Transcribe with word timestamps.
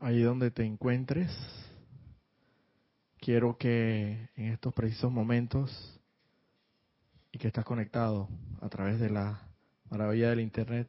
Ahí 0.00 0.22
donde 0.22 0.52
te 0.52 0.64
encuentres, 0.64 1.28
quiero 3.18 3.58
que 3.58 4.30
en 4.36 4.52
estos 4.52 4.72
precisos 4.72 5.10
momentos 5.10 6.00
y 7.32 7.38
que 7.38 7.48
estás 7.48 7.64
conectado 7.64 8.28
a 8.60 8.68
través 8.68 9.00
de 9.00 9.10
la 9.10 9.42
maravilla 9.90 10.30
del 10.30 10.38
Internet, 10.38 10.88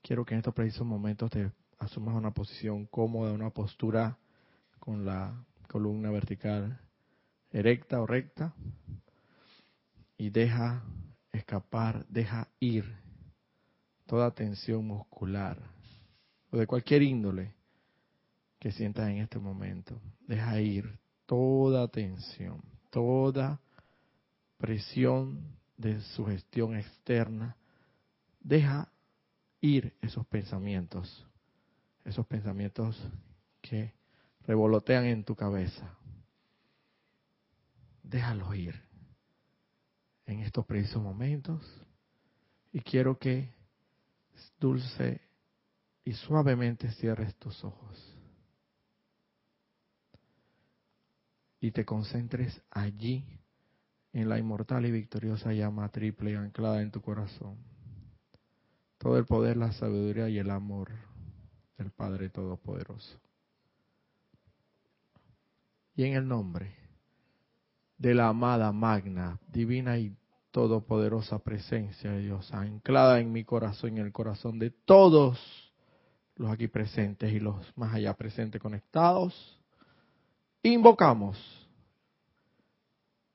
quiero 0.00 0.24
que 0.24 0.32
en 0.32 0.38
estos 0.38 0.54
precisos 0.54 0.86
momentos 0.86 1.30
te 1.30 1.52
asumas 1.78 2.14
una 2.14 2.32
posición 2.32 2.86
cómoda, 2.86 3.30
una 3.30 3.50
postura 3.50 4.16
con 4.78 5.04
la 5.04 5.44
columna 5.68 6.10
vertical 6.10 6.80
erecta 7.50 8.00
o 8.00 8.06
recta 8.06 8.54
y 10.16 10.30
deja 10.30 10.82
escapar, 11.30 12.06
deja 12.08 12.48
ir 12.58 12.96
toda 14.06 14.30
tensión 14.30 14.86
muscular 14.86 15.58
o 16.50 16.56
de 16.56 16.66
cualquier 16.66 17.02
índole 17.02 17.60
que 18.62 18.70
sientas 18.70 19.08
en 19.08 19.16
este 19.16 19.40
momento. 19.40 20.00
Deja 20.20 20.60
ir 20.60 21.00
toda 21.26 21.88
tensión, 21.88 22.62
toda 22.90 23.60
presión 24.56 25.58
de 25.76 26.00
sugestión 26.00 26.76
externa. 26.76 27.56
Deja 28.38 28.88
ir 29.60 29.96
esos 30.00 30.24
pensamientos, 30.28 31.26
esos 32.04 32.24
pensamientos 32.28 32.96
que 33.60 33.94
revolotean 34.46 35.06
en 35.06 35.24
tu 35.24 35.34
cabeza. 35.34 35.98
Déjalos 38.04 38.54
ir 38.54 38.80
en 40.24 40.38
estos 40.38 40.64
precisos 40.66 41.02
momentos 41.02 41.60
y 42.72 42.78
quiero 42.78 43.18
que 43.18 43.52
dulce 44.60 45.20
y 46.04 46.12
suavemente 46.12 46.92
cierres 46.92 47.34
tus 47.34 47.64
ojos 47.64 48.11
y 51.62 51.70
te 51.70 51.84
concentres 51.84 52.60
allí 52.72 53.24
en 54.12 54.28
la 54.28 54.36
inmortal 54.36 54.84
y 54.84 54.90
victoriosa 54.90 55.52
llama 55.52 55.88
triple 55.90 56.36
anclada 56.36 56.82
en 56.82 56.90
tu 56.90 57.00
corazón. 57.00 57.56
Todo 58.98 59.16
el 59.16 59.24
poder, 59.26 59.56
la 59.56 59.70
sabiduría 59.72 60.28
y 60.28 60.38
el 60.38 60.50
amor 60.50 60.90
del 61.78 61.92
Padre 61.92 62.30
Todopoderoso. 62.30 63.16
Y 65.94 66.02
en 66.02 66.14
el 66.14 66.26
nombre 66.26 66.74
de 67.96 68.14
la 68.14 68.26
amada 68.26 68.72
magna, 68.72 69.38
divina 69.46 69.98
y 69.98 70.16
todopoderosa 70.50 71.38
presencia 71.38 72.10
de 72.10 72.22
Dios, 72.22 72.52
anclada 72.52 73.20
en 73.20 73.30
mi 73.30 73.44
corazón 73.44 73.96
y 73.96 74.00
en 74.00 74.06
el 74.06 74.12
corazón 74.12 74.58
de 74.58 74.70
todos 74.70 75.38
los 76.34 76.50
aquí 76.50 76.66
presentes 76.66 77.32
y 77.32 77.38
los 77.38 77.56
más 77.76 77.94
allá 77.94 78.14
presentes 78.14 78.60
conectados, 78.60 79.61
invocamos 80.62 81.38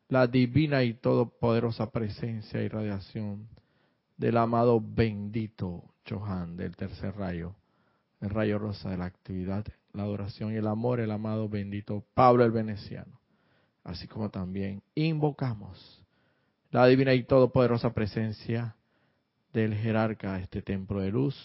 la 0.10 0.28
divina 0.28 0.84
y 0.84 0.94
todopoderosa 0.94 1.92
presencia 1.92 2.62
y 2.62 2.70
radiación 2.70 3.48
del 4.16 4.38
amado 4.38 4.82
bendito 4.82 5.84
Johan 6.10 6.56
del 6.56 6.76
tercer 6.76 7.16
rayo, 7.16 7.56
el 8.22 8.30
rayo 8.30 8.58
rosa 8.58 8.90
de 8.90 8.98
la 8.98 9.06
actividad, 9.06 9.66
la 9.92 10.04
adoración 10.04 10.54
y 10.54 10.56
el 10.56 10.68
amor, 10.68 11.00
el 11.00 11.12
amado 11.12 11.50
bendito 11.50 12.06
Pablo 12.14 12.46
el 12.46 12.52
Veneciano, 12.52 13.20
así 13.84 14.08
como 14.08 14.30
también 14.30 14.82
invocamos 14.96 16.04
la 16.72 16.86
divina 16.88 17.14
y 17.14 17.24
todopoderosa 17.24 17.94
presencia 17.94 18.76
del 19.52 19.76
jerarca 19.76 20.36
de 20.36 20.44
este 20.44 20.62
templo 20.62 21.02
de 21.02 21.12
luz 21.12 21.36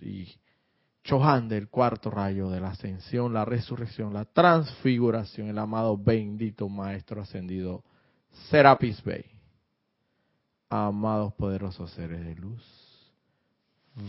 y 0.00 0.28
Chohan 1.04 1.48
del 1.48 1.68
cuarto 1.68 2.10
rayo 2.10 2.48
de 2.48 2.60
la 2.60 2.68
ascensión, 2.68 3.32
la 3.32 3.44
resurrección, 3.44 4.12
la 4.12 4.24
transfiguración, 4.24 5.48
el 5.48 5.58
amado 5.58 5.96
bendito 5.96 6.68
Maestro 6.68 7.22
ascendido 7.22 7.84
Serapis 8.50 9.02
Bey. 9.02 9.24
Amados 10.68 11.34
poderosos 11.34 11.90
seres 11.90 12.24
de 12.24 12.34
luz, 12.36 13.12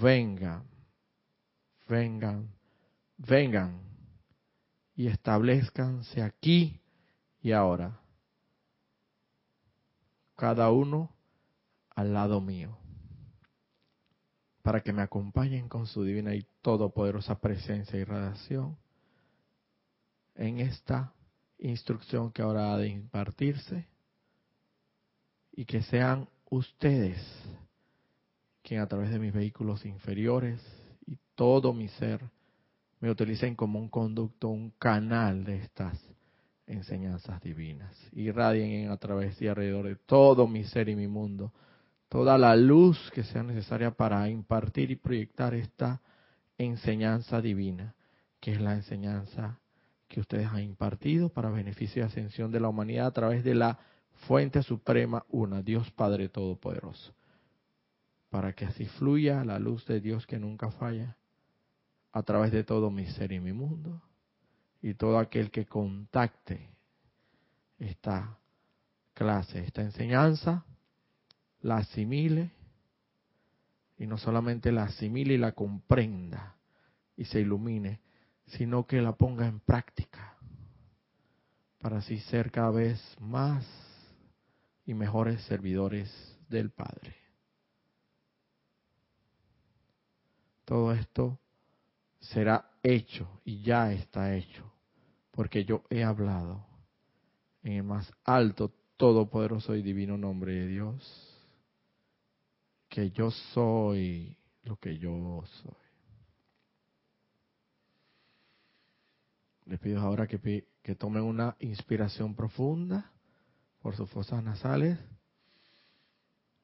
vengan, 0.02 0.64
vengan, 1.90 2.48
vengan 3.18 3.82
y 4.96 5.08
establezcanse 5.08 6.22
aquí 6.22 6.80
y 7.42 7.52
ahora 7.52 8.00
cada 10.36 10.72
uno 10.72 11.10
al 11.96 12.14
lado 12.14 12.42
mío, 12.42 12.78
para 14.64 14.82
que 14.82 14.94
me 14.94 15.02
acompañen 15.02 15.68
con 15.68 15.86
su 15.86 16.04
divina 16.04 16.34
y 16.34 16.48
todopoderosa 16.62 17.40
presencia 17.40 18.00
y 18.00 18.06
radiación 18.06 18.78
en 20.36 20.62
esta 20.62 21.14
instrucción 21.60 22.32
que 22.32 22.42
ahora 22.42 22.74
ha 22.74 22.78
de 22.78 22.88
impartirse 22.88 23.86
y 25.52 25.66
que 25.66 25.84
sean 25.84 26.28
ustedes 26.50 27.20
quien 28.64 28.80
a 28.80 28.88
través 28.88 29.12
de 29.12 29.20
mis 29.20 29.34
vehículos 29.34 29.86
inferiores 29.86 30.62
y 31.06 31.18
todo 31.36 31.74
mi 31.74 31.90
ser 31.90 32.22
me 33.02 33.12
utilicen 33.12 33.56
como 33.56 33.80
un 33.80 33.90
conducto, 33.90 34.48
un 34.48 34.72
canal 34.80 35.44
de 35.44 35.58
estas 35.58 36.00
enseñanzas 36.68 37.42
divinas. 37.42 37.94
Irradien 38.14 38.90
a 38.90 38.96
través 38.96 39.42
y 39.42 39.48
alrededor 39.50 39.88
de 39.88 39.98
todo 39.98 40.48
mi 40.48 40.64
ser 40.64 40.88
y 40.88 40.96
mi 40.96 41.08
mundo 41.08 41.52
toda 42.14 42.38
la 42.38 42.56
luz 42.56 43.10
que 43.10 43.24
sea 43.24 43.42
necesaria 43.42 43.90
para 43.90 44.30
impartir 44.30 44.92
y 44.92 44.96
proyectar 44.96 45.56
esta 45.56 46.00
enseñanza 46.60 47.42
divina, 47.42 47.96
que 48.40 48.52
es 48.52 48.62
la 48.62 48.76
enseñanza 48.76 49.60
que 50.08 50.20
ustedes 50.20 50.46
han 50.46 50.62
impartido 50.62 51.30
para 51.30 51.50
beneficio 51.50 52.04
y 52.04 52.06
ascensión 52.06 52.52
de 52.52 52.60
la 52.60 52.70
humanidad 52.70 53.08
a 53.08 53.12
través 53.14 53.44
de 53.44 53.56
la 53.56 53.80
fuente 54.28 54.62
suprema 54.62 55.26
una, 55.30 55.64
Dios 55.64 55.90
Padre 55.90 56.30
Todopoderoso, 56.30 57.16
para 58.30 58.54
que 58.54 58.66
así 58.66 58.86
fluya 58.86 59.44
la 59.44 59.58
luz 59.58 59.84
de 59.88 60.00
Dios 60.00 60.28
que 60.28 60.38
nunca 60.38 60.70
falla 60.70 61.18
a 62.12 62.22
través 62.22 62.52
de 62.52 62.64
todo 62.64 62.92
mi 62.92 63.08
ser 63.08 63.32
y 63.32 63.40
mi 63.40 63.54
mundo 63.54 64.04
y 64.84 64.94
todo 64.94 65.18
aquel 65.18 65.50
que 65.50 65.66
contacte 65.66 66.70
esta 67.80 68.38
clase, 69.16 69.64
esta 69.64 69.82
enseñanza, 69.82 70.64
la 71.64 71.78
asimile 71.78 72.52
y 73.98 74.06
no 74.06 74.18
solamente 74.18 74.72
la 74.72 74.84
asimile 74.84 75.34
y 75.34 75.38
la 75.38 75.54
comprenda 75.54 76.56
y 77.18 77.26
se 77.26 77.40
ilumine, 77.40 78.02
sino 78.48 78.86
que 78.86 79.02
la 79.02 79.14
ponga 79.14 79.48
en 79.48 79.60
práctica 79.60 80.36
para 81.80 81.98
así 81.98 82.20
ser 82.20 82.52
cada 82.52 82.72
vez 82.72 83.00
más 83.20 83.66
y 84.86 84.94
mejores 84.94 85.42
servidores 85.46 86.10
del 86.50 86.70
Padre. 86.70 87.16
Todo 90.66 90.94
esto 90.94 91.40
será 92.20 92.72
hecho 92.84 93.42
y 93.44 93.62
ya 93.62 93.92
está 93.92 94.36
hecho 94.36 94.72
porque 95.32 95.66
yo 95.66 95.84
he 95.90 96.04
hablado 96.04 96.66
en 97.64 97.74
el 97.74 97.84
más 97.84 98.12
alto, 98.24 98.74
todopoderoso 98.98 99.76
y 99.76 99.82
divino 99.82 100.18
nombre 100.18 100.54
de 100.54 100.68
Dios, 100.68 101.33
que 102.94 103.10
yo 103.10 103.32
soy 103.32 104.38
lo 104.62 104.76
que 104.76 105.00
yo 105.00 105.44
soy. 105.64 105.74
Les 109.66 109.80
pido 109.80 110.00
ahora 110.00 110.28
que, 110.28 110.68
que 110.84 110.94
tomen 110.94 111.24
una 111.24 111.56
inspiración 111.60 112.36
profunda 112.36 113.12
por 113.82 113.96
sus 113.96 114.08
fosas 114.12 114.44
nasales 114.44 115.00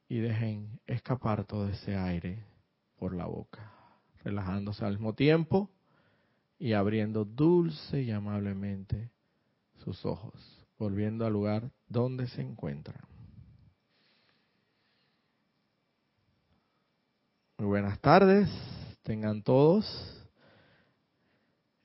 y 0.08 0.20
dejen 0.20 0.80
escapar 0.86 1.46
todo 1.46 1.68
ese 1.68 1.98
aire 1.98 2.46
por 2.96 3.16
la 3.16 3.26
boca, 3.26 3.74
relajándose 4.24 4.86
al 4.86 4.94
mismo 4.94 5.16
tiempo 5.16 5.72
y 6.60 6.74
abriendo 6.74 7.26
dulce 7.26 8.04
y 8.04 8.12
amablemente 8.12 9.10
sus 9.84 10.06
ojos, 10.06 10.64
volviendo 10.78 11.26
al 11.26 11.34
lugar 11.34 11.72
donde 11.88 12.28
se 12.28 12.44
encuentran. 12.44 13.09
Muy 17.60 17.68
buenas 17.68 18.00
tardes, 18.00 18.50
tengan 19.04 19.44
todos. 19.44 19.86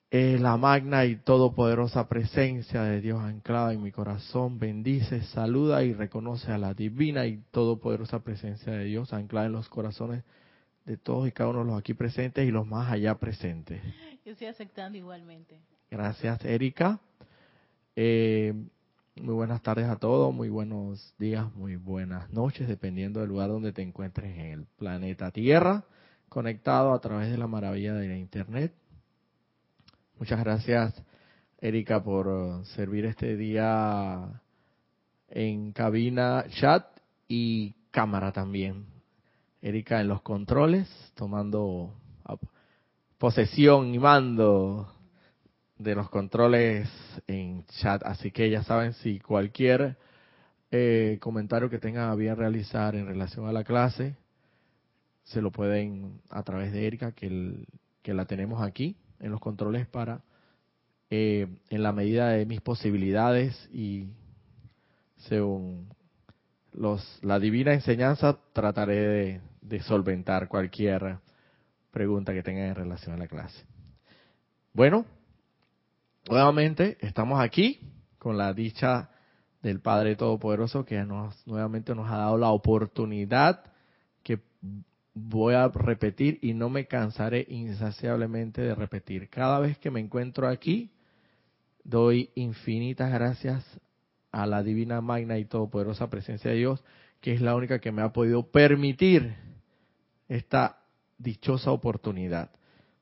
la 0.09 0.55
magna 0.55 1.03
y 1.03 1.17
todopoderosa 1.17 2.07
presencia 2.07 2.83
de 2.83 3.01
Dios 3.01 3.19
anclada 3.19 3.73
en 3.73 3.83
mi 3.83 3.91
corazón 3.91 4.57
bendice, 4.57 5.21
saluda 5.23 5.83
y 5.83 5.91
reconoce 5.91 6.53
a 6.53 6.57
la 6.57 6.73
divina 6.73 7.25
y 7.27 7.43
todopoderosa 7.51 8.23
presencia 8.23 8.71
de 8.71 8.85
Dios 8.85 9.11
anclada 9.11 9.47
en 9.47 9.51
los 9.51 9.67
corazones 9.67 10.23
de 10.85 10.95
todos 10.95 11.27
y 11.27 11.33
cada 11.33 11.49
uno 11.49 11.59
de 11.59 11.65
los 11.65 11.77
aquí 11.77 11.93
presentes 11.93 12.47
y 12.47 12.51
los 12.51 12.65
más 12.65 12.89
allá 12.89 13.15
presentes. 13.15 13.81
Yo 14.23 14.31
estoy 14.31 14.47
aceptando 14.47 14.97
igualmente. 14.97 15.59
Gracias, 15.91 16.45
Erika. 16.45 17.01
Eh, 17.97 18.53
muy 19.21 19.33
buenas 19.33 19.61
tardes 19.61 19.87
a 19.87 19.95
todos, 19.95 20.33
muy 20.33 20.49
buenos 20.49 21.15
días, 21.17 21.53
muy 21.55 21.77
buenas 21.77 22.29
noches, 22.31 22.67
dependiendo 22.67 23.21
del 23.21 23.29
lugar 23.29 23.47
donde 23.47 23.71
te 23.71 23.81
encuentres 23.81 24.37
en 24.37 24.45
el 24.47 24.65
planeta 24.77 25.31
Tierra, 25.31 25.85
conectado 26.27 26.93
a 26.93 26.99
través 26.99 27.31
de 27.31 27.37
la 27.37 27.47
maravilla 27.47 27.93
de 27.93 28.09
la 28.09 28.17
Internet. 28.17 28.73
Muchas 30.19 30.43
gracias, 30.43 31.01
Erika, 31.59 32.03
por 32.03 32.27
uh, 32.27 32.65
servir 32.75 33.05
este 33.05 33.37
día 33.37 34.41
en 35.29 35.71
cabina, 35.71 36.45
chat 36.49 36.85
y 37.29 37.73
cámara 37.91 38.33
también. 38.33 38.85
Erika 39.61 40.01
en 40.01 40.09
los 40.09 40.21
controles, 40.23 40.89
tomando 41.15 41.93
posesión 43.17 43.95
y 43.95 43.99
mando 43.99 44.94
de 45.77 45.95
los 45.95 46.09
controles 46.09 46.89
en 47.27 47.65
chat. 47.65 48.01
Así 48.05 48.31
que 48.31 48.49
ya 48.49 48.63
saben, 48.63 48.93
si 48.93 49.19
cualquier 49.19 49.97
eh, 50.71 51.17
comentario 51.21 51.69
que 51.69 51.79
tengan 51.79 52.09
a 52.09 52.15
bien 52.15 52.35
realizar 52.35 52.95
en 52.95 53.07
relación 53.07 53.47
a 53.47 53.51
la 53.51 53.63
clase, 53.63 54.15
se 55.23 55.41
lo 55.41 55.51
pueden 55.51 56.21
a 56.29 56.43
través 56.43 56.71
de 56.71 56.85
Erika, 56.85 57.11
que, 57.11 57.65
que 58.01 58.13
la 58.13 58.25
tenemos 58.25 58.61
aquí 58.61 58.95
en 59.19 59.31
los 59.31 59.39
controles 59.39 59.87
para, 59.87 60.21
eh, 61.09 61.47
en 61.69 61.83
la 61.83 61.91
medida 61.91 62.29
de 62.29 62.45
mis 62.45 62.61
posibilidades 62.61 63.69
y 63.73 64.07
según 65.17 65.89
los, 66.73 67.19
la 67.23 67.39
divina 67.39 67.73
enseñanza, 67.73 68.37
trataré 68.53 68.95
de, 68.95 69.41
de 69.61 69.81
solventar 69.81 70.47
cualquier 70.47 71.17
pregunta 71.91 72.33
que 72.33 72.43
tengan 72.43 72.65
en 72.65 72.75
relación 72.75 73.15
a 73.15 73.17
la 73.17 73.27
clase. 73.27 73.65
Bueno, 74.73 75.05
nuevamente 76.29 76.97
estamos 77.01 77.39
aquí 77.39 77.79
con 78.17 78.37
la 78.37 78.53
dicha 78.53 79.09
del 79.61 79.81
Padre 79.81 80.15
Todopoderoso 80.15 80.85
que 80.85 81.03
nos, 81.03 81.45
nuevamente 81.47 81.95
nos 81.95 82.09
ha 82.09 82.17
dado 82.17 82.37
la 82.37 82.49
oportunidad 82.49 83.63
que 84.23 84.39
voy 85.13 85.55
a 85.55 85.67
repetir 85.69 86.39
y 86.41 86.53
no 86.53 86.69
me 86.69 86.87
cansaré 86.87 87.45
insaciablemente 87.49 88.61
de 88.61 88.75
repetir. 88.75 89.29
Cada 89.29 89.59
vez 89.59 89.77
que 89.77 89.91
me 89.91 89.99
encuentro 89.99 90.47
aquí, 90.47 90.91
doy 91.83 92.29
infinitas 92.35 93.11
gracias 93.11 93.63
a 94.31 94.45
la 94.45 94.61
divina 94.63 95.01
magna 95.01 95.37
y 95.37 95.45
todopoderosa 95.45 96.09
presencia 96.09 96.51
de 96.51 96.57
Dios, 96.57 96.83
que 97.21 97.33
es 97.33 97.41
la 97.41 97.55
única 97.55 97.79
que 97.79 97.91
me 97.91 98.01
ha 98.01 98.11
podido 98.11 98.51
permitir 98.51 99.35
esta 100.27 100.79
dichosa 101.17 101.71
oportunidad 101.71 102.51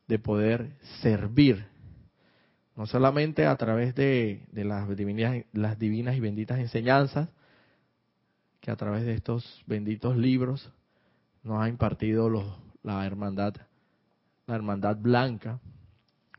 de 0.08 0.20
poder 0.20 0.76
servir, 1.02 1.66
no 2.76 2.86
solamente 2.86 3.46
a 3.46 3.56
través 3.56 3.96
de, 3.96 4.48
las, 4.54 4.88
divinas, 4.96 5.46
las 5.54 5.78
divinas 5.78 6.16
y 6.16 6.20
benditas 6.20 6.60
enseñanzas, 6.60 7.30
que 8.60 8.72
a 8.72 8.76
través 8.76 9.04
de 9.06 9.14
estos 9.14 9.64
benditos 9.68 10.16
libros 10.18 10.72
nos 11.44 11.62
ha 11.62 11.70
impartido 11.70 12.30
los, 12.30 12.46
la 12.82 13.06
hermandad, 13.06 13.56
la 14.48 14.56
hermandad 14.56 14.98
blanca, 14.98 15.60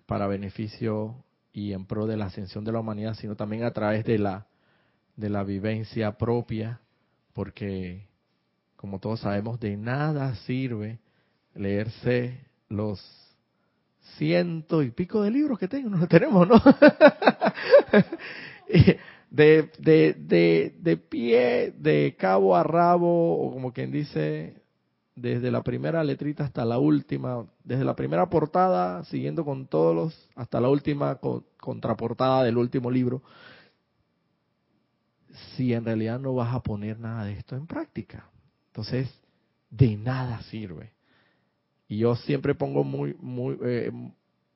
para 0.06 0.26
beneficio 0.26 1.24
y 1.52 1.72
en 1.72 1.86
pro 1.86 2.06
de 2.06 2.16
la 2.16 2.26
ascensión 2.26 2.64
de 2.64 2.72
la 2.72 2.80
humanidad, 2.80 3.14
sino 3.14 3.36
también 3.36 3.64
a 3.64 3.70
través 3.70 4.04
de 4.04 4.18
la 4.18 4.46
de 5.16 5.30
la 5.30 5.44
vivencia 5.44 6.12
propia, 6.12 6.80
porque 7.32 8.06
como 8.76 8.98
todos 8.98 9.20
sabemos, 9.20 9.60
de 9.60 9.76
nada 9.76 10.34
sirve 10.46 10.98
leerse 11.54 12.40
los 12.68 13.00
ciento 14.16 14.82
y 14.82 14.90
pico 14.90 15.22
de 15.22 15.30
libros 15.30 15.58
que 15.58 15.68
tengo, 15.68 15.90
no 15.90 16.06
tenemos, 16.06 16.48
¿no? 16.48 16.56
de, 19.30 19.70
de, 19.78 20.14
de, 20.14 20.74
de 20.78 20.96
pie, 20.96 21.74
de 21.76 22.14
cabo 22.18 22.56
a 22.56 22.62
rabo, 22.62 23.38
o 23.38 23.52
como 23.52 23.72
quien 23.72 23.90
dice, 23.90 24.62
desde 25.16 25.50
la 25.50 25.62
primera 25.62 26.02
letrita 26.04 26.44
hasta 26.44 26.64
la 26.64 26.78
última, 26.78 27.46
desde 27.62 27.84
la 27.84 27.96
primera 27.96 28.28
portada, 28.28 29.04
siguiendo 29.04 29.44
con 29.44 29.66
todos 29.66 29.94
los, 29.94 30.28
hasta 30.34 30.60
la 30.60 30.68
última 30.68 31.18
contraportada 31.58 32.44
del 32.44 32.58
último 32.58 32.90
libro, 32.90 33.22
si 35.56 35.72
en 35.72 35.84
realidad 35.84 36.20
no 36.20 36.34
vas 36.34 36.54
a 36.54 36.62
poner 36.62 36.98
nada 36.98 37.24
de 37.24 37.32
esto 37.32 37.56
en 37.56 37.66
práctica. 37.66 38.28
Entonces, 38.68 39.08
de 39.70 39.96
nada 39.96 40.42
sirve. 40.42 40.92
Y 41.94 41.98
yo 41.98 42.16
siempre 42.16 42.56
pongo 42.56 42.82
muy, 42.82 43.14
muy, 43.20 43.56
eh, 43.64 43.92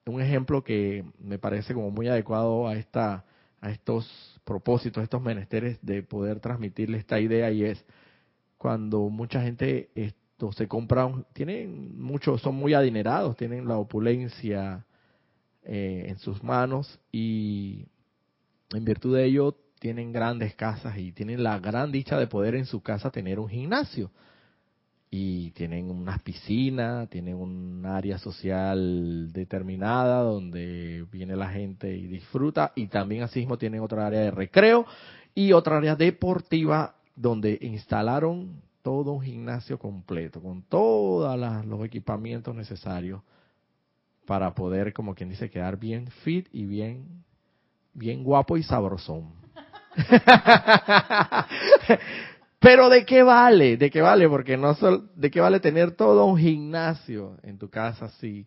un 0.07 0.21
ejemplo 0.21 0.65
que 0.65 1.05
me 1.21 1.39
parece 1.39 1.73
como 1.73 1.93
muy 1.93 2.09
adecuado 2.09 2.67
a 2.67 2.75
esta, 2.75 3.25
a 3.61 3.71
estos 3.71 4.41
propósitos, 4.45 5.01
a 5.01 5.05
estos 5.05 5.23
menesteres 5.23 5.79
de 5.81 6.03
poder 6.03 6.41
transmitirle 6.41 6.99
esta 6.99 7.21
idea 7.21 7.49
y 7.53 7.63
es 7.63 7.85
cuando 8.57 9.09
mucha 9.09 9.41
gente 9.41 9.89
esto 9.95 10.51
se 10.51 10.67
compra, 10.67 11.13
tienen 11.33 11.97
muchos, 11.97 12.43
son 12.43 12.57
muy 12.57 12.75
adinerados, 12.75 13.37
tienen 13.37 13.69
la 13.69 13.77
opulencia 13.77 14.85
eh, 15.63 16.07
en 16.09 16.19
sus 16.19 16.43
manos 16.43 16.99
y 17.13 17.87
en 18.75 18.85
virtud 18.85 19.15
de 19.15 19.27
ello 19.27 19.55
tienen 19.79 20.11
grandes 20.11 20.57
casas 20.57 20.99
y 20.99 21.13
tienen 21.13 21.45
la 21.45 21.61
gran 21.61 21.93
dicha 21.93 22.19
de 22.19 22.27
poder 22.27 22.57
en 22.57 22.67
su 22.67 22.83
casa 22.83 23.13
tener 23.13 23.39
un 23.39 23.49
gimnasio. 23.49 24.11
Y 25.11 25.53
tienen 25.53 25.91
unas 25.91 26.21
piscinas, 26.23 27.09
tienen 27.09 27.37
un 27.37 27.87
área 27.87 28.19
social 28.19 29.33
determinada 29.33 30.23
donde 30.23 31.07
viene 31.11 31.35
la 31.35 31.49
gente 31.49 31.97
y 31.97 32.07
disfruta. 32.07 32.73
Y 32.75 32.89
también 32.89 33.23
asimismo 33.23 33.57
tienen 33.57 33.81
otra 33.81 34.07
área 34.07 34.21
de 34.21 34.31
recreo 34.31 34.85
y 35.35 35.53
otra 35.53 35.79
área 35.79 35.97
deportiva 35.97 36.95
donde 37.17 37.59
instalaron 37.63 38.61
todo 38.83 39.13
un 39.13 39.23
gimnasio 39.23 39.79
completo, 39.79 40.41
con 40.41 40.63
todos 40.63 41.67
los 41.67 41.85
equipamientos 41.85 42.55
necesarios 42.55 43.23
para 44.27 44.55
poder, 44.55 44.93
como 44.93 45.15
quien 45.15 45.31
dice, 45.31 45.51
quedar 45.51 45.79
bien 45.79 46.09
fit 46.23 46.49
y 46.53 46.67
bien, 46.67 47.25
bien 47.95 48.23
guapo 48.23 48.57
y 48.57 48.63
sabrosón. 48.63 49.33
Pero 52.61 52.89
¿de 52.89 53.05
qué 53.05 53.23
vale? 53.23 53.77
¿De 53.77 53.91
qué 53.91 54.01
vale? 54.01 54.29
Porque 54.29 54.57
no 54.57 54.75
solo, 54.75 55.05
¿de 55.15 55.31
qué 55.31 55.41
vale 55.41 55.61
tener 55.61 55.93
todo 55.93 56.25
un 56.25 56.39
gimnasio 56.39 57.37
en 57.43 57.59
tu 57.59 57.71
casa 57.71 58.07
así? 58.07 58.47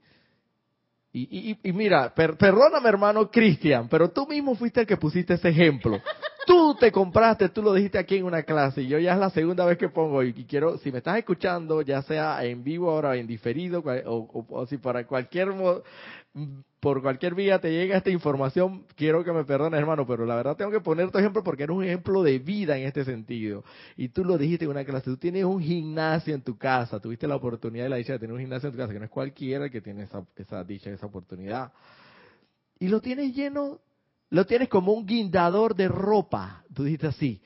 Y, 1.13 1.57
y, 1.61 1.73
mira, 1.73 2.13
perdóname 2.15 2.87
hermano 2.87 3.29
Cristian, 3.29 3.89
pero 3.89 4.11
tú 4.11 4.25
mismo 4.27 4.55
fuiste 4.55 4.79
el 4.79 4.87
que 4.87 4.95
pusiste 4.95 5.33
ese 5.33 5.49
ejemplo. 5.49 5.99
Tú 6.45 6.75
te 6.79 6.91
compraste, 6.91 7.49
tú 7.49 7.61
lo 7.61 7.73
dijiste 7.73 7.99
aquí 7.99 8.15
en 8.15 8.23
una 8.23 8.43
clase 8.43 8.81
y 8.81 8.87
yo 8.87 8.97
ya 8.97 9.13
es 9.13 9.19
la 9.19 9.29
segunda 9.29 9.65
vez 9.65 9.77
que 9.77 9.89
pongo 9.89 10.23
y, 10.23 10.33
quiero, 10.45 10.77
si 10.79 10.91
me 10.91 10.99
estás 10.99 11.17
escuchando, 11.17 11.81
ya 11.81 12.01
sea 12.01 12.43
en 12.45 12.63
vivo 12.63 12.89
ahora 12.89 13.15
en 13.15 13.27
diferido 13.27 13.83
o, 14.05 14.45
o 14.49 14.65
si 14.65 14.77
para 14.77 15.05
cualquier 15.05 15.49
por 16.81 17.03
cualquier 17.03 17.35
vía 17.35 17.61
te 17.61 17.71
llega 17.71 17.95
esta 17.95 18.09
información, 18.09 18.85
quiero 18.95 19.23
que 19.23 19.31
me 19.31 19.45
perdones, 19.45 19.79
hermano, 19.79 20.05
pero 20.07 20.25
la 20.25 20.35
verdad 20.35 20.57
tengo 20.57 20.71
que 20.71 20.79
poner 20.79 21.11
tu 21.11 21.19
ejemplo 21.19 21.43
porque 21.43 21.63
eres 21.63 21.75
un 21.75 21.83
ejemplo 21.83 22.23
de 22.23 22.39
vida 22.39 22.75
en 22.75 22.87
este 22.87 23.05
sentido. 23.05 23.63
Y 23.95 24.09
tú 24.09 24.25
lo 24.25 24.35
dijiste 24.35 24.65
en 24.65 24.71
una 24.71 24.83
clase, 24.83 25.05
tú 25.05 25.17
tienes 25.17 25.45
un 25.45 25.61
gimnasio 25.61 26.33
en 26.33 26.41
tu 26.41 26.57
casa, 26.57 26.99
tuviste 26.99 27.27
la 27.27 27.35
oportunidad 27.35 27.85
y 27.85 27.89
la 27.89 27.95
dicha 27.97 28.13
de 28.13 28.19
tener 28.19 28.33
un 28.33 28.39
gimnasio 28.39 28.67
en 28.67 28.73
tu 28.73 28.79
casa, 28.79 28.93
que 28.93 28.97
no 28.97 29.05
es 29.05 29.11
cualquiera 29.11 29.69
que 29.69 29.79
tiene 29.79 30.03
esa, 30.03 30.25
esa 30.35 30.63
dicha, 30.63 30.89
esa 30.89 31.05
oportunidad. 31.05 31.71
Y 32.79 32.87
lo 32.87 32.99
tienes 32.99 33.35
lleno, 33.35 33.79
lo 34.31 34.45
tienes 34.47 34.67
como 34.67 34.91
un 34.91 35.05
guindador 35.05 35.75
de 35.75 35.87
ropa, 35.87 36.65
tú 36.73 36.83
dijiste 36.83 37.05
así, 37.05 37.43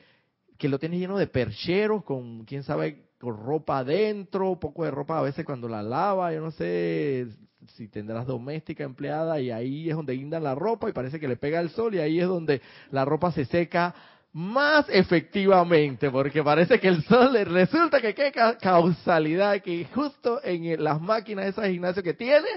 que 0.56 0.70
lo 0.70 0.78
tienes 0.78 0.98
lleno 0.98 1.18
de 1.18 1.26
percheros 1.26 2.04
con, 2.04 2.46
quién 2.46 2.62
sabe, 2.62 3.05
con 3.18 3.36
ropa 3.36 3.78
adentro, 3.78 4.58
poco 4.58 4.84
de 4.84 4.90
ropa 4.90 5.18
a 5.18 5.22
veces 5.22 5.44
cuando 5.44 5.68
la 5.68 5.82
lava, 5.82 6.32
yo 6.32 6.40
no 6.40 6.50
sé, 6.50 7.26
si 7.74 7.88
tendrás 7.88 8.26
doméstica 8.26 8.84
empleada 8.84 9.40
y 9.40 9.50
ahí 9.50 9.88
es 9.88 9.96
donde 9.96 10.14
guindan 10.14 10.44
la 10.44 10.54
ropa 10.54 10.88
y 10.88 10.92
parece 10.92 11.18
que 11.18 11.28
le 11.28 11.36
pega 11.36 11.60
el 11.60 11.70
sol 11.70 11.94
y 11.94 11.98
ahí 11.98 12.20
es 12.20 12.26
donde 12.26 12.60
la 12.90 13.04
ropa 13.04 13.32
se 13.32 13.44
seca 13.44 13.94
más 14.32 14.86
efectivamente, 14.90 16.10
porque 16.10 16.42
parece 16.42 16.78
que 16.78 16.88
el 16.88 17.02
sol 17.04 17.32
le 17.32 17.46
resulta 17.46 18.02
que 18.02 18.14
qué 18.14 18.30
causalidad, 18.60 19.62
que 19.62 19.86
justo 19.86 20.40
en 20.44 20.82
las 20.84 21.00
máquinas 21.00 21.46
de 21.46 21.50
ese 21.52 21.72
gimnasio 21.72 22.02
que 22.02 22.12
tiene, 22.12 22.48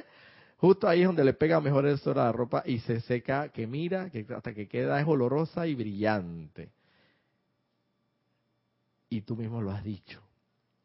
justo 0.58 0.89
ahí 0.89 1.01
es 1.01 1.08
donde 1.08 1.24
le 1.24 1.34
pega 1.34 1.62
mejor 1.62 1.86
el 1.86 1.98
sol 1.98 2.20
a 2.20 2.25
la 2.25 2.32
ropa 2.34 2.63
y 2.66 2.80
se 2.80 3.00
seca, 3.00 3.48
que 3.48 3.66
mira, 3.66 4.10
que 4.10 4.25
hasta 4.36 4.54
que 4.54 4.68
queda 4.68 5.00
es 5.00 5.08
olorosa 5.08 5.68
y 5.68 5.75
brillante. 5.75 6.70
Y 9.10 9.22
tú 9.22 9.38
mismo 9.38 9.62
lo 9.62 9.72
has 9.72 9.84
dicho. 9.84 10.22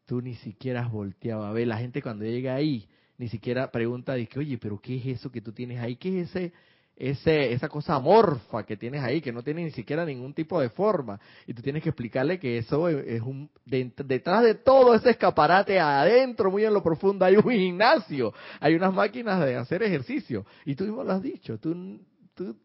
Tú 0.05 0.21
ni 0.21 0.35
siquiera 0.35 0.81
has 0.81 0.91
volteado 0.91 1.43
a 1.43 1.51
ver. 1.51 1.67
La 1.67 1.77
gente 1.77 2.01
cuando 2.01 2.25
llega 2.25 2.55
ahí, 2.55 2.87
ni 3.17 3.27
siquiera 3.29 3.71
pregunta, 3.71 4.13
dice, 4.13 4.39
oye, 4.39 4.57
pero 4.57 4.79
¿qué 4.79 4.97
es 4.97 5.05
eso 5.19 5.31
que 5.31 5.41
tú 5.41 5.51
tienes 5.51 5.79
ahí? 5.79 5.95
¿Qué 5.95 6.21
es 6.21 6.29
ese, 6.29 6.53
ese, 6.95 7.53
esa 7.53 7.69
cosa 7.69 7.95
amorfa 7.95 8.65
que 8.65 8.77
tienes 8.77 9.01
ahí, 9.01 9.21
que 9.21 9.31
no 9.31 9.41
tiene 9.41 9.63
ni 9.63 9.71
siquiera 9.71 10.05
ningún 10.05 10.33
tipo 10.33 10.59
de 10.59 10.69
forma? 10.69 11.19
Y 11.47 11.53
tú 11.53 11.61
tienes 11.61 11.81
que 11.81 11.89
explicarle 11.89 12.37
que 12.39 12.57
eso 12.59 12.87
es 12.89 13.21
un, 13.21 13.49
detrás 13.65 14.43
de 14.43 14.55
todo 14.55 14.93
ese 14.93 15.11
escaparate 15.11 15.79
adentro, 15.79 16.51
muy 16.51 16.65
en 16.65 16.73
lo 16.73 16.83
profundo, 16.83 17.25
hay 17.25 17.37
un 17.37 17.49
gimnasio, 17.51 18.33
hay 18.59 18.75
unas 18.75 18.93
máquinas 18.93 19.43
de 19.45 19.55
hacer 19.55 19.81
ejercicio. 19.81 20.45
Y 20.65 20.75
tú 20.75 20.83
mismo 20.83 21.03
lo 21.03 21.13
has 21.13 21.21
dicho, 21.23 21.57
tú, 21.57 21.99
tú 22.35 22.55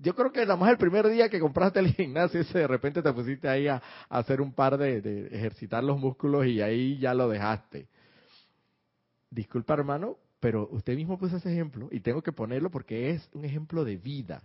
yo 0.00 0.14
creo 0.14 0.32
que 0.32 0.40
nada 0.40 0.56
más 0.56 0.70
el 0.70 0.78
primer 0.78 1.08
día 1.08 1.28
que 1.28 1.40
compraste 1.40 1.80
el 1.80 1.88
gimnasio, 1.94 2.40
ese 2.40 2.58
de 2.58 2.66
repente 2.66 3.02
te 3.02 3.12
pusiste 3.12 3.48
ahí 3.48 3.68
a, 3.68 3.82
hacer 4.08 4.40
un 4.40 4.52
par 4.52 4.78
de, 4.78 5.28
ejercitar 5.32 5.82
los 5.82 5.98
músculos 5.98 6.46
y 6.46 6.60
ahí 6.60 6.98
ya 6.98 7.14
lo 7.14 7.28
dejaste 7.28 7.88
disculpa 9.30 9.74
hermano, 9.74 10.16
pero 10.40 10.68
usted 10.70 10.96
mismo 10.96 11.18
puso 11.18 11.36
ese 11.36 11.52
ejemplo 11.52 11.88
y 11.92 12.00
tengo 12.00 12.22
que 12.22 12.32
ponerlo 12.32 12.70
porque 12.70 13.10
es 13.10 13.28
un 13.34 13.44
ejemplo 13.44 13.84
de 13.84 13.96
vida. 13.96 14.42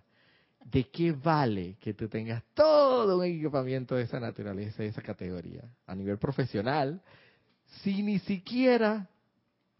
¿De 0.63 0.83
qué 0.89 1.11
vale 1.11 1.77
que 1.79 1.95
tú 1.95 2.07
tengas 2.07 2.43
todo 2.53 3.17
un 3.17 3.25
equipamiento 3.25 3.95
de 3.95 4.03
esa 4.03 4.19
naturaleza, 4.19 4.83
de 4.83 4.89
esa 4.89 5.01
categoría, 5.01 5.63
a 5.87 5.95
nivel 5.95 6.19
profesional, 6.19 7.01
si 7.81 8.03
ni 8.03 8.19
siquiera 8.19 9.09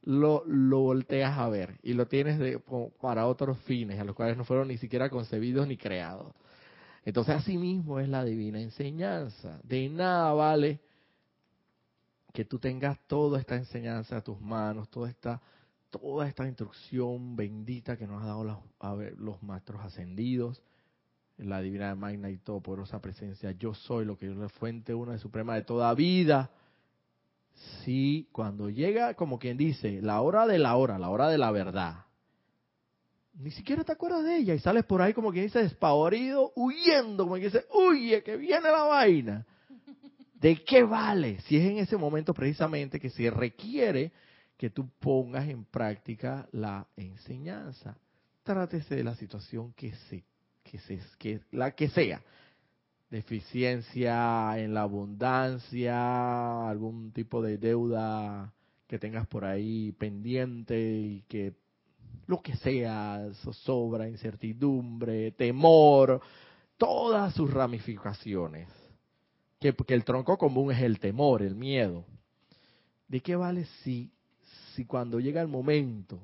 lo, 0.04 0.44
lo 0.46 0.80
volteas 0.80 1.38
a 1.38 1.50
ver 1.50 1.80
y 1.84 1.94
lo 1.94 2.08
tienes 2.08 2.40
de, 2.40 2.62
para 3.02 3.28
otros 3.28 3.58
fines, 3.60 4.00
a 4.00 4.04
los 4.04 4.16
cuales 4.16 4.38
no 4.38 4.44
fueron 4.46 4.68
ni 4.68 4.78
siquiera 4.78 5.10
concebidos 5.10 5.68
ni 5.68 5.78
creados? 5.78 6.34
Entonces, 7.04 7.36
así 7.36 7.58
mismo 7.58 8.00
es 8.00 8.08
la 8.10 8.24
divina 8.24 8.62
enseñanza. 8.62 9.60
De 9.64 9.90
nada 9.90 10.34
vale 10.34 10.80
que 12.34 12.46
tú 12.46 12.60
tengas 12.60 13.00
toda 13.08 13.40
esta 13.40 13.56
enseñanza 13.56 14.18
a 14.18 14.22
tus 14.22 14.40
manos, 14.40 14.90
toda 14.90 15.10
esta, 15.10 15.42
toda 15.90 16.28
esta 16.28 16.48
instrucción 16.48 17.36
bendita 17.36 17.98
que 17.98 18.08
nos 18.08 18.24
ha 18.24 18.28
dado 18.28 18.44
los, 18.44 19.18
los 19.18 19.44
maestros 19.44 19.82
ascendidos, 19.84 20.62
la 21.38 21.62
divina 21.62 21.96
magna 21.96 22.30
y 22.30 22.38
todopoderosa 22.38 23.02
presencia, 23.02 23.52
yo 23.52 23.74
soy 23.74 24.06
lo 24.06 24.18
que 24.18 24.28
yo 24.28 24.36
la 24.36 24.50
fuente 24.50 24.94
una 24.94 25.14
de 25.14 25.20
suprema 25.20 25.56
de 25.56 25.64
toda 25.64 25.94
vida. 25.94 26.52
Si 27.84 28.28
cuando 28.32 28.70
llega, 28.70 29.14
como 29.16 29.40
quien 29.40 29.58
dice, 29.58 30.02
la 30.02 30.22
hora 30.22 30.48
de 30.48 30.60
la 30.60 30.76
hora, 30.76 30.98
la 31.00 31.10
hora 31.10 31.30
de 31.30 31.38
la 31.38 31.52
verdad, 31.52 32.06
ni 33.34 33.52
siquiera 33.52 33.84
te 33.84 33.92
acuerdas 33.92 34.24
de 34.24 34.38
ella 34.38 34.54
y 34.54 34.60
sales 34.60 34.86
por 34.86 35.02
ahí 35.02 35.14
como 35.14 35.32
quien 35.32 35.46
dice 35.46 35.60
despavorido, 35.60 36.52
huyendo, 36.56 37.24
como 37.24 37.36
quien 37.36 37.52
dice, 37.52 37.66
huye, 37.74 38.24
que 38.24 38.38
viene 38.38 38.70
la 38.70 38.84
vaina. 38.84 39.46
¿De 40.36 40.64
qué 40.64 40.84
vale 40.84 41.40
si 41.42 41.58
es 41.58 41.70
en 41.70 41.78
ese 41.78 41.98
momento 41.98 42.34
precisamente 42.34 43.00
que 43.00 43.10
se 43.10 43.30
requiere 43.30 44.12
que 44.58 44.72
tú 44.72 44.90
pongas 45.00 45.48
en 45.48 45.66
práctica 45.66 46.48
la 46.52 46.88
enseñanza? 46.96 47.96
Trátese 48.44 48.96
de 48.96 49.04
la 49.04 49.16
situación 49.16 49.72
que 49.74 49.94
se, 50.10 50.24
que 50.64 50.80
se, 50.80 51.00
que 51.20 51.42
la 51.52 51.72
que 51.72 51.90
sea. 51.90 52.22
Deficiencia 53.12 54.58
en 54.58 54.74
la 54.74 54.82
abundancia, 54.82 56.68
algún 56.68 57.12
tipo 57.12 57.44
de 57.44 57.60
deuda 57.60 58.52
que 58.88 58.98
tengas 58.98 59.28
por 59.28 59.46
ahí 59.46 59.92
pendiente 59.92 60.80
y 60.80 61.24
que 61.28 61.54
lo 62.26 62.42
que 62.42 62.56
sea, 62.56 63.30
zozobra, 63.44 64.10
incertidumbre, 64.10 65.32
temor, 65.34 66.20
todas 66.78 67.36
sus 67.36 67.54
ramificaciones 67.54 68.68
que, 69.62 69.94
el 69.94 70.04
tronco 70.04 70.38
común 70.38 70.72
es 70.72 70.82
el 70.82 71.00
temor, 71.00 71.44
el 71.44 71.56
miedo. 71.56 72.04
¿De 73.08 73.20
qué 73.22 73.36
vale 73.36 73.66
si, 73.84 74.12
si 74.74 74.86
cuando 74.86 75.20
llega 75.20 75.42
el 75.42 75.48
momento 75.48 76.20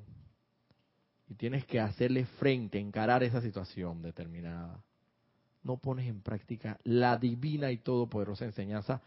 y 1.28 1.34
tienes 1.34 1.64
que 1.64 1.78
hacerle 1.78 2.26
frente, 2.26 2.80
encarar 2.80 3.22
esa 3.22 3.40
situación 3.40 4.02
determinada, 4.02 4.82
no 5.62 5.76
pones 5.78 6.06
en 6.06 6.20
práctica 6.22 6.78
la 6.84 7.16
divina 7.16 7.70
y 7.70 7.78
todopoderosa 7.78 8.44
enseñanza 8.44 9.00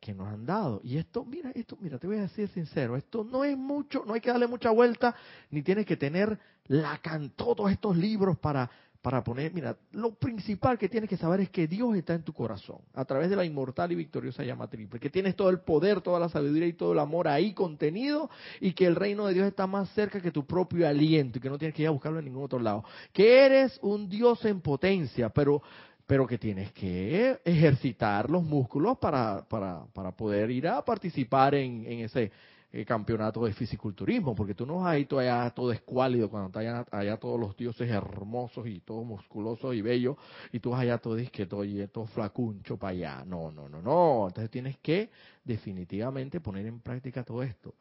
que 0.00 0.14
nos 0.14 0.28
han 0.28 0.46
dado. 0.46 0.80
Y 0.84 0.96
esto, 0.96 1.24
mira, 1.24 1.50
esto, 1.54 1.76
mira, 1.80 1.98
te 1.98 2.06
voy 2.06 2.18
a 2.18 2.22
decir 2.22 2.48
sincero, 2.48 2.96
esto 2.96 3.24
no 3.24 3.44
es 3.44 3.56
mucho, 3.56 4.04
no 4.06 4.14
hay 4.14 4.20
que 4.20 4.30
darle 4.30 4.46
mucha 4.46 4.70
vuelta, 4.70 5.14
ni 5.50 5.62
tienes 5.62 5.86
que 5.86 5.96
tener 5.96 6.38
la 6.66 7.00
todos 7.34 7.70
estos 7.70 7.96
libros 7.96 8.38
para 8.38 8.70
para 9.02 9.22
poner, 9.22 9.52
mira, 9.54 9.76
lo 9.92 10.14
principal 10.14 10.76
que 10.76 10.88
tienes 10.88 11.08
que 11.08 11.16
saber 11.16 11.40
es 11.40 11.50
que 11.50 11.68
Dios 11.68 11.94
está 11.94 12.14
en 12.14 12.24
tu 12.24 12.32
corazón, 12.32 12.78
a 12.94 13.04
través 13.04 13.30
de 13.30 13.36
la 13.36 13.44
inmortal 13.44 13.92
y 13.92 13.94
victoriosa 13.94 14.42
llama 14.42 14.68
triple, 14.68 14.98
que 14.98 15.08
tienes 15.08 15.36
todo 15.36 15.50
el 15.50 15.60
poder, 15.60 16.00
toda 16.00 16.18
la 16.18 16.28
sabiduría 16.28 16.66
y 16.66 16.72
todo 16.72 16.92
el 16.92 16.98
amor 16.98 17.28
ahí 17.28 17.54
contenido 17.54 18.28
y 18.60 18.72
que 18.72 18.86
el 18.86 18.96
reino 18.96 19.26
de 19.26 19.34
Dios 19.34 19.46
está 19.46 19.66
más 19.66 19.88
cerca 19.90 20.20
que 20.20 20.32
tu 20.32 20.44
propio 20.46 20.88
aliento 20.88 21.38
y 21.38 21.40
que 21.40 21.48
no 21.48 21.58
tienes 21.58 21.76
que 21.76 21.82
ir 21.82 21.88
a 21.88 21.92
buscarlo 21.92 22.18
en 22.18 22.24
ningún 22.24 22.44
otro 22.44 22.58
lado. 22.58 22.84
Que 23.12 23.46
eres 23.46 23.78
un 23.82 24.08
Dios 24.08 24.44
en 24.44 24.60
potencia, 24.60 25.28
pero 25.28 25.62
pero 26.06 26.26
que 26.26 26.38
tienes 26.38 26.72
que 26.72 27.38
ejercitar 27.44 28.30
los 28.30 28.42
músculos 28.42 28.96
para, 28.96 29.46
para, 29.46 29.84
para 29.92 30.10
poder 30.12 30.50
ir 30.50 30.66
a 30.66 30.82
participar 30.82 31.54
en, 31.54 31.84
en 31.84 32.00
ese 32.00 32.32
eh, 32.70 32.84
campeonato 32.84 33.46
de 33.46 33.54
fisiculturismo, 33.54 34.34
porque 34.34 34.54
tú 34.54 34.66
no 34.66 34.76
vas 34.76 34.88
ahí 34.88 35.06
todo 35.06 35.20
allá 35.20 35.48
todo 35.50 35.72
escuálido 35.72 36.28
cuando 36.28 36.48
están 36.48 36.84
allá, 36.90 37.16
todos 37.16 37.40
los 37.40 37.56
dioses 37.56 37.88
hermosos 37.88 38.66
y 38.66 38.80
todos 38.80 39.06
musculosos 39.06 39.74
y 39.74 39.80
bellos, 39.80 40.16
y 40.52 40.60
tú 40.60 40.70
vas 40.70 40.80
allá 40.80 40.98
todo 40.98 41.14
disqueto 41.14 41.64
y 41.64 41.86
todo 41.88 42.04
flacuncho 42.06 42.76
para 42.76 42.90
allá. 42.90 43.24
No, 43.24 43.50
no, 43.50 43.70
no, 43.70 43.80
no. 43.80 44.26
Entonces 44.28 44.50
tienes 44.50 44.76
que 44.78 45.10
definitivamente 45.44 46.40
poner 46.40 46.66
en 46.66 46.80
práctica 46.80 47.24
todo 47.24 47.42
esto. 47.42 47.74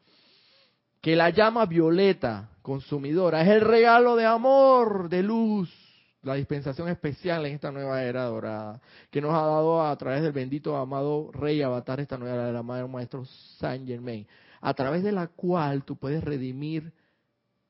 Que 1.02 1.18
la 1.18 1.32
llama 1.32 1.66
violeta 1.66 2.52
consumidora 2.62 3.42
es 3.42 3.50
el 3.50 3.62
regalo 3.62 4.16
de 4.16 4.26
amor, 4.26 5.10
de 5.10 5.22
luz, 5.22 5.70
la 6.24 6.36
dispensación 6.36 6.88
especial 6.88 7.46
en 7.46 7.56
esta 7.56 7.72
nueva 7.72 8.02
era 8.04 8.24
dorada, 8.24 8.80
que 9.12 9.20
nos 9.20 9.34
ha 9.34 9.42
dado 9.42 9.86
a 9.86 9.96
través 9.98 10.22
del 10.24 10.32
bendito 10.32 10.78
amado 10.78 11.30
Rey 11.34 11.62
Avatar 11.62 12.00
esta 12.00 12.18
nueva 12.18 12.36
era 12.36 12.46
del 12.46 12.56
amado 12.56 12.88
Maestro 12.88 13.26
Saint 13.60 13.86
Germain 13.86 14.26
a 14.68 14.74
través 14.74 15.02
de 15.02 15.14
la 15.14 15.28
cual 15.28 15.86
tú 15.86 15.96
puedes 15.96 16.22
redimir 16.22 16.92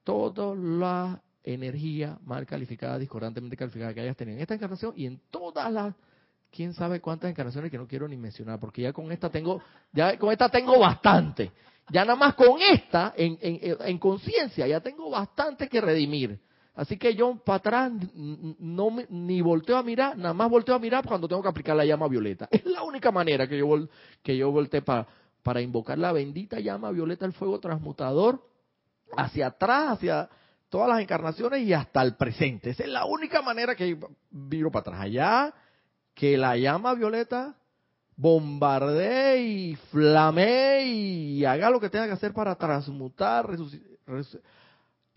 toda 0.03 0.55
la 0.55 1.21
energía 1.43 2.17
mal 2.25 2.47
calificada, 2.47 2.97
discordantemente 2.97 3.55
calificada 3.55 3.93
que 3.93 4.01
hayas 4.01 4.17
tenido 4.17 4.37
en 4.37 4.41
esta 4.41 4.55
encarnación 4.55 4.93
y 4.95 5.05
en 5.05 5.21
todas 5.29 5.71
las 5.71 5.93
quién 6.49 6.73
sabe 6.73 6.99
cuántas 6.99 7.29
encarnaciones 7.29 7.69
que 7.69 7.77
no 7.77 7.87
quiero 7.87 8.07
ni 8.07 8.17
mencionar, 8.17 8.59
porque 8.59 8.81
ya 8.81 8.93
con 8.93 9.11
esta 9.11 9.29
tengo, 9.29 9.61
ya 9.93 10.17
con 10.17 10.31
esta 10.31 10.49
tengo 10.49 10.79
bastante. 10.79 11.51
Ya 11.91 12.03
nada 12.03 12.17
más 12.17 12.33
con 12.33 12.59
esta, 12.59 13.13
en, 13.15 13.37
en, 13.41 13.99
conciencia, 13.99 14.65
ya 14.65 14.79
tengo 14.81 15.11
bastante 15.11 15.69
que 15.69 15.79
redimir. 15.79 16.39
Así 16.73 16.97
que 16.97 17.13
yo 17.13 17.35
para 17.45 17.57
atrás 17.57 17.91
no 18.15 18.89
ni 19.09 19.39
volteo 19.41 19.77
a 19.77 19.83
mirar, 19.83 20.17
nada 20.17 20.33
más 20.33 20.49
volteo 20.49 20.73
a 20.73 20.79
mirar 20.79 21.05
cuando 21.05 21.27
tengo 21.27 21.43
que 21.43 21.49
aplicar 21.49 21.75
la 21.75 21.85
llama 21.85 22.07
violeta. 22.07 22.47
Es 22.51 22.65
la 22.65 22.81
única 22.81 23.11
manera 23.11 23.47
que 23.47 23.59
yo, 23.59 23.87
que 24.23 24.35
yo 24.35 24.49
volteo 24.49 24.83
para 24.83 25.07
para 25.47 25.61
invocar 25.61 25.97
la 25.97 26.11
bendita 26.11 26.59
llama 26.59 26.91
violeta 26.91 27.23
del 27.23 27.31
fuego 27.31 27.57
transmutador 27.57 28.43
hacia 29.15 29.47
atrás, 29.47 29.93
hacia 29.93 30.27
todas 30.67 30.89
las 30.89 30.99
encarnaciones 30.99 31.61
y 31.61 31.71
hasta 31.71 32.01
el 32.01 32.17
presente. 32.17 32.71
Esa 32.71 32.83
es 32.83 32.89
la 32.89 33.05
única 33.05 33.41
manera 33.41 33.73
que 33.73 33.97
viro 34.29 34.69
para 34.69 34.81
atrás. 34.81 34.99
Allá, 34.99 35.53
que 36.13 36.37
la 36.37 36.57
llama 36.57 36.95
violeta 36.95 37.55
bombardee 38.17 39.39
y 39.41 39.75
flamee 39.89 40.83
y 40.83 41.45
haga 41.45 41.69
lo 41.69 41.79
que 41.79 41.89
tenga 41.89 42.07
que 42.07 42.11
hacer 42.11 42.33
para 42.33 42.53
transmutar, 42.55 43.47
resucitar 43.47 43.87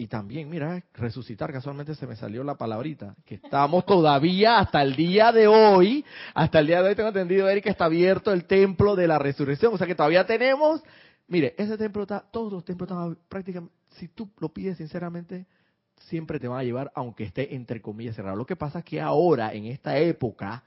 y 0.00 0.06
también, 0.06 0.48
mira, 0.48 0.82
resucitar, 0.94 1.52
casualmente 1.52 1.94
se 1.94 2.06
me 2.06 2.16
salió 2.16 2.42
la 2.42 2.54
palabrita, 2.54 3.14
que 3.26 3.34
estamos 3.34 3.84
todavía 3.84 4.58
hasta 4.58 4.80
el 4.80 4.96
día 4.96 5.30
de 5.30 5.46
hoy, 5.46 6.02
hasta 6.32 6.60
el 6.60 6.68
día 6.68 6.80
de 6.80 6.88
hoy 6.88 6.94
tengo 6.94 7.10
entendido, 7.10 7.46
Erika, 7.46 7.68
está 7.68 7.84
abierto 7.84 8.32
el 8.32 8.46
templo 8.46 8.96
de 8.96 9.06
la 9.06 9.18
resurrección, 9.18 9.74
o 9.74 9.76
sea 9.76 9.86
que 9.86 9.94
todavía 9.94 10.24
tenemos, 10.24 10.82
mire, 11.28 11.54
ese 11.58 11.76
templo 11.76 12.04
está, 12.04 12.20
todos 12.20 12.50
los 12.50 12.64
templos 12.64 12.88
están 12.88 13.18
prácticamente, 13.28 13.74
si 13.90 14.08
tú 14.08 14.30
lo 14.38 14.48
pides 14.48 14.78
sinceramente, 14.78 15.44
siempre 16.08 16.40
te 16.40 16.48
van 16.48 16.60
a 16.60 16.64
llevar, 16.64 16.90
aunque 16.94 17.24
esté 17.24 17.54
entre 17.54 17.82
comillas 17.82 18.16
cerrado. 18.16 18.36
Lo 18.36 18.46
que 18.46 18.56
pasa 18.56 18.78
es 18.78 18.86
que 18.86 19.02
ahora, 19.02 19.52
en 19.52 19.66
esta 19.66 19.98
época, 19.98 20.64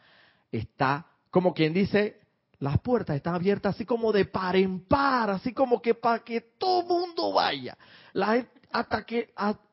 está, 0.51 1.07
como 1.31 1.55
quien 1.55 1.73
dice, 1.73 2.19
las 2.59 2.79
puertas 2.81 3.15
están 3.15 3.33
abiertas 3.33 3.73
así 3.73 3.83
como 3.83 4.11
de 4.11 4.25
par 4.25 4.55
en 4.57 4.81
par, 4.81 5.31
así 5.31 5.53
como 5.53 5.81
que 5.81 5.95
para 5.95 6.19
que 6.19 6.39
todo 6.39 6.83
mundo 6.83 7.33
vaya. 7.33 7.75
La 8.13 8.33
gente, 8.35 8.51
hasta 8.73 9.03
que 9.03 9.29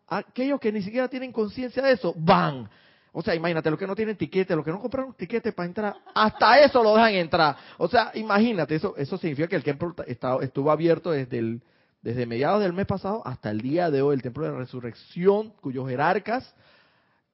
aquellos 0.07 0.61
que 0.61 0.71
ni 0.71 0.83
siquiera 0.83 1.09
tienen 1.09 1.33
conciencia 1.33 1.83
de 1.83 1.93
eso 1.93 2.15
van. 2.17 2.69
O 3.13 3.23
sea, 3.23 3.35
imagínate, 3.35 3.71
los 3.71 3.79
que 3.79 3.87
no 3.87 3.97
tienen 3.97 4.17
tiquete, 4.17 4.55
los 4.55 4.65
que 4.65 4.71
no 4.71 4.81
compraron 4.81 5.15
tiquete 5.15 5.53
para 5.53 5.67
entrar, 5.67 5.97
hasta 6.15 6.61
eso 6.61 6.83
lo 6.83 6.95
dejan 6.95 7.15
entrar. 7.15 7.57
O 7.79 7.89
sea, 7.89 8.13
imagínate, 8.15 8.77
eso 8.77 8.95
eso 8.97 9.19
significa 9.19 9.49
que 9.49 9.57
el 9.57 9.65
templo 9.65 9.95
estuvo 10.07 10.71
abierto 10.71 11.11
desde 11.11 11.39
el 11.39 11.63
desde 12.03 12.25
mediados 12.25 12.63
del 12.63 12.73
mes 12.73 12.87
pasado 12.87 13.23
hasta 13.27 13.51
el 13.51 13.61
día 13.61 13.91
de 13.91 14.01
hoy, 14.01 14.15
el 14.15 14.23
templo 14.23 14.45
de 14.45 14.53
la 14.53 14.59
resurrección, 14.59 15.53
cuyos 15.61 15.87
jerarcas 15.87 16.55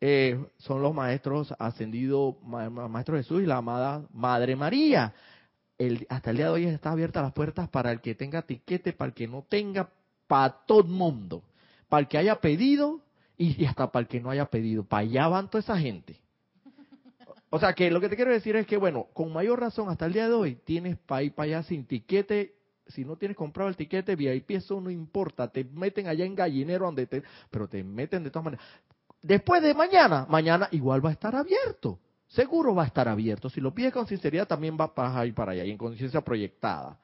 eh, 0.00 0.44
son 0.58 0.82
los 0.82 0.92
maestros 0.92 1.54
ascendidos, 1.58 2.34
maestro 2.42 3.16
Jesús 3.16 3.42
y 3.42 3.46
la 3.46 3.58
amada 3.58 4.02
Madre 4.12 4.56
María. 4.56 5.14
El, 5.78 6.06
hasta 6.08 6.30
el 6.30 6.38
día 6.38 6.46
de 6.46 6.52
hoy 6.52 6.64
está 6.66 6.90
abierta 6.92 7.22
las 7.22 7.32
puertas 7.32 7.68
para 7.68 7.92
el 7.92 8.00
que 8.00 8.14
tenga 8.14 8.42
tiquete, 8.42 8.92
para 8.92 9.08
el 9.08 9.14
que 9.14 9.28
no 9.28 9.44
tenga, 9.48 9.88
para 10.26 10.50
todo 10.66 10.84
mundo 10.84 11.42
para 11.88 12.00
el 12.00 12.08
que 12.08 12.18
haya 12.18 12.40
pedido 12.40 13.00
y 13.36 13.64
hasta 13.64 13.90
para 13.90 14.02
el 14.02 14.08
que 14.08 14.20
no 14.20 14.30
haya 14.30 14.46
pedido. 14.46 14.84
Para 14.84 15.02
allá 15.02 15.28
van 15.28 15.50
toda 15.50 15.60
esa 15.60 15.78
gente. 15.78 16.20
O 17.50 17.58
sea 17.58 17.72
que 17.74 17.90
lo 17.90 18.00
que 18.00 18.08
te 18.08 18.16
quiero 18.16 18.32
decir 18.32 18.56
es 18.56 18.66
que, 18.66 18.76
bueno, 18.76 19.06
con 19.12 19.32
mayor 19.32 19.60
razón, 19.60 19.88
hasta 19.88 20.06
el 20.06 20.12
día 20.12 20.28
de 20.28 20.34
hoy, 20.34 20.56
tienes 20.64 20.98
para 20.98 21.22
ir 21.22 21.34
para 21.34 21.44
allá 21.44 21.62
sin 21.62 21.86
tiquete. 21.86 22.54
Si 22.88 23.04
no 23.04 23.16
tienes 23.16 23.36
comprado 23.36 23.68
el 23.68 23.76
tiquete 23.76 24.16
VIP, 24.16 24.52
eso 24.52 24.80
no 24.80 24.90
importa. 24.90 25.48
Te 25.48 25.64
meten 25.64 26.08
allá 26.08 26.24
en 26.24 26.34
gallinero 26.34 26.86
donde 26.86 27.06
te. 27.06 27.22
Pero 27.50 27.68
te 27.68 27.82
meten 27.82 28.24
de 28.24 28.30
todas 28.30 28.44
maneras. 28.44 28.66
Después 29.22 29.62
de 29.62 29.74
mañana, 29.74 30.26
mañana 30.28 30.68
igual 30.72 31.04
va 31.04 31.10
a 31.10 31.12
estar 31.12 31.34
abierto. 31.34 31.98
Seguro 32.28 32.74
va 32.74 32.84
a 32.84 32.86
estar 32.86 33.08
abierto. 33.08 33.48
Si 33.48 33.60
lo 33.60 33.72
pides 33.72 33.92
con 33.92 34.06
sinceridad, 34.06 34.46
también 34.46 34.76
va 34.76 34.92
a 34.94 35.26
ir 35.26 35.34
para 35.34 35.52
allá 35.52 35.64
y 35.64 35.70
en 35.70 35.78
conciencia 35.78 36.20
proyectada. 36.20 36.98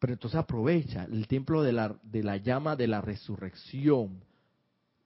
Pero 0.00 0.14
entonces 0.14 0.40
aprovecha 0.40 1.04
el 1.04 1.28
templo 1.28 1.62
de 1.62 1.72
la, 1.72 1.94
de 2.02 2.22
la 2.22 2.38
llama 2.38 2.74
de 2.74 2.88
la 2.88 3.02
resurrección, 3.02 4.24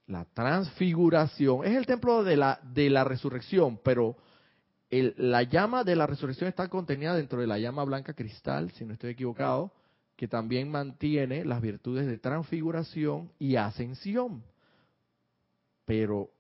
la 0.07 0.25
transfiguración. 0.25 1.65
Es 1.65 1.77
el 1.77 1.85
templo 1.85 2.23
de 2.23 2.37
la, 2.37 2.61
de 2.63 2.89
la 2.89 3.03
resurrección, 3.03 3.81
pero 3.83 4.17
la 4.91 5.43
llama 5.43 5.83
de 5.83 5.97
la 5.97 6.07
resurrección 6.07 6.49
está 6.49 6.69
contenida 6.69 7.17
dentro 7.17 7.41
de 7.41 7.49
la 7.49 7.59
llama 7.59 7.83
blanca 7.83 8.15
cristal, 8.15 8.71
si 8.71 8.85
no 8.85 8.93
estoy 8.93 9.11
equivocado, 9.11 9.73
que 10.15 10.29
también 10.29 10.71
mantiene 10.71 11.45
las 11.45 11.61
virtudes 11.61 12.07
de 12.07 12.19
transfiguración 12.19 13.33
y 13.41 13.57
ascensión. 13.57 14.45
Pero 15.85 16.31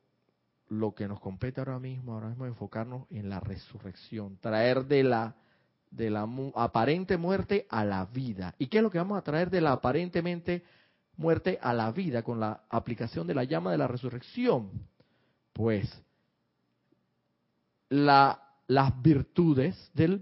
lo 0.68 0.94
que 0.94 1.08
nos 1.08 1.18
compete 1.18 1.60
ahora 1.60 1.80
mismo, 1.80 2.14
ahora 2.14 2.28
mismo 2.28 2.46
enfocarnos 2.46 3.06
en 3.10 3.28
la 3.28 3.40
resurrección, 3.40 4.38
traer 4.40 4.84
de 4.84 5.02
la 5.02 5.34
de 5.94 6.10
la 6.10 6.28
aparente 6.54 7.16
muerte 7.16 7.66
a 7.70 7.84
la 7.84 8.04
vida. 8.06 8.54
¿Y 8.58 8.66
qué 8.66 8.78
es 8.78 8.82
lo 8.82 8.90
que 8.90 8.98
vamos 8.98 9.18
a 9.18 9.22
traer 9.22 9.50
de 9.50 9.60
la 9.60 9.72
aparentemente 9.72 10.64
muerte 11.16 11.58
a 11.62 11.72
la 11.72 11.92
vida 11.92 12.22
con 12.22 12.40
la 12.40 12.64
aplicación 12.68 13.26
de 13.26 13.34
la 13.34 13.44
llama 13.44 13.70
de 13.70 13.78
la 13.78 13.86
resurrección? 13.86 14.70
Pues 15.52 15.88
la, 17.88 18.42
las 18.66 19.00
virtudes 19.02 19.90
de 19.94 20.20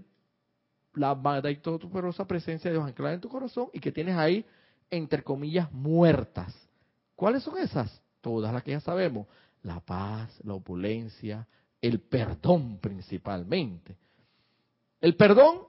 la 0.93 1.19
poderosa 1.19 2.27
presencia 2.27 2.69
de 2.69 2.77
Dios 2.77 2.87
anclada 2.87 3.15
en 3.15 3.21
tu 3.21 3.29
corazón 3.29 3.69
y 3.73 3.79
que 3.79 3.91
tienes 3.91 4.15
ahí, 4.15 4.45
entre 4.91 5.23
comillas, 5.23 5.71
muertas. 5.71 6.53
¿Cuáles 7.15 7.41
son 7.41 7.57
esas? 7.57 8.01
Todas 8.21 8.53
las 8.53 8.63
que 8.63 8.71
ya 8.71 8.79
sabemos 8.79 9.27
la 9.63 9.79
paz, 9.79 10.29
la 10.43 10.53
opulencia, 10.53 11.47
el 11.81 11.99
perdón 11.99 12.77
principalmente. 12.77 13.97
El 15.03 15.17
perdón 15.17 15.63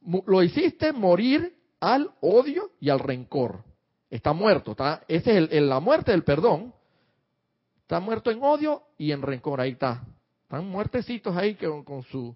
lo 0.00 0.42
hiciste 0.42 0.90
morir 0.94 1.54
al 1.78 2.10
odio 2.22 2.70
y 2.80 2.88
al 2.88 3.00
rencor. 3.00 3.62
Está 4.08 4.32
muerto, 4.32 4.70
está, 4.70 5.04
esa 5.08 5.32
es 5.32 5.62
la 5.62 5.78
muerte 5.78 6.12
del 6.12 6.24
perdón. 6.24 6.72
Está 7.82 8.00
muerto 8.00 8.30
en 8.30 8.42
odio 8.42 8.82
y 8.96 9.12
en 9.12 9.20
rencor, 9.20 9.60
ahí 9.60 9.72
está. 9.72 10.02
Están 10.44 10.66
muertecitos 10.68 11.36
ahí 11.36 11.56
con, 11.56 12.02
su, 12.04 12.34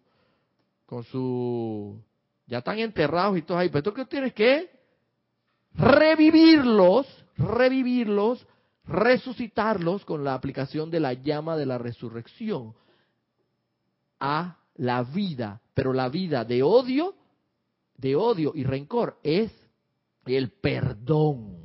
con 0.84 1.04
su, 1.04 1.98
ya 2.46 2.58
están 2.58 2.78
enterrados 2.80 3.38
y 3.38 3.42
todo 3.42 3.56
ahí. 3.56 3.70
Pero 3.70 3.84
tú 3.84 3.94
que 3.94 4.04
tienes 4.04 4.34
que 4.34 4.70
revivirlos, 5.72 7.06
revivirlos 7.38 8.46
resucitarlos 8.84 10.04
con 10.04 10.22
la 10.22 10.34
aplicación 10.34 10.90
de 10.90 11.00
la 11.00 11.14
llama 11.14 11.56
de 11.56 11.64
la 11.64 11.78
resurrección 11.78 12.74
a 14.18 14.60
la 14.80 15.02
vida, 15.02 15.60
pero 15.75 15.92
la 15.92 16.08
vida 16.08 16.42
de 16.46 16.62
odio, 16.62 17.14
de 17.99 18.16
odio 18.16 18.52
y 18.54 18.64
rencor 18.64 19.18
es 19.22 19.52
el 20.25 20.52
perdón, 20.52 21.58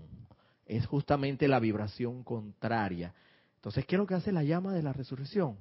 es 0.65 0.85
justamente 0.85 1.47
la 1.47 1.61
vibración 1.61 2.25
contraria. 2.25 3.13
Entonces, 3.55 3.85
¿qué 3.85 3.95
es 3.95 3.99
lo 3.99 4.05
que 4.05 4.15
hace 4.15 4.33
la 4.33 4.43
llama 4.43 4.73
de 4.73 4.83
la 4.83 4.91
resurrección? 4.91 5.57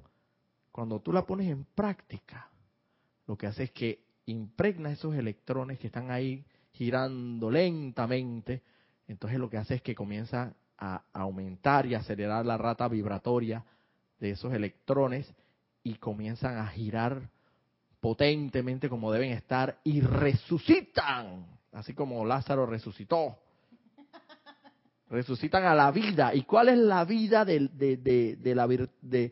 Cuando 0.69 0.99
tú 0.99 1.13
la 1.13 1.25
pones 1.25 1.49
en 1.49 1.63
práctica, 1.63 2.49
lo 3.25 3.37
que 3.37 3.47
hace 3.47 3.63
es 3.63 3.71
que 3.71 4.03
impregna 4.25 4.91
esos 4.91 5.15
electrones 5.15 5.79
que 5.79 5.87
están 5.87 6.11
ahí 6.11 6.43
girando 6.73 7.49
lentamente, 7.49 8.63
entonces 9.07 9.39
lo 9.39 9.49
que 9.49 9.57
hace 9.57 9.75
es 9.75 9.81
que 9.81 9.95
comienza 9.95 10.53
a 10.77 11.03
aumentar 11.13 11.85
y 11.85 11.95
acelerar 11.95 12.45
la 12.45 12.57
rata 12.57 12.89
vibratoria 12.89 13.63
de 14.19 14.31
esos 14.31 14.53
electrones 14.53 15.33
y 15.83 15.95
comienzan 15.95 16.57
a 16.57 16.67
girar 16.67 17.29
potentemente 18.05 18.87
como 18.87 19.11
deben 19.11 19.31
estar 19.31 19.79
y 19.83 19.99
resucitan, 19.99 21.43
así 21.71 21.95
como 21.95 22.23
Lázaro 22.23 22.67
resucitó. 22.67 23.35
Resucitan 25.09 25.63
a 25.65 25.73
la 25.73 25.89
vida. 25.89 26.35
¿Y 26.35 26.43
cuál 26.43 26.69
es 26.69 26.77
la 26.77 27.03
vida 27.03 27.43
de, 27.43 27.67
de, 27.73 27.97
de, 27.97 28.35
de 28.35 28.53
la, 28.53 28.67
de, 28.67 29.31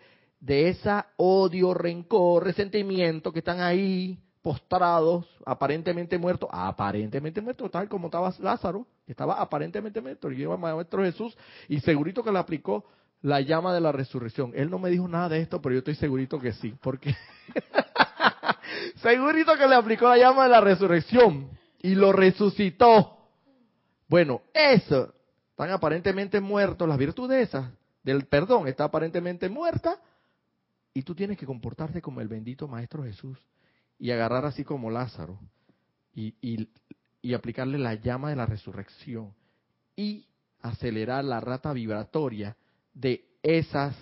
esa 0.70 1.06
odio, 1.18 1.75
rencor, 1.75 2.45
resentimiento 2.45 3.32
que 3.32 3.39
están 3.39 3.62
ahí 3.62 4.17
postrados, 4.41 5.28
aparentemente 5.45 6.17
muertos, 6.17 6.50
aparentemente 6.52 7.41
muertos, 7.41 7.69
tal 7.69 7.88
como 7.88 8.08
estaba 8.08 8.34
Lázaro, 8.39 8.88
estaba 9.06 9.39
aparentemente 9.39 10.02
muerto, 10.02 10.32
y 10.32 10.43
a 10.45 10.58
Maestro 10.58 11.04
Jesús, 11.04 11.38
y 11.69 11.80
segurito 11.82 12.24
que 12.24 12.32
le 12.32 12.39
aplicó 12.39 12.86
la 13.21 13.39
llama 13.39 13.71
de 13.71 13.82
la 13.82 13.91
resurrección. 13.91 14.52
Él 14.56 14.71
no 14.71 14.80
me 14.80 14.89
dijo 14.89 15.08
nada 15.08 15.30
de 15.30 15.41
esto, 15.41 15.62
pero 15.62 15.74
yo 15.74 15.80
estoy 15.80 15.93
segurito 15.93 16.39
que 16.39 16.54
sí, 16.54 16.74
porque 16.82 17.15
segurito 18.96 19.56
que 19.58 19.68
le 19.68 19.76
aplicó 19.76 20.08
la 20.08 20.18
llama 20.18 20.44
de 20.44 20.50
la 20.50 20.62
resurrección 20.62 21.50
y 21.82 21.96
lo 21.96 22.12
resucitó. 22.12 23.18
Bueno, 24.08 24.42
eso, 24.54 25.14
están 25.52 25.72
aparentemente 25.72 26.40
muertos, 26.40 26.88
las 26.88 26.98
virtudes 26.98 27.50
esas 27.50 27.72
del 28.04 28.26
perdón 28.26 28.68
está 28.68 28.86
aparentemente 28.86 29.50
muerta, 29.50 29.98
y 30.94 31.02
tú 31.02 31.16
tienes 31.16 31.38
que 31.38 31.46
comportarte 31.46 32.02
como 32.02 32.22
el 32.22 32.28
bendito 32.28 32.68
Maestro 32.68 33.04
Jesús 33.04 33.40
y 33.98 34.12
agarrar 34.12 34.46
así 34.46 34.64
como 34.64 34.92
Lázaro 34.92 35.40
y, 36.14 36.36
y, 37.22 37.34
aplicarle 37.34 37.80
la 37.80 37.96
llama 37.96 38.30
de 38.30 38.36
la 38.36 38.46
resurrección 38.46 39.34
y 39.96 40.28
acelerar 40.62 41.24
la 41.24 41.40
rata 41.40 41.74
vibratoria 41.74 42.56
de 42.94 43.26
esas 43.42 43.96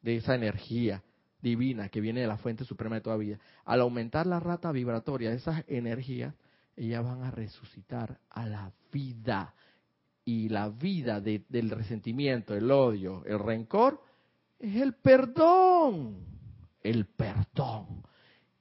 de 0.00 0.16
esa 0.16 0.34
energía 0.34 1.02
divina 1.42 1.88
que 1.88 2.00
viene 2.00 2.20
de 2.20 2.26
la 2.26 2.38
fuente 2.38 2.64
suprema 2.64 2.94
de 2.94 3.00
toda 3.02 3.16
vida. 3.16 3.38
Al 3.64 3.80
aumentar 3.80 4.26
la 4.26 4.40
rata 4.40 4.72
vibratoria 4.72 5.30
de 5.30 5.36
esas 5.36 5.64
energías, 5.66 6.34
ellas 6.76 7.04
van 7.04 7.22
a 7.24 7.30
resucitar 7.30 8.18
a 8.30 8.46
la 8.46 8.72
vida. 8.90 9.54
Y 10.24 10.48
la 10.48 10.68
vida 10.68 11.20
del 11.20 11.70
resentimiento, 11.70 12.54
el 12.54 12.70
odio, 12.70 13.24
el 13.26 13.40
rencor, 13.40 14.00
es 14.58 14.76
el 14.76 14.94
perdón. 14.94 16.24
El 16.80 17.06
perdón. 17.06 18.02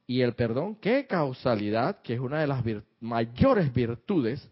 Y 0.08 0.22
el 0.22 0.34
perdón, 0.34 0.76
qué 0.76 1.06
causalidad, 1.06 2.02
que 2.02 2.15
es 2.15 2.20
una 2.20 2.41
de 2.41 2.48
las 2.48 2.63
mayores 3.00 3.72
virtudes 3.72 4.50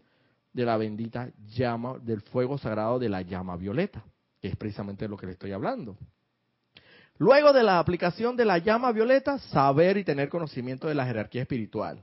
de 0.52 0.64
la 0.64 0.76
bendita 0.76 1.30
llama 1.48 1.98
del 1.98 2.22
fuego 2.22 2.56
sagrado 2.56 2.98
de 2.98 3.08
la 3.08 3.22
llama 3.22 3.56
violeta, 3.56 4.02
que 4.40 4.48
es 4.48 4.56
precisamente 4.56 5.06
lo 5.08 5.16
que 5.16 5.26
le 5.26 5.32
estoy 5.32 5.52
hablando. 5.52 5.98
Luego 7.20 7.52
de 7.52 7.62
la 7.62 7.78
aplicación 7.78 8.34
de 8.34 8.46
la 8.46 8.56
llama 8.56 8.92
violeta, 8.92 9.38
saber 9.38 9.98
y 9.98 10.04
tener 10.04 10.30
conocimiento 10.30 10.88
de 10.88 10.94
la 10.94 11.04
jerarquía 11.04 11.42
espiritual. 11.42 12.02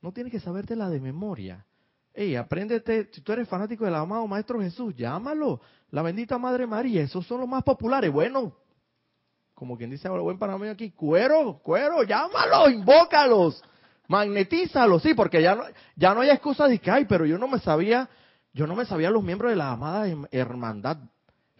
No 0.00 0.12
tienes 0.12 0.32
que 0.32 0.40
sabértela 0.40 0.88
de 0.88 0.98
memoria. 0.98 1.66
Ey, 2.14 2.34
apréndete, 2.34 3.10
si 3.12 3.20
tú 3.20 3.32
eres 3.32 3.46
fanático 3.46 3.84
del 3.84 3.94
amado 3.94 4.26
Maestro 4.26 4.62
Jesús, 4.62 4.96
llámalo. 4.96 5.60
La 5.90 6.00
bendita 6.00 6.38
Madre 6.38 6.66
María, 6.66 7.02
esos 7.02 7.26
son 7.26 7.40
los 7.40 7.48
más 7.50 7.64
populares. 7.64 8.10
Bueno, 8.10 8.56
como 9.52 9.76
quien 9.76 9.90
dice 9.90 10.08
ahora 10.08 10.22
buen 10.22 10.38
panameño 10.38 10.72
aquí, 10.72 10.92
cuero, 10.92 11.60
cuero, 11.62 12.02
llámalos, 12.02 12.72
invócalos, 12.72 13.62
magnetízalos, 14.08 15.02
sí, 15.02 15.12
porque 15.12 15.42
ya 15.42 15.54
no, 15.54 15.64
ya 15.96 16.14
no 16.14 16.22
hay 16.22 16.30
excusa 16.30 16.66
de 16.66 16.78
que, 16.78 16.90
ay, 16.90 17.04
pero 17.04 17.26
yo 17.26 17.36
no 17.36 17.46
me 17.46 17.58
sabía, 17.58 18.08
yo 18.54 18.66
no 18.66 18.74
me 18.74 18.86
sabía 18.86 19.10
los 19.10 19.22
miembros 19.22 19.50
de 19.50 19.56
la 19.56 19.70
amada 19.70 20.06
hermandad, 20.30 20.96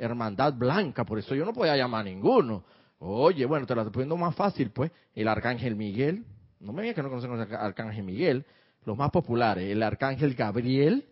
hermandad 0.04 0.54
blanca, 0.54 1.04
por 1.04 1.18
eso 1.18 1.34
yo 1.34 1.44
no 1.44 1.52
podía 1.52 1.76
llamar 1.76 2.02
a 2.02 2.04
ninguno. 2.04 2.64
Oye, 2.98 3.46
bueno, 3.46 3.66
te 3.66 3.74
la 3.74 3.82
estoy 3.82 3.92
poniendo 3.92 4.16
más 4.16 4.34
fácil, 4.34 4.70
pues, 4.70 4.90
el 5.14 5.28
arcángel 5.28 5.76
Miguel, 5.76 6.24
no 6.60 6.72
me 6.72 6.82
digas 6.82 6.94
que 6.94 7.02
no 7.02 7.08
conocen 7.08 7.32
al 7.32 7.54
arcángel 7.54 8.04
Miguel, 8.04 8.46
los 8.84 8.96
más 8.96 9.10
populares, 9.10 9.70
el 9.70 9.82
arcángel 9.82 10.34
Gabriel, 10.34 11.08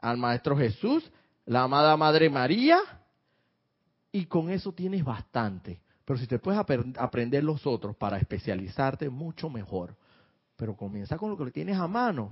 al 0.00 0.16
maestro 0.16 0.56
Jesús, 0.56 1.10
la 1.46 1.62
amada 1.64 1.96
Madre 1.96 2.30
María, 2.30 2.78
y 4.12 4.26
con 4.26 4.50
eso 4.50 4.72
tienes 4.72 5.04
bastante. 5.04 5.80
Pero 6.04 6.18
si 6.18 6.26
te 6.26 6.38
puedes 6.38 6.60
aprender 6.96 7.44
los 7.44 7.66
otros 7.66 7.96
para 7.96 8.16
especializarte, 8.16 9.10
mucho 9.10 9.50
mejor. 9.50 9.94
Pero 10.56 10.74
comienza 10.76 11.18
con 11.18 11.30
lo 11.30 11.36
que 11.36 11.44
le 11.44 11.50
tienes 11.50 11.76
a 11.76 11.86
mano. 11.86 12.30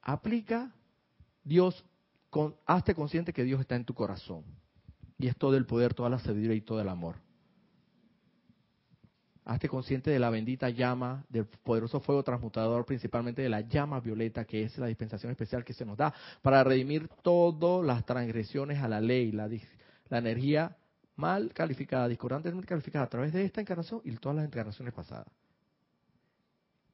Aplica 0.00 0.72
Dios, 1.42 1.84
hazte 2.66 2.94
consciente 2.94 3.32
que 3.32 3.44
Dios 3.44 3.60
está 3.60 3.76
en 3.76 3.84
tu 3.84 3.94
corazón. 3.94 4.44
Y 5.18 5.28
es 5.28 5.36
todo 5.36 5.56
el 5.56 5.66
poder, 5.66 5.94
toda 5.94 6.10
la 6.10 6.18
sabiduría 6.18 6.56
y 6.56 6.60
todo 6.60 6.80
el 6.80 6.88
amor. 6.88 7.16
Hazte 9.44 9.68
consciente 9.68 10.10
de 10.10 10.18
la 10.18 10.30
bendita 10.30 10.70
llama, 10.70 11.24
del 11.28 11.46
poderoso 11.46 12.00
fuego 12.00 12.22
transmutador, 12.22 12.86
principalmente 12.86 13.42
de 13.42 13.50
la 13.50 13.60
llama 13.60 14.00
violeta, 14.00 14.44
que 14.46 14.62
es 14.62 14.78
la 14.78 14.86
dispensación 14.86 15.30
especial 15.30 15.64
que 15.64 15.74
se 15.74 15.84
nos 15.84 15.98
da 15.98 16.14
para 16.40 16.64
redimir 16.64 17.08
todas 17.22 17.84
las 17.84 18.06
transgresiones 18.06 18.78
a 18.82 18.88
la 18.88 19.00
ley, 19.00 19.32
la, 19.32 19.48
la 20.08 20.18
energía 20.18 20.76
mal 21.16 21.52
calificada, 21.52 22.08
discordantemente 22.08 22.66
calificada 22.66 23.04
a 23.04 23.08
través 23.10 23.32
de 23.32 23.44
esta 23.44 23.60
encarnación 23.60 24.00
y 24.04 24.16
todas 24.16 24.36
las 24.36 24.46
encarnaciones 24.46 24.94
pasadas. 24.94 25.28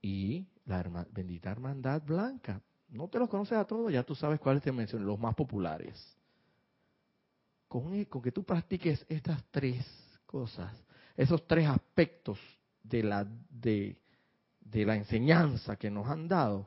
Y 0.02 0.46
la 0.66 1.06
bendita 1.12 1.50
hermandad 1.50 2.02
blanca. 2.02 2.60
No 2.90 3.08
te 3.08 3.18
los 3.18 3.28
conoces 3.28 3.56
a 3.56 3.64
todos, 3.64 3.92
ya 3.92 4.02
tú 4.02 4.14
sabes 4.14 4.40
cuáles 4.40 4.62
te 4.62 4.72
mencioné, 4.72 5.04
los 5.04 5.18
más 5.18 5.34
populares. 5.34 6.16
Con, 7.68 8.04
que 8.04 8.32
tú 8.32 8.42
practiques 8.42 9.04
estas 9.08 9.44
tres 9.52 9.86
cosas, 10.26 10.74
esos 11.16 11.46
tres 11.46 11.68
aspectos 11.68 12.38
de 12.82 13.04
la, 13.04 14.96
enseñanza 14.96 15.76
que 15.76 15.88
nos 15.88 16.08
han 16.08 16.26
dado. 16.26 16.66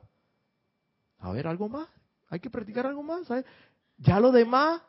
A 1.18 1.30
ver, 1.30 1.46
algo 1.46 1.68
más. 1.68 1.88
Hay 2.28 2.40
que 2.40 2.48
practicar 2.48 2.86
algo 2.86 3.02
más. 3.02 3.26
¿sabes? 3.26 3.44
Ya 3.98 4.18
lo 4.18 4.32
demás, 4.32 4.80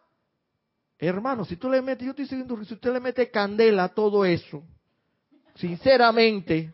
hermano, 0.98 1.43
si 1.43 1.58
tú 1.58 1.69
le 1.69 1.82
metes, 1.82 2.06
yo 2.06 2.12
estoy 2.12 2.28
siguiendo, 2.28 2.63
si 2.63 2.74
usted 2.74 2.93
le 2.93 3.02
mete 3.02 3.30
candela 3.30 3.86
a 3.86 3.93
todo 3.93 4.24
eso, 4.24 4.63
sinceramente, 5.56 6.74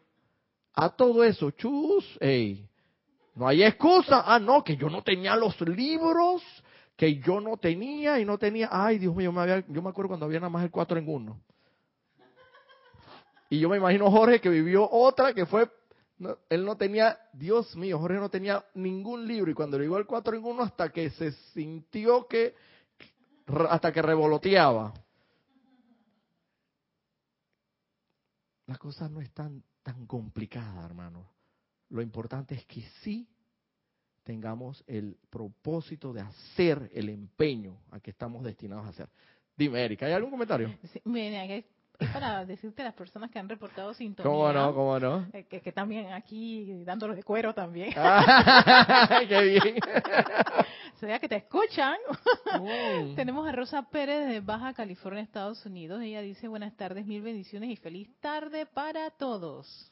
a 0.74 0.90
todo 0.90 1.24
eso, 1.24 1.50
chus, 1.52 2.06
ey, 2.20 2.71
no 3.36 3.48
hay 3.48 3.64
excusa. 3.64 4.24
Ah, 4.26 4.40
no, 4.40 4.64
que 4.64 4.76
yo 4.76 4.90
no 4.90 5.02
tenía 5.04 5.36
los 5.36 5.60
libros, 5.62 6.44
que 6.96 7.20
yo 7.20 7.40
no 7.40 7.58
tenía 7.58 8.20
y 8.20 8.26
no 8.26 8.38
tenía. 8.38 8.70
Ay, 8.72 9.00
Dios 9.00 9.16
mío, 9.16 9.32
me 9.32 9.42
había, 9.42 9.64
yo 9.68 9.82
me 9.82 9.90
acuerdo 9.90 10.10
cuando 10.10 10.26
había 10.26 10.40
nada 10.40 10.50
más 10.50 10.64
el 10.64 10.72
4 10.72 11.00
en 11.00 11.08
1. 11.08 11.42
Y 13.50 13.60
yo 13.60 13.70
me 13.70 13.78
imagino 13.78 14.10
Jorge 14.10 14.40
que 14.40 14.50
vivió 14.50 14.90
otra 14.90 15.34
que 15.34 15.46
fue, 15.46 15.70
él 16.50 16.66
no 16.66 16.78
tenía, 16.78 17.18
Dios 17.34 17.76
mío, 17.76 18.00
Jorge 18.00 18.18
no 18.18 18.30
tenía 18.30 18.64
ningún 18.74 19.28
libro 19.28 19.52
y 19.52 19.54
cuando 19.54 19.78
llegó 19.78 19.98
el 19.98 20.06
4 20.06 20.38
en 20.38 20.46
1 20.46 20.64
hasta 20.64 20.90
que 20.90 21.10
se 21.10 21.34
sintió 21.54 22.28
que, 22.28 22.56
hasta 23.70 23.92
que 23.92 24.02
revoloteaba. 24.02 24.94
La 28.68 28.78
cosa 28.78 29.10
no 29.10 29.20
es 29.20 29.34
tan, 29.34 29.62
tan 29.84 30.06
complicada, 30.06 30.86
hermano. 30.86 31.28
Lo 31.92 32.02
importante 32.02 32.56
es 32.56 32.66
que 32.66 32.82
sí 33.02 33.28
tengamos 34.24 34.84
el 34.88 35.18
propósito 35.30 36.14
de 36.14 36.22
hacer 36.22 36.90
el 36.94 37.10
empeño 37.10 37.78
a 37.92 38.00
que 38.00 38.12
estamos 38.12 38.44
destinados 38.44 38.86
a 38.86 38.90
hacer. 38.90 39.10
Dime, 39.58 39.84
Erika, 39.84 40.06
¿hay 40.06 40.14
algún 40.14 40.32
comentario? 40.32 40.70
Sí, 40.94 41.02
es 41.04 41.66
para 42.14 42.46
decirte 42.46 42.82
a 42.82 42.86
las 42.86 42.94
personas 42.94 43.30
que 43.30 43.38
han 43.38 43.50
reportado 43.50 43.94
sintonía. 43.94 44.32
¿Cómo 44.32 44.52
no? 44.52 44.74
¿Cómo 44.74 45.00
no? 45.00 45.28
Eh, 45.34 45.46
que, 45.48 45.62
que 45.62 45.72
también 45.72 46.14
aquí 46.14 46.84
dándolos 46.84 47.16
de 47.16 47.24
cuero 47.24 47.54
también. 47.54 47.94
¡Qué 49.30 49.42
bien! 49.44 49.76
Se 51.00 51.06
vea 51.06 51.20
que 51.20 51.28
te 51.28 51.36
escuchan. 51.36 51.98
Mm. 52.60 53.16
Tenemos 53.16 53.48
a 53.48 53.52
Rosa 53.52 53.84
Pérez 53.90 54.28
de 54.28 54.40
Baja 54.40 54.74
California, 54.74 55.22
Estados 55.22 55.66
Unidos. 55.66 56.02
Ella 56.02 56.22
dice 56.22 56.48
buenas 56.48 56.76
tardes, 56.76 57.06
mil 57.06 57.22
bendiciones 57.22 57.70
y 57.70 57.76
feliz 57.76 58.10
tarde 58.20 58.66
para 58.66 59.10
todos. 59.12 59.91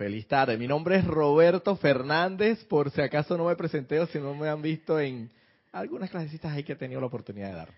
Feliz 0.00 0.26
tarde. 0.26 0.56
Mi 0.56 0.66
nombre 0.66 0.96
es 0.96 1.04
Roberto 1.04 1.76
Fernández. 1.76 2.64
Por 2.64 2.90
si 2.90 3.02
acaso 3.02 3.36
no 3.36 3.44
me 3.44 3.54
presenté 3.54 4.00
o 4.00 4.06
si 4.06 4.18
no 4.18 4.34
me 4.34 4.48
han 4.48 4.62
visto 4.62 4.98
en 4.98 5.30
algunas 5.72 6.08
clasecitas 6.08 6.52
ahí 6.52 6.64
que 6.64 6.72
he 6.72 6.76
tenido 6.76 7.02
la 7.02 7.08
oportunidad 7.08 7.48
de 7.48 7.54
dar. 7.54 7.68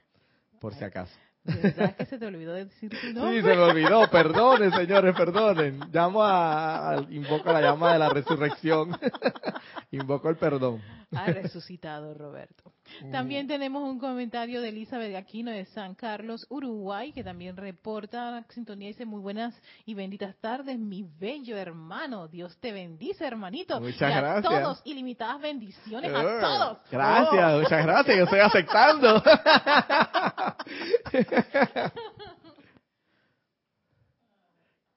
Por 0.61 0.73
si 0.73 0.85
acaso. 0.85 1.13
¿Verdad 1.43 1.97
que 1.97 2.07
se 2.07 2.19
te 2.21 2.27
olvidó 2.27 2.55
decir 2.55 2.91
tu 2.91 3.13
nombre? 3.13 3.41
Sí, 3.41 3.43
se 3.43 3.57
me 3.57 3.63
olvidó. 3.63 4.09
Perdonen, 4.13 4.71
señores, 4.71 5.17
perdonen. 5.17 5.81
Llamo 5.93 6.23
a, 6.23 7.05
invoco 7.11 7.53
la 7.53 7.61
llama 7.61 7.93
de 7.93 7.99
la 7.99 8.09
resurrección. 8.11 8.97
invoco 9.93 10.29
el 10.29 10.37
perdón. 10.37 10.83
Ha 11.15 11.27
resucitado 11.27 12.15
Roberto. 12.15 12.73
También 13.11 13.47
tenemos 13.47 13.83
un 13.85 13.99
comentario 13.99 14.61
de 14.61 14.71
Elizabeth 14.71 15.15
Aquino 15.15 15.51
de 15.51 15.67
San 15.67 15.95
Carlos, 15.95 16.47
Uruguay, 16.49 17.13
que 17.13 17.23
también 17.23 17.57
reporta 17.57 18.31
la 18.31 18.45
sintonía 18.49 18.89
y 18.89 18.93
dice 18.93 19.07
muy 19.07 19.21
buenas 19.21 19.55
y 19.85 19.95
benditas 19.95 20.37
tardes, 20.37 20.79
mi 20.79 21.07
bello 21.19 21.57
hermano. 21.57 22.29
Dios 22.29 22.57
te 22.59 22.73
bendice, 22.73 23.27
hermanito. 23.27 23.81
Muchas 23.81 24.11
y 24.11 24.13
a 24.13 24.21
gracias. 24.21 24.53
todos, 24.53 24.83
ilimitadas 24.85 25.41
bendiciones 25.41 26.13
a 26.13 26.23
todos. 26.23 26.79
Gracias, 26.91 27.55
oh. 27.55 27.61
muchas 27.61 27.87
gracias, 27.87 28.17
yo 28.17 28.25
estoy 28.25 28.41
aceptando. 28.41 29.23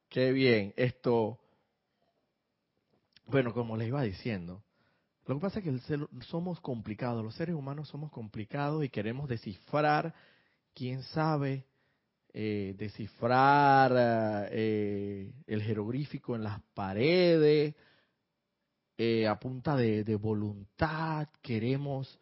Qué 0.10 0.32
bien, 0.32 0.74
esto, 0.78 1.40
bueno, 3.26 3.54
como 3.54 3.76
les 3.76 3.90
iba 3.90 4.02
diciendo, 4.02 4.64
lo 5.26 5.36
que 5.36 5.42
pasa 5.42 5.60
es 5.60 5.66
que 5.66 6.06
somos 6.28 6.60
complicados, 6.62 7.24
los 7.24 7.36
seres 7.36 7.56
humanos 7.56 7.88
somos 7.90 8.12
complicados 8.12 8.86
y 8.86 8.90
queremos 8.90 9.28
descifrar, 9.28 10.14
quién 10.74 11.02
sabe, 11.02 11.66
eh, 12.32 12.76
descifrar 12.78 13.92
eh, 14.52 15.34
el 15.48 15.64
jeroglífico 15.64 16.36
en 16.36 16.44
las 16.44 16.62
paredes, 16.74 17.74
eh, 18.98 19.28
a 19.28 19.40
punta 19.40 19.76
de, 19.76 20.16
voluntad, 20.16 21.28
queremos 21.42 22.20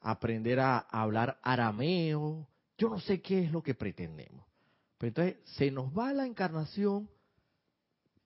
aprender 0.00 0.60
a 0.60 0.78
hablar 0.78 1.38
arameo, 1.42 2.46
yo 2.76 2.88
no 2.90 3.00
sé 3.00 3.22
qué 3.22 3.44
es 3.44 3.52
lo 3.52 3.62
que 3.62 3.74
pretendemos. 3.74 4.44
Pero 4.98 5.08
entonces 5.08 5.36
se 5.56 5.70
nos 5.70 5.96
va 5.96 6.12
la 6.12 6.26
encarnación 6.26 7.08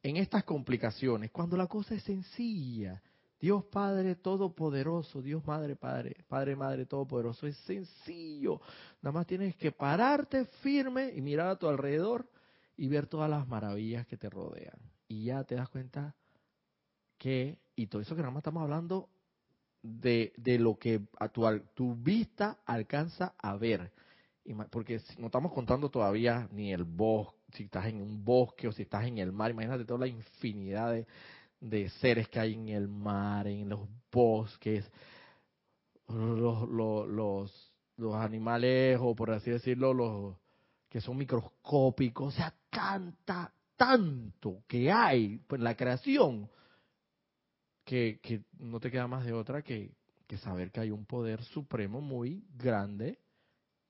en 0.03 0.17
estas 0.17 0.45
complicaciones, 0.45 1.31
cuando 1.31 1.57
la 1.57 1.67
cosa 1.67 1.95
es 1.95 2.03
sencilla. 2.03 3.01
Dios 3.41 3.65
Padre 3.65 4.17
Todopoderoso, 4.17 5.23
Dios 5.23 5.47
Madre 5.47 5.77
Padre, 5.77 6.17
Padre 6.27 6.57
Madre 6.57 6.87
Todopoderoso, 6.87 7.47
es 7.47 7.57
sencillo. 7.59 8.61
Nada 9.01 9.13
más 9.13 9.27
tienes 9.27 9.55
que 9.57 9.71
pararte 9.71 10.45
firme 10.63 11.13
y 11.15 11.21
mirar 11.21 11.49
a 11.49 11.57
tu 11.57 11.69
alrededor 11.69 12.29
y 12.77 12.89
ver 12.89 13.07
todas 13.07 13.31
las 13.31 13.47
maravillas 13.47 14.07
que 14.07 14.17
te 14.17 14.29
rodean. 14.29 14.79
Y 15.07 15.25
ya 15.25 15.45
te 15.45 15.55
das 15.55 15.69
cuenta 15.69 16.15
que, 17.17 17.59
y 17.77 17.87
todo 17.87 18.03
eso 18.03 18.15
que 18.15 18.23
nada 18.23 18.33
más 18.33 18.41
estamos 18.41 18.63
hablando 18.63 19.09
de, 19.83 20.33
de 20.37 20.59
lo 20.59 20.77
que 20.77 21.01
a 21.19 21.29
tu, 21.29 21.45
tu 21.75 21.95
vista 21.95 22.59
alcanza 22.67 23.35
a 23.39 23.57
ver. 23.57 23.93
Porque 24.71 25.01
no 25.19 25.27
estamos 25.27 25.53
contando 25.53 25.91
todavía 25.91 26.49
ni 26.53 26.73
el 26.73 26.85
bosque, 26.85 27.39
si 27.53 27.65
estás 27.65 27.87
en 27.87 28.01
un 28.01 28.25
bosque 28.25 28.69
o 28.69 28.73
si 28.73 28.83
estás 28.83 29.07
en 29.07 29.19
el 29.19 29.33
mar, 29.33 29.51
imagínate 29.51 29.85
toda 29.85 30.01
la 30.01 30.07
infinidad 30.07 30.93
de, 30.93 31.07
de 31.61 31.89
seres 31.91 32.29
que 32.29 32.41
hay 32.41 32.55
en 32.55 32.69
el 32.69 32.89
mar, 32.89 33.47
en 33.47 33.69
los 33.69 33.81
bosques, 34.13 34.91
los, 36.09 36.69
los, 36.69 37.73
los, 37.97 38.15
animales, 38.15 38.99
o 39.01 39.15
por 39.15 39.31
así 39.31 39.51
decirlo, 39.51 39.93
los 39.93 40.37
que 40.89 41.01
son 41.01 41.17
microscópicos, 41.17 42.35
o 42.35 42.37
sea, 42.37 42.55
tanta, 42.71 43.53
tanto 43.77 44.63
que 44.67 44.91
hay 44.91 45.41
en 45.49 45.65
la 45.65 45.77
creación, 45.77 46.49
que, 47.85 48.21
que 48.23 48.43
no 48.59 48.81
te 48.81 48.91
queda 48.91 49.07
más 49.07 49.25
de 49.25 49.33
otra 49.33 49.63
que, 49.63 49.95
que 50.27 50.37
saber 50.37 50.71
que 50.71 50.81
hay 50.81 50.91
un 50.91 51.07
poder 51.07 51.43
supremo 51.43 52.01
muy 52.01 52.45
grande 52.55 53.19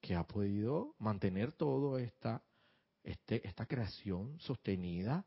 que 0.01 0.15
ha 0.15 0.25
podido 0.25 0.95
mantener 0.99 1.53
toda 1.53 2.01
esta, 2.01 2.43
este, 3.03 3.47
esta 3.47 3.67
creación 3.67 4.39
sostenida 4.39 5.25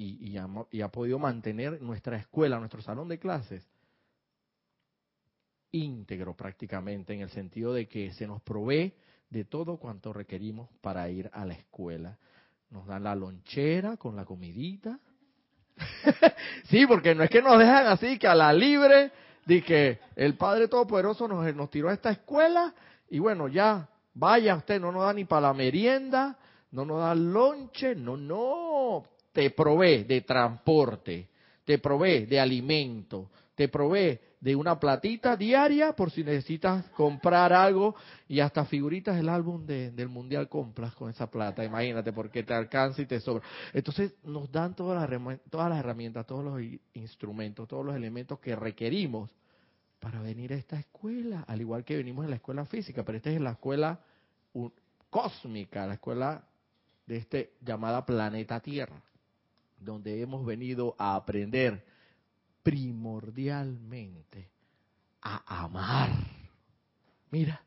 y, 0.00 0.36
ha, 0.80 0.88
podido 0.88 1.18
mantener 1.18 1.82
nuestra 1.82 2.16
escuela, 2.16 2.58
nuestro 2.58 2.80
salón 2.80 3.08
de 3.08 3.18
clases 3.18 3.66
íntegro 5.72 6.34
prácticamente, 6.34 7.12
en 7.12 7.20
el 7.20 7.30
sentido 7.30 7.74
de 7.74 7.88
que 7.88 8.12
se 8.12 8.26
nos 8.26 8.40
provee 8.40 8.94
de 9.28 9.44
todo 9.44 9.76
cuanto 9.76 10.12
requerimos 10.12 10.70
para 10.80 11.10
ir 11.10 11.28
a 11.34 11.44
la 11.44 11.54
escuela. 11.54 12.16
Nos 12.70 12.86
dan 12.86 13.04
la 13.04 13.14
lonchera 13.14 13.96
con 13.96 14.16
la 14.16 14.24
comidita. 14.24 14.98
sí, 16.70 16.86
porque 16.86 17.14
no 17.14 17.24
es 17.24 17.30
que 17.30 17.42
nos 17.42 17.58
dejan 17.58 17.86
así, 17.88 18.18
que 18.18 18.26
a 18.26 18.34
la 18.34 18.52
libre, 18.52 19.10
de 19.44 19.62
que 19.62 19.98
el 20.16 20.36
Padre 20.36 20.68
Todopoderoso 20.68 21.28
nos, 21.28 21.54
nos 21.54 21.70
tiró 21.70 21.90
a 21.90 21.94
esta 21.94 22.10
escuela 22.10 22.72
y 23.10 23.18
bueno, 23.18 23.48
ya, 23.48 23.88
vaya 24.14 24.56
usted, 24.56 24.80
no 24.80 24.92
nos 24.92 25.02
da 25.02 25.12
ni 25.12 25.24
para 25.24 25.48
la 25.48 25.54
merienda, 25.54 26.38
no 26.70 26.84
nos 26.84 27.00
da 27.00 27.14
lonche, 27.14 27.94
no, 27.94 28.16
no, 28.16 29.04
te 29.38 29.50
provee 29.50 30.02
de 30.02 30.22
transporte, 30.22 31.28
te 31.64 31.78
provee 31.78 32.26
de 32.26 32.40
alimento, 32.40 33.30
te 33.54 33.68
provee 33.68 34.18
de 34.40 34.56
una 34.56 34.80
platita 34.80 35.36
diaria 35.36 35.92
por 35.92 36.10
si 36.10 36.24
necesitas 36.24 36.86
comprar 36.86 37.52
algo 37.52 37.94
y 38.26 38.40
hasta 38.40 38.64
figuritas 38.64 39.14
del 39.14 39.28
álbum 39.28 39.64
del 39.64 40.08
Mundial 40.08 40.48
compras 40.48 40.92
con 40.96 41.08
esa 41.08 41.30
plata, 41.30 41.64
imagínate, 41.64 42.12
porque 42.12 42.42
te 42.42 42.52
alcanza 42.52 43.00
y 43.00 43.06
te 43.06 43.20
sobra. 43.20 43.44
Entonces 43.72 44.12
nos 44.24 44.50
dan 44.50 44.74
todas 44.74 45.08
las, 45.08 45.38
todas 45.48 45.70
las 45.70 45.78
herramientas, 45.78 46.26
todos 46.26 46.44
los 46.44 46.60
instrumentos, 46.94 47.68
todos 47.68 47.86
los 47.86 47.94
elementos 47.94 48.40
que 48.40 48.56
requerimos 48.56 49.30
para 50.00 50.20
venir 50.20 50.52
a 50.52 50.56
esta 50.56 50.80
escuela, 50.80 51.44
al 51.46 51.60
igual 51.60 51.84
que 51.84 51.96
venimos 51.96 52.24
en 52.24 52.30
la 52.30 52.36
escuela 52.38 52.64
física, 52.64 53.04
pero 53.04 53.18
esta 53.18 53.30
es 53.30 53.40
la 53.40 53.52
escuela 53.52 54.00
cósmica, 55.08 55.86
la 55.86 55.94
escuela 55.94 56.42
de 57.06 57.18
este 57.18 57.52
llamada 57.60 58.04
planeta 58.04 58.58
Tierra 58.58 59.00
donde 59.80 60.20
hemos 60.20 60.44
venido 60.44 60.94
a 60.98 61.14
aprender 61.16 61.84
primordialmente 62.62 64.50
a 65.22 65.64
amar. 65.64 66.10
Mira, 67.30 67.60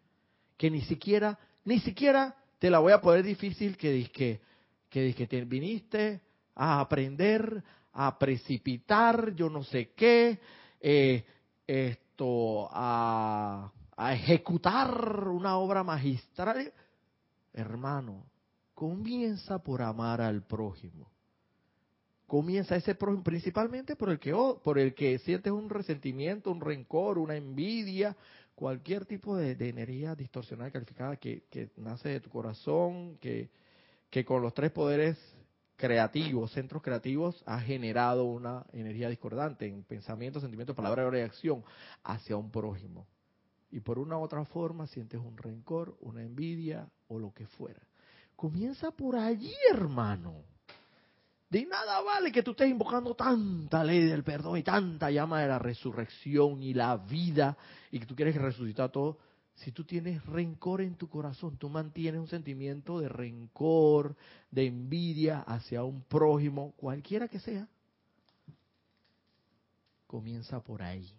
que 0.57 0.69
ni 0.69 0.81
siquiera, 0.81 1.37
ni 1.65 1.79
siquiera 1.79 2.35
te 2.59 2.69
la 2.69 2.79
voy 2.79 2.93
a 2.93 3.01
poner 3.01 3.23
difícil 3.23 3.77
que 3.77 4.09
que, 4.11 4.41
que, 4.89 5.13
que 5.13 5.27
te 5.27 5.43
viniste 5.45 6.21
a 6.55 6.79
aprender, 6.79 7.63
a 7.93 8.17
precipitar, 8.17 9.33
yo 9.33 9.49
no 9.49 9.63
sé 9.63 9.91
qué, 9.93 10.39
eh, 10.79 11.25
esto, 11.65 12.67
a, 12.71 13.71
a 13.97 14.13
ejecutar 14.13 15.27
una 15.27 15.57
obra 15.57 15.83
magistral. 15.83 16.71
Hermano, 17.53 18.25
comienza 18.73 19.59
por 19.61 19.81
amar 19.81 20.21
al 20.21 20.43
prójimo 20.43 21.10
comienza 22.31 22.77
ese 22.77 22.95
principalmente 22.95 23.97
por 23.97 24.09
el 24.09 24.17
que 24.17 24.33
por 24.63 24.79
el 24.79 24.93
que 24.93 25.19
sientes 25.19 25.51
un 25.51 25.69
resentimiento, 25.69 26.49
un 26.49 26.61
rencor, 26.61 27.17
una 27.17 27.35
envidia, 27.35 28.15
cualquier 28.55 29.05
tipo 29.05 29.35
de, 29.35 29.51
energía 29.67 30.15
distorsionada 30.15 30.71
calificada 30.71 31.17
que, 31.17 31.43
nace 31.75 32.07
de 32.07 32.21
tu 32.21 32.29
corazón, 32.29 33.17
que, 33.17 33.49
que 34.09 34.23
con 34.23 34.41
los 34.41 34.53
tres 34.53 34.71
poderes 34.71 35.17
creativos, 35.75 36.53
centros 36.53 36.81
creativos, 36.81 37.43
ha 37.45 37.59
generado 37.59 38.23
una 38.23 38.65
energía 38.71 39.09
discordante 39.09 39.67
en 39.67 39.83
pensamiento, 39.83 40.39
sentimiento, 40.39 40.73
palabra, 40.73 41.19
y 41.19 41.23
acción 41.23 41.65
hacia 42.01 42.37
un 42.37 42.49
prójimo. 42.49 43.07
Y 43.71 43.81
por 43.81 43.99
una 43.99 44.17
u 44.17 44.21
otra 44.21 44.45
forma 44.45 44.87
sientes 44.87 45.19
un 45.19 45.35
rencor, 45.35 45.97
una 45.99 46.23
envidia 46.23 46.87
o 47.09 47.19
lo 47.19 47.33
que 47.33 47.45
fuera. 47.45 47.81
Comienza 48.37 48.89
por 48.91 49.17
allí, 49.17 49.53
hermano. 49.69 50.45
De 51.51 51.65
nada 51.65 51.99
vale 52.01 52.31
que 52.31 52.43
tú 52.43 52.51
estés 52.51 52.69
invocando 52.69 53.13
tanta 53.13 53.83
ley 53.83 54.05
del 54.05 54.23
perdón 54.23 54.57
y 54.57 54.63
tanta 54.63 55.11
llama 55.11 55.41
de 55.41 55.49
la 55.49 55.59
resurrección 55.59 56.63
y 56.63 56.73
la 56.73 56.95
vida 56.95 57.57
y 57.91 57.99
que 57.99 58.05
tú 58.05 58.15
quieres 58.15 58.35
resucitar 58.35 58.89
todo. 58.89 59.17
Si 59.55 59.73
tú 59.73 59.83
tienes 59.83 60.25
rencor 60.25 60.79
en 60.79 60.95
tu 60.95 61.09
corazón, 61.09 61.57
tú 61.57 61.67
mantienes 61.67 62.21
un 62.21 62.29
sentimiento 62.29 62.99
de 62.99 63.09
rencor, 63.09 64.15
de 64.49 64.67
envidia 64.67 65.41
hacia 65.41 65.83
un 65.83 66.03
prójimo, 66.03 66.71
cualquiera 66.77 67.27
que 67.27 67.41
sea, 67.41 67.67
comienza 70.07 70.63
por 70.63 70.81
ahí. 70.81 71.13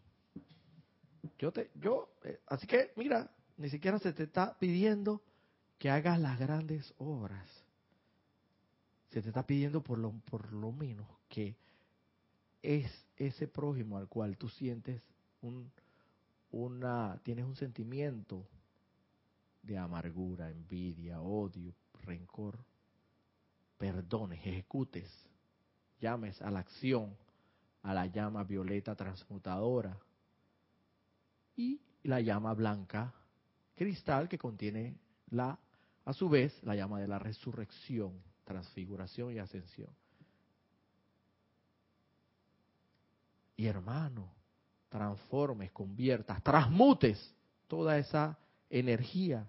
Yo 1.39 1.53
te, 1.53 1.71
yo, 1.75 2.09
eh, 2.25 2.41
así 2.47 2.67
que 2.67 2.93
mira, 2.97 3.31
ni 3.59 3.69
siquiera 3.69 3.99
se 3.99 4.15
te 4.15 4.23
está 4.23 4.57
pidiendo 4.59 5.21
que 5.79 5.91
hagas 5.91 6.19
las 6.19 6.39
grandes 6.39 6.95
obras 6.97 7.62
se 9.13 9.21
te 9.21 9.29
está 9.29 9.47
pidiendo 9.47 9.83
por 9.83 9.99
lo, 9.99 10.13
por 10.31 10.53
lo 10.55 10.73
menos 10.73 11.07
que 11.29 11.55
es 12.63 12.91
ese 13.17 13.47
prójimo 13.47 13.99
al 13.99 14.09
cual 14.09 14.39
tú 14.39 14.49
sientes 14.49 15.03
un, 15.43 15.71
una, 16.51 17.21
tienes 17.23 17.45
un 17.45 17.55
sentimiento 17.55 18.49
de 19.63 19.77
amargura, 19.77 20.51
envidia, 20.51 21.21
odio, 21.21 21.75
rencor, 22.05 22.65
perdones, 23.77 24.41
ejecutes, 24.47 25.11
llames 26.01 26.41
a 26.41 26.51
la 26.51 26.61
acción, 26.61 27.15
a 27.83 27.93
la 27.93 28.07
llama 28.07 28.45
violeta 28.45 28.97
transmutadora 28.97 29.99
y 31.55 31.83
la 32.05 32.23
llama 32.23 32.55
blanca 32.55 33.13
cristal 33.75 34.31
que 34.31 34.39
contiene 34.39 34.97
la, 35.29 35.59
a 36.07 36.13
su 36.15 36.31
vez, 36.31 36.59
la 36.63 36.75
llama 36.75 36.99
de 36.99 37.09
la 37.09 37.19
resurrección 37.19 38.32
transfiguración 38.53 39.33
y 39.33 39.39
ascensión. 39.39 39.89
Y 43.57 43.67
hermano, 43.67 44.31
transformes, 44.89 45.71
conviertas, 45.73 46.43
transmutes 46.43 47.35
toda 47.67 47.97
esa 47.97 48.39
energía 48.69 49.49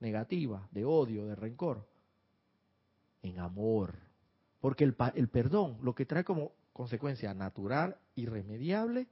negativa, 0.00 0.68
de 0.70 0.84
odio, 0.84 1.26
de 1.26 1.34
rencor, 1.34 1.88
en 3.22 3.40
amor. 3.40 3.94
Porque 4.60 4.84
el, 4.84 4.94
perdón 4.94 5.78
lo 5.82 5.94
que 5.94 6.06
trae 6.06 6.24
como 6.24 6.52
consecuencia 6.72 7.34
natural, 7.34 7.96
irremediable, 8.14 9.08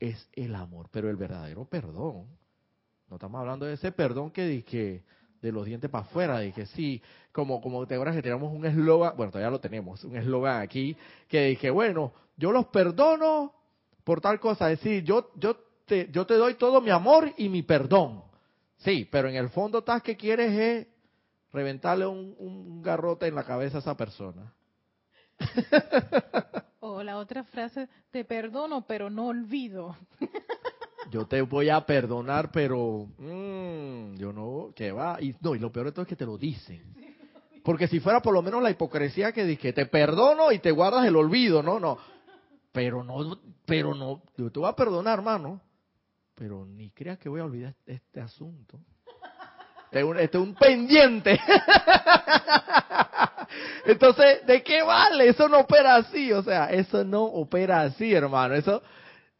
es 0.00 0.28
el 0.32 0.54
amor. 0.54 0.88
Pero 0.90 1.08
el 1.08 1.16
verdadero 1.16 1.64
perdón, 1.64 2.26
no 3.08 3.16
estamos 3.16 3.38
hablando 3.38 3.66
de 3.66 3.74
ese 3.74 3.92
perdón 3.92 4.30
que, 4.30 4.64
que 4.64 5.04
de 5.40 5.52
los 5.52 5.64
dientes 5.64 5.90
para 5.90 6.04
afuera, 6.04 6.38
de 6.38 6.52
que 6.52 6.66
sí, 6.66 7.02
como, 7.32 7.60
como 7.60 7.86
te 7.86 7.94
acuerdas 7.94 8.16
que 8.16 8.22
teníamos 8.22 8.52
un 8.52 8.64
eslogan, 8.64 9.16
bueno, 9.16 9.32
todavía 9.32 9.50
lo 9.50 9.60
tenemos, 9.60 10.02
un 10.04 10.16
eslogan 10.16 10.62
aquí, 10.62 10.96
que 11.28 11.46
dije, 11.46 11.70
bueno, 11.70 12.12
yo 12.36 12.52
los 12.52 12.66
perdono 12.66 13.52
por 14.04 14.20
tal 14.20 14.40
cosa, 14.40 14.70
es 14.70 14.78
decir, 14.80 15.04
yo, 15.04 15.30
yo, 15.36 15.56
te, 15.84 16.08
yo 16.10 16.26
te 16.26 16.34
doy 16.34 16.54
todo 16.54 16.80
mi 16.80 16.90
amor 16.90 17.32
y 17.36 17.48
mi 17.48 17.62
perdón. 17.62 18.22
Sí, 18.78 19.08
pero 19.10 19.28
en 19.28 19.36
el 19.36 19.48
fondo 19.48 19.78
estás 19.78 20.02
que 20.02 20.16
quieres 20.16 20.52
es 20.52 20.86
reventarle 21.52 22.06
un, 22.06 22.34
un 22.38 22.82
garrote 22.82 23.26
en 23.26 23.34
la 23.34 23.44
cabeza 23.44 23.78
a 23.78 23.80
esa 23.80 23.96
persona. 23.96 24.52
O 26.88 27.02
la 27.02 27.16
otra 27.18 27.42
frase, 27.42 27.88
te 28.12 28.24
perdono, 28.24 28.86
pero 28.86 29.10
no 29.10 29.26
olvido. 29.26 29.96
yo 31.10 31.26
te 31.26 31.42
voy 31.42 31.68
a 31.68 31.84
perdonar, 31.84 32.50
pero 32.50 33.06
mmm, 33.18 34.16
yo 34.16 34.32
no, 34.32 34.72
que 34.74 34.92
va. 34.92 35.20
Y 35.20 35.34
no, 35.40 35.54
y 35.54 35.58
lo 35.58 35.70
peor 35.70 35.86
de 35.86 35.92
todo 35.92 36.02
es 36.02 36.08
que 36.08 36.16
te 36.16 36.26
lo 36.26 36.36
dicen. 36.36 36.82
Porque 37.62 37.88
si 37.88 38.00
fuera 38.00 38.20
por 38.20 38.32
lo 38.32 38.42
menos 38.42 38.62
la 38.62 38.70
hipocresía 38.70 39.32
que 39.32 39.44
dije, 39.44 39.72
te 39.72 39.86
perdono 39.86 40.52
y 40.52 40.58
te 40.58 40.70
guardas 40.70 41.06
el 41.06 41.16
olvido, 41.16 41.62
no, 41.62 41.80
no. 41.80 41.98
Pero 42.72 43.02
no, 43.02 43.38
pero 43.64 43.94
no, 43.94 44.22
yo 44.36 44.50
te 44.50 44.60
voy 44.60 44.68
a 44.68 44.76
perdonar, 44.76 45.18
hermano. 45.18 45.60
Pero 46.34 46.64
ni 46.64 46.90
creas 46.90 47.18
que 47.18 47.28
voy 47.28 47.40
a 47.40 47.44
olvidar 47.44 47.74
este 47.86 48.20
asunto. 48.20 48.78
Este 49.86 50.00
es 50.00 50.04
un, 50.04 50.18
este 50.18 50.36
es 50.36 50.44
un 50.44 50.54
pendiente. 50.54 51.40
Entonces, 53.86 54.46
¿de 54.46 54.62
qué 54.62 54.82
vale? 54.82 55.28
Eso 55.28 55.48
no 55.48 55.60
opera 55.60 55.96
así, 55.96 56.32
o 56.32 56.42
sea, 56.42 56.66
eso 56.66 57.04
no 57.04 57.24
opera 57.24 57.82
así, 57.82 58.12
hermano. 58.12 58.54
Eso 58.54 58.82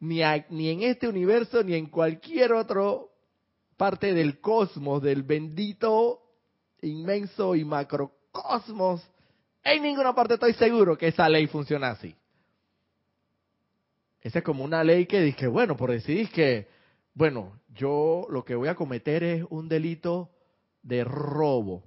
ni, 0.01 0.21
en 0.23 0.83
este 0.83 1.09
universo 1.09 1.63
ni 1.63 1.75
en 1.75 1.87
cualquier 1.87 2.53
otro 2.53 3.13
parte 3.77 4.13
del 4.15 4.41
cosmos, 4.41 5.03
del 5.03 5.23
bendito, 5.23 6.23
inmenso 6.83 7.55
y 7.55 7.65
macrocosmos, 7.65 9.03
en 9.63 9.83
ninguna 9.83 10.15
parte 10.15 10.35
estoy 10.35 10.55
seguro 10.55 10.97
que 10.97 11.09
esa 11.09 11.29
ley 11.29 11.47
funciona 11.47 11.91
así. 11.91 12.15
Esa 14.21 14.39
es 14.39 14.45
como 14.45 14.65
una 14.65 14.83
ley 14.83 15.07
que 15.07 15.21
dice, 15.21 15.47
bueno, 15.47 15.77
por 15.77 15.91
decir 15.91 16.31
que, 16.31 16.69
bueno, 17.15 17.61
yo 17.75 18.27
lo 18.31 18.45
que 18.45 18.55
voy 18.55 18.69
a 18.69 18.75
cometer 18.75 19.23
es 19.23 19.45
un 19.51 19.69
delito 19.69 20.31
de 20.83 21.05
robo, 21.05 21.85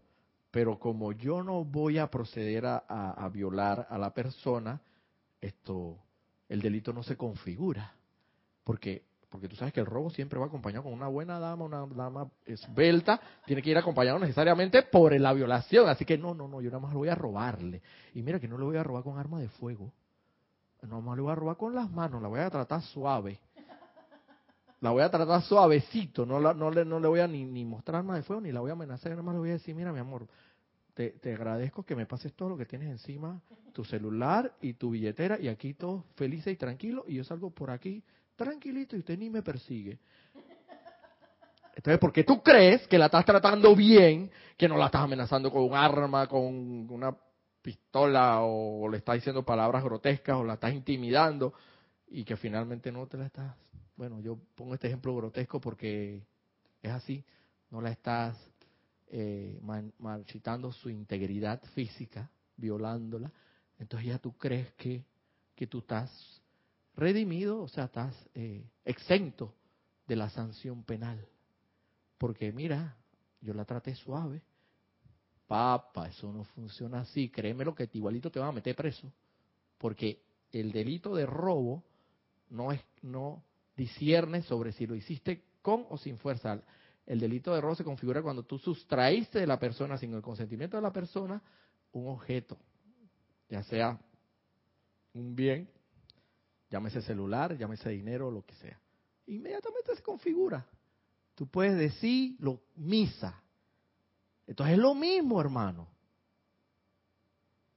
pero 0.52 0.80
como 0.80 1.12
yo 1.12 1.44
no 1.44 1.64
voy 1.64 1.98
a 1.98 2.10
proceder 2.10 2.66
a, 2.66 2.78
a 2.78 3.30
violar 3.30 3.88
a 3.90 3.98
la 3.98 4.14
persona, 4.14 4.82
esto, 5.42 5.98
el 6.48 6.62
delito 6.62 6.94
no 6.94 7.04
se 7.04 7.18
configura. 7.18 7.99
Porque, 8.70 9.02
porque 9.32 9.48
tú 9.48 9.56
sabes 9.56 9.74
que 9.74 9.80
el 9.80 9.88
robo 9.88 10.12
siempre 10.12 10.38
va 10.38 10.46
acompañado 10.46 10.84
con 10.84 10.94
una 10.94 11.08
buena 11.08 11.40
dama, 11.40 11.66
una 11.66 11.88
dama 11.88 12.30
esbelta, 12.46 13.20
tiene 13.48 13.64
que 13.64 13.72
ir 13.72 13.78
acompañado 13.80 14.20
necesariamente 14.20 14.84
por 14.84 15.20
la 15.20 15.34
violación. 15.34 15.90
Así 15.90 16.06
que 16.06 16.20
no, 16.20 16.36
no, 16.36 16.48
no, 16.48 16.62
yo 16.62 16.70
nada 16.70 16.80
más 16.80 16.94
lo 16.94 17.00
voy 17.00 17.10
a 17.10 17.16
robarle. 17.16 17.82
Y 18.14 18.22
mira 18.22 18.40
que 18.40 18.48
no 18.48 18.60
lo 18.60 18.68
voy 18.68 18.78
a 18.78 18.84
robar 18.84 19.02
con 19.02 19.18
arma 19.18 19.40
de 19.40 19.50
fuego. 19.50 19.92
Nada 20.84 21.02
más 21.02 21.18
lo 21.18 21.24
voy 21.24 21.32
a 21.32 21.36
robar 21.36 21.58
con 21.58 21.74
las 21.74 21.90
manos, 21.90 22.22
la 22.22 22.28
voy 22.28 22.42
a 22.42 22.50
tratar 22.52 22.84
suave. 22.84 23.40
La 24.82 24.92
voy 24.92 25.02
a 25.02 25.10
tratar 25.10 25.42
suavecito, 25.42 26.28
no, 26.28 26.40
no, 26.40 26.70
le, 26.70 26.86
no 26.86 27.00
le 27.00 27.08
voy 27.08 27.22
a 27.22 27.28
ni, 27.28 27.46
ni 27.46 27.66
mostrar 27.66 28.02
arma 28.02 28.18
de 28.18 28.22
fuego, 28.22 28.44
ni 28.44 28.52
la 28.52 28.60
voy 28.60 28.70
a 28.70 28.74
amenazar, 28.74 29.10
nada 29.14 29.24
más 29.24 29.34
le 29.34 29.40
voy 29.40 29.50
a 29.50 29.54
decir, 29.54 29.74
mira 29.74 29.92
mi 29.92 30.00
amor, 30.00 30.28
te, 30.94 31.10
te, 31.10 31.34
agradezco 31.34 31.82
que 31.82 31.96
me 31.96 32.06
pases 32.06 32.34
todo 32.34 32.50
lo 32.50 32.58
que 32.58 32.68
tienes 32.68 32.92
encima, 32.92 33.42
tu 33.74 33.84
celular 33.84 34.54
y 34.62 34.76
tu 34.76 34.92
billetera, 34.92 35.40
y 35.40 35.48
aquí 35.48 35.74
todo 35.74 36.06
feliz 36.16 36.46
y 36.46 36.56
tranquilo, 36.56 37.04
y 37.08 37.16
yo 37.16 37.24
salgo 37.24 37.50
por 37.50 37.72
aquí 37.72 38.04
tranquilito 38.40 38.96
y 38.96 39.00
usted 39.00 39.20
ni 39.20 39.30
me 39.30 39.44
persigue. 39.44 40.00
Entonces, 41.76 42.00
porque 42.00 42.24
tú 42.24 42.42
crees 42.42 42.88
que 42.88 42.98
la 42.98 43.06
estás 43.06 43.26
tratando 43.26 43.76
bien, 43.76 44.32
que 44.58 44.68
no 44.68 44.78
la 44.78 44.88
estás 44.88 45.02
amenazando 45.02 45.52
con 45.52 45.64
un 45.64 45.76
arma, 45.76 46.28
con 46.28 46.90
una 46.90 47.16
pistola, 47.62 48.42
o, 48.42 48.88
le 48.90 48.98
estás 48.98 49.16
diciendo 49.16 49.44
palabras 49.44 49.84
grotescas, 49.84 50.38
o 50.38 50.44
la 50.44 50.54
estás 50.54 50.74
intimidando, 50.74 51.54
y 52.08 52.24
que 52.24 52.38
finalmente 52.38 52.92
no 52.92 53.06
te 53.08 53.18
la 53.18 53.26
estás. 53.26 53.56
Bueno, 53.96 54.20
yo 54.22 54.38
pongo 54.56 54.74
este 54.74 54.88
ejemplo 54.88 55.16
grotesco 55.16 55.60
porque 55.60 56.22
es 56.82 56.92
así, 56.92 57.24
no 57.70 57.82
la 57.82 57.92
estás 57.92 58.38
eh, 59.08 59.60
marchitando 60.00 60.72
su 60.72 60.90
integridad 60.90 61.62
física, 61.76 62.30
violándola. 62.56 63.32
Entonces 63.78 64.08
ya 64.08 64.18
tú 64.18 64.38
crees 64.38 64.72
que, 64.74 65.04
que 65.56 65.68
tú 65.68 65.80
estás 65.80 66.39
redimido, 67.00 67.62
o 67.62 67.68
sea, 67.68 67.86
estás 67.86 68.16
eh, 68.34 68.64
exento 68.86 69.54
de 70.08 70.16
la 70.16 70.30
sanción 70.30 70.84
penal. 70.84 71.26
Porque 72.18 72.52
mira, 72.52 72.98
yo 73.42 73.54
la 73.54 73.66
traté 73.66 73.96
suave. 73.96 74.42
Papa, 75.48 76.08
eso 76.08 76.32
no 76.32 76.44
funciona 76.44 77.02
así. 77.02 77.30
Créeme 77.30 77.66
lo 77.66 77.74
que 77.74 77.90
igualito 77.94 78.30
te 78.30 78.40
van 78.40 78.50
a 78.50 78.54
meter 78.54 78.76
preso. 78.76 79.12
Porque 79.78 80.22
el 80.52 80.72
delito 80.72 81.16
de 81.16 81.26
robo 81.26 81.84
no 82.50 82.72
es 82.72 82.82
no 83.02 83.44
discierne 83.76 84.42
sobre 84.44 84.74
si 84.74 84.86
lo 84.86 84.96
hiciste 84.96 85.44
con 85.62 85.86
o 85.90 85.98
sin 85.98 86.18
fuerza. 86.18 86.62
El 87.06 87.20
delito 87.20 87.54
de 87.54 87.62
robo 87.62 87.76
se 87.76 87.84
configura 87.84 88.22
cuando 88.22 88.44
tú 88.44 88.60
sustraíste 88.60 89.40
de 89.40 89.48
la 89.48 89.60
persona 89.60 89.98
sin 89.98 90.14
el 90.14 90.22
consentimiento 90.22 90.78
de 90.78 90.84
la 90.84 90.92
persona 90.92 91.42
un 91.92 92.08
objeto, 92.08 92.58
ya 93.50 93.64
sea 93.64 94.00
un 95.14 95.36
bien 95.36 95.68
llámese 96.70 97.02
celular, 97.02 97.58
llámese 97.58 97.90
dinero, 97.90 98.32
lo 98.32 98.44
que 98.44 98.54
sea. 98.56 98.80
Inmediatamente 99.28 99.96
se 99.96 100.02
configura. 100.02 100.66
Tú 101.36 101.48
puedes 101.48 101.78
decir 101.78 102.36
lo 102.40 102.62
misa. 102.76 103.42
Entonces 104.48 104.74
es 104.74 104.80
lo 104.80 104.96
mismo, 104.96 105.40
hermano. 105.40 105.88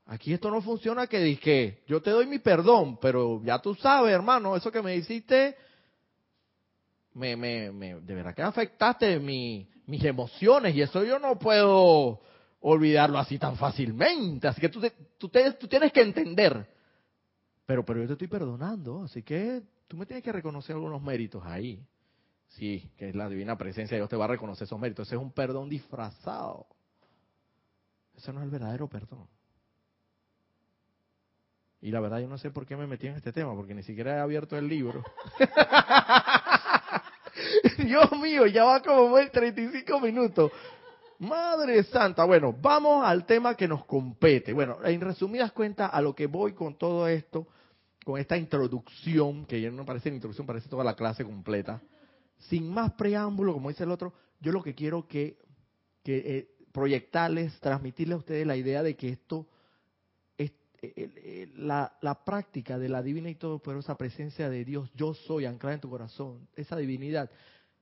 Aquí 0.06 0.32
esto 0.32 0.50
no 0.50 0.60
funciona 0.60 1.06
que 1.06 1.20
dije, 1.20 1.82
yo 1.86 2.02
te 2.02 2.10
doy 2.10 2.26
mi 2.26 2.38
perdón, 2.38 2.98
pero 3.00 3.40
ya 3.44 3.60
tú 3.60 3.74
sabes, 3.74 4.12
hermano, 4.12 4.56
eso 4.56 4.70
que 4.70 4.82
me 4.82 4.96
hiciste, 4.96 5.56
me, 7.14 7.36
me, 7.36 7.70
me 7.70 8.00
de 8.00 8.14
verdad 8.14 8.34
que 8.34 8.42
afectaste 8.42 9.18
mi, 9.18 9.68
mis 9.86 10.04
emociones 10.04 10.74
y 10.74 10.82
eso 10.82 11.04
yo 11.04 11.18
no 11.18 11.38
puedo 11.38 12.20
olvidarlo 12.60 13.18
así 13.18 13.38
tan 13.38 13.56
fácilmente. 13.56 14.48
Así 14.48 14.60
que 14.60 14.68
tú, 14.68 14.80
tú, 15.18 15.28
tú 15.28 15.68
tienes 15.68 15.92
que 15.92 16.02
entender. 16.02 16.66
Pero, 17.72 17.86
pero 17.86 18.02
yo 18.02 18.08
te 18.08 18.12
estoy 18.12 18.28
perdonando, 18.28 19.04
así 19.04 19.22
que 19.22 19.62
tú 19.88 19.96
me 19.96 20.04
tienes 20.04 20.22
que 20.22 20.30
reconocer 20.30 20.76
algunos 20.76 21.00
méritos 21.00 21.42
ahí. 21.46 21.82
Sí, 22.48 22.92
que 22.98 23.08
es 23.08 23.14
la 23.14 23.30
divina 23.30 23.56
presencia, 23.56 23.96
Dios 23.96 24.10
te 24.10 24.16
va 24.16 24.26
a 24.26 24.28
reconocer 24.28 24.66
esos 24.66 24.78
méritos. 24.78 25.08
Ese 25.08 25.16
es 25.16 25.22
un 25.22 25.32
perdón 25.32 25.70
disfrazado. 25.70 26.66
Ese 28.14 28.30
no 28.30 28.40
es 28.40 28.44
el 28.44 28.50
verdadero 28.50 28.88
perdón. 28.88 29.26
Y 31.80 31.90
la 31.90 32.00
verdad 32.00 32.18
yo 32.18 32.28
no 32.28 32.36
sé 32.36 32.50
por 32.50 32.66
qué 32.66 32.76
me 32.76 32.86
metí 32.86 33.06
en 33.06 33.14
este 33.14 33.32
tema, 33.32 33.54
porque 33.54 33.72
ni 33.72 33.82
siquiera 33.82 34.16
he 34.16 34.20
abierto 34.20 34.58
el 34.58 34.68
libro. 34.68 35.02
Dios 37.78 38.12
mío, 38.20 38.46
ya 38.48 38.64
va 38.64 38.82
como 38.82 39.16
el 39.16 39.30
35 39.30 39.98
minutos. 39.98 40.52
Madre 41.20 41.84
Santa. 41.84 42.26
Bueno, 42.26 42.52
vamos 42.52 43.02
al 43.02 43.24
tema 43.24 43.54
que 43.54 43.66
nos 43.66 43.86
compete. 43.86 44.52
Bueno, 44.52 44.76
en 44.84 45.00
resumidas 45.00 45.52
cuentas, 45.52 45.88
a 45.90 46.02
lo 46.02 46.14
que 46.14 46.26
voy 46.26 46.52
con 46.52 46.76
todo 46.76 47.08
esto, 47.08 47.46
con 48.04 48.20
esta 48.20 48.36
introducción, 48.36 49.46
que 49.46 49.60
ya 49.60 49.70
no 49.70 49.84
parece 49.84 50.08
introducción, 50.08 50.46
parece 50.46 50.68
toda 50.68 50.84
la 50.84 50.94
clase 50.94 51.24
completa, 51.24 51.80
sin 52.38 52.68
más 52.72 52.92
preámbulo, 52.92 53.52
como 53.52 53.68
dice 53.68 53.84
el 53.84 53.90
otro, 53.90 54.12
yo 54.40 54.52
lo 54.52 54.62
que 54.62 54.74
quiero 54.74 55.06
que, 55.06 55.38
que 56.02 56.16
eh, 56.16 56.48
proyectarles, 56.72 57.58
transmitirles 57.60 58.16
a 58.16 58.18
ustedes 58.18 58.46
la 58.46 58.56
idea 58.56 58.82
de 58.82 58.96
que 58.96 59.10
esto, 59.10 59.46
es, 60.36 60.50
eh, 60.82 60.92
eh, 60.96 61.52
la, 61.56 61.96
la 62.00 62.24
práctica 62.24 62.78
de 62.78 62.88
la 62.88 63.02
divina 63.02 63.30
y 63.30 63.36
todopoderosa 63.36 63.96
presencia 63.96 64.50
de 64.50 64.64
Dios, 64.64 64.90
yo 64.94 65.14
soy 65.14 65.46
anclada 65.46 65.74
en 65.74 65.80
tu 65.80 65.90
corazón, 65.90 66.48
esa 66.56 66.76
divinidad, 66.76 67.30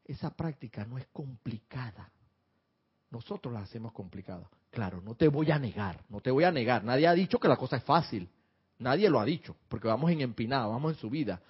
esa 0.04 0.36
práctica 0.36 0.84
no 0.84 0.98
es 0.98 1.06
complicada 1.12 2.12
nosotros 3.10 3.52
la 3.52 3.60
hacemos 3.60 3.92
complicada. 3.92 4.48
Claro, 4.70 5.00
no 5.02 5.14
te 5.14 5.28
voy 5.28 5.50
a 5.50 5.58
negar, 5.58 6.00
no 6.08 6.20
te 6.20 6.30
voy 6.30 6.44
a 6.44 6.52
negar. 6.52 6.84
Nadie 6.84 7.08
ha 7.08 7.12
dicho 7.12 7.38
que 7.38 7.48
la 7.48 7.56
cosa 7.56 7.76
es 7.76 7.84
fácil. 7.84 8.28
Nadie 8.80 9.10
lo 9.10 9.20
ha 9.20 9.24
dicho, 9.24 9.56
porque 9.68 9.88
vamos 9.88 10.10
en 10.10 10.22
empinada, 10.22 10.66
vamos 10.66 10.94
en 10.94 10.98
subida. 10.98 11.40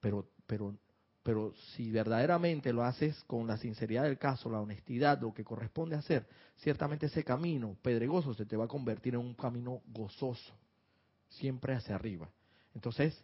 Pero, 0.00 0.28
pero, 0.46 0.74
pero 1.22 1.52
si 1.74 1.90
verdaderamente 1.90 2.72
lo 2.72 2.84
haces 2.84 3.22
con 3.24 3.46
la 3.46 3.58
sinceridad 3.58 4.04
del 4.04 4.18
caso, 4.18 4.48
la 4.48 4.60
honestidad, 4.60 5.20
lo 5.20 5.34
que 5.34 5.44
corresponde 5.44 5.96
hacer, 5.96 6.26
ciertamente 6.56 7.06
ese 7.06 7.24
camino 7.24 7.76
pedregoso 7.82 8.34
se 8.34 8.46
te 8.46 8.56
va 8.56 8.64
a 8.64 8.68
convertir 8.68 9.14
en 9.14 9.20
un 9.20 9.34
camino 9.34 9.82
gozoso, 9.88 10.54
siempre 11.28 11.74
hacia 11.74 11.96
arriba. 11.96 12.30
Entonces, 12.72 13.20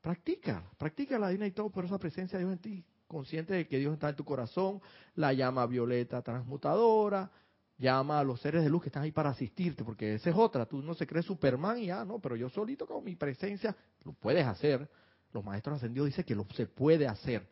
practica, 0.00 0.62
practica 0.78 1.18
la 1.18 1.28
divina 1.28 1.48
y 1.48 1.50
todo 1.50 1.70
por 1.70 1.84
esa 1.84 1.98
presencia 1.98 2.38
de 2.38 2.44
Dios 2.44 2.52
en 2.52 2.62
ti 2.62 2.84
consciente 3.06 3.54
de 3.54 3.68
que 3.68 3.78
Dios 3.78 3.94
está 3.94 4.08
en 4.10 4.16
tu 4.16 4.24
corazón, 4.24 4.80
la 5.14 5.32
llama 5.32 5.66
violeta 5.66 6.22
transmutadora, 6.22 7.30
llama 7.78 8.18
a 8.18 8.24
los 8.24 8.40
seres 8.40 8.62
de 8.62 8.70
luz 8.70 8.82
que 8.82 8.88
están 8.88 9.02
ahí 9.02 9.12
para 9.12 9.30
asistirte, 9.30 9.84
porque 9.84 10.14
esa 10.14 10.30
es 10.30 10.36
otra, 10.36 10.66
tú 10.66 10.82
no 10.82 10.94
se 10.94 11.06
cree 11.06 11.22
Superman 11.22 11.78
y 11.78 11.86
ya, 11.86 12.04
no, 12.04 12.18
pero 12.18 12.36
yo 12.36 12.48
solito 12.48 12.86
con 12.86 13.04
mi 13.04 13.16
presencia 13.16 13.74
lo 14.04 14.12
puedes 14.12 14.46
hacer. 14.46 14.88
Los 15.32 15.44
maestros 15.44 15.76
ascendidos 15.76 16.06
dicen 16.06 16.24
que 16.24 16.34
lo 16.34 16.46
se 16.54 16.66
puede 16.66 17.06
hacer. 17.06 17.46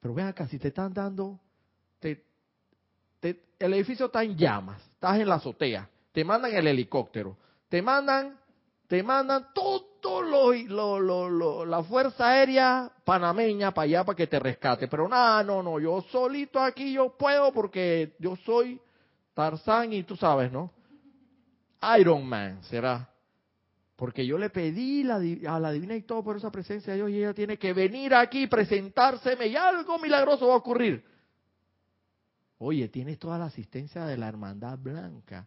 Pero 0.00 0.14
ven 0.14 0.26
acá, 0.26 0.46
si 0.46 0.58
te 0.58 0.68
están 0.68 0.92
dando, 0.92 1.40
te, 1.98 2.24
el 3.58 3.74
edificio 3.74 4.06
está 4.06 4.22
en 4.22 4.36
llamas, 4.36 4.80
estás 4.92 5.18
en 5.18 5.28
la 5.28 5.36
azotea, 5.36 5.88
te 6.12 6.24
mandan 6.24 6.54
el 6.54 6.66
helicóptero, 6.66 7.36
te 7.68 7.82
mandan, 7.82 8.38
te 8.86 9.02
mandan 9.02 9.48
todo 9.52 9.86
lo, 10.22 11.64
la 11.64 11.82
Fuerza 11.82 12.28
Aérea 12.28 12.90
panameña 13.04 13.72
para 13.72 13.84
allá 13.84 14.04
para 14.04 14.16
que 14.16 14.26
te 14.26 14.38
rescate. 14.38 14.86
Pero 14.88 15.08
nada, 15.08 15.42
no, 15.42 15.62
no, 15.62 15.80
yo 15.80 16.00
solito 16.12 16.60
aquí 16.60 16.92
yo 16.92 17.16
puedo 17.16 17.52
porque 17.52 18.14
yo 18.18 18.36
soy 18.36 18.80
Tarzán 19.36 19.92
y 19.92 20.02
tú 20.02 20.16
sabes, 20.16 20.50
¿no? 20.50 20.72
Iron 21.98 22.26
Man 22.26 22.62
será. 22.62 23.06
Porque 23.94 24.26
yo 24.26 24.38
le 24.38 24.48
pedí 24.48 25.06
a 25.46 25.60
la 25.60 25.72
divina 25.72 25.94
y 25.94 26.02
todo 26.02 26.24
por 26.24 26.38
esa 26.38 26.50
presencia 26.50 26.94
de 26.94 27.00
Dios 27.00 27.10
y 27.10 27.18
ella 27.18 27.34
tiene 27.34 27.58
que 27.58 27.74
venir 27.74 28.14
aquí, 28.14 28.46
presentárseme 28.46 29.48
y 29.48 29.56
algo 29.56 29.98
milagroso 29.98 30.48
va 30.48 30.54
a 30.54 30.56
ocurrir. 30.56 31.04
Oye, 32.58 32.88
tienes 32.88 33.18
toda 33.18 33.38
la 33.38 33.44
asistencia 33.44 34.06
de 34.06 34.16
la 34.16 34.28
hermandad 34.28 34.78
blanca. 34.78 35.46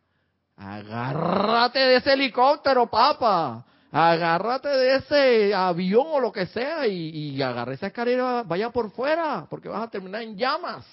Agárrate 0.56 1.80
de 1.80 1.96
ese 1.96 2.14
helicóptero, 2.14 2.88
papa 2.92 3.66
agárrate 3.92 4.70
de 4.70 4.96
ese 4.98 5.56
avión 5.56 6.06
o 6.12 6.20
lo 6.20 6.32
que 6.32 6.46
sea 6.46 6.86
y, 6.86 7.10
y 7.10 7.42
agarra 7.42 7.74
esa 7.74 7.88
escalera, 7.88 8.44
vaya 8.44 8.70
por 8.70 8.92
fuera, 8.92 9.48
porque 9.50 9.68
vas 9.68 9.82
a 9.82 9.90
terminar 9.90 10.22
en 10.22 10.38
llamas. 10.38 10.86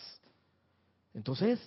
Entonces, 1.12 1.60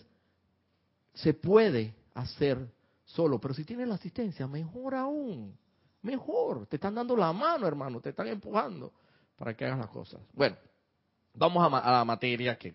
se 1.21 1.33
puede 1.33 1.93
hacer 2.13 2.57
solo, 3.03 3.39
pero 3.39 3.53
si 3.53 3.65
tienes 3.65 3.87
la 3.87 3.95
asistencia, 3.95 4.47
mejor 4.47 4.95
aún, 4.95 5.57
mejor. 6.01 6.65
Te 6.67 6.77
están 6.77 6.95
dando 6.95 7.15
la 7.15 7.33
mano, 7.33 7.67
hermano, 7.67 7.99
te 7.99 8.09
están 8.09 8.27
empujando 8.27 8.93
para 9.35 9.53
que 9.53 9.65
hagas 9.65 9.79
las 9.79 9.89
cosas. 9.89 10.21
Bueno, 10.33 10.55
vamos 11.33 11.73
a, 11.73 11.91
la 11.91 12.05
materia 12.05 12.57
que 12.57 12.73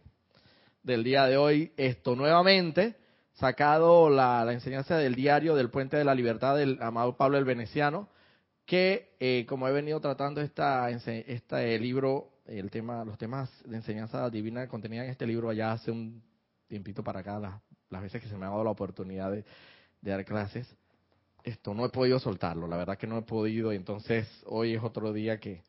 del 0.82 1.02
día 1.04 1.24
de 1.24 1.36
hoy, 1.36 1.72
esto 1.76 2.14
nuevamente, 2.14 2.96
sacado 3.34 4.10
la, 4.10 4.44
la 4.44 4.52
enseñanza 4.52 4.96
del 4.96 5.14
diario 5.14 5.54
del 5.54 5.70
Puente 5.70 5.96
de 5.96 6.04
la 6.04 6.14
Libertad 6.14 6.56
del 6.56 6.78
amado 6.82 7.16
Pablo 7.16 7.38
el 7.38 7.44
Veneciano, 7.44 8.08
que 8.66 9.14
eh, 9.20 9.46
como 9.48 9.68
he 9.68 9.72
venido 9.72 10.00
tratando 10.00 10.40
esta, 10.40 10.90
este 10.90 11.78
libro, 11.78 12.32
el 12.44 12.70
tema, 12.70 13.04
los 13.04 13.16
temas 13.16 13.50
de 13.64 13.76
enseñanza 13.76 14.28
divina 14.28 14.68
contenida 14.68 15.04
en 15.04 15.10
este 15.10 15.26
libro 15.26 15.48
allá 15.48 15.72
hace 15.72 15.90
un 15.90 16.22
tiempito 16.66 17.02
para 17.02 17.20
acá, 17.20 17.38
las, 17.38 17.54
las 17.94 18.02
veces 18.02 18.22
que 18.22 18.28
se 18.28 18.36
me 18.36 18.44
ha 18.44 18.50
dado 18.50 18.64
la 18.64 18.70
oportunidad 18.70 19.30
de, 19.30 19.44
dar 20.02 20.24
clases, 20.24 20.68
esto 21.42 21.72
no 21.72 21.86
he 21.86 21.88
podido 21.88 22.18
soltarlo, 22.18 22.66
la 22.66 22.76
verdad 22.76 22.98
que 22.98 23.06
no 23.06 23.16
he 23.16 23.22
podido, 23.22 23.72
y 23.72 23.76
entonces 23.76 24.28
hoy 24.44 24.74
es 24.74 24.82
otro 24.82 25.12
día 25.12 25.40
que 25.40 25.62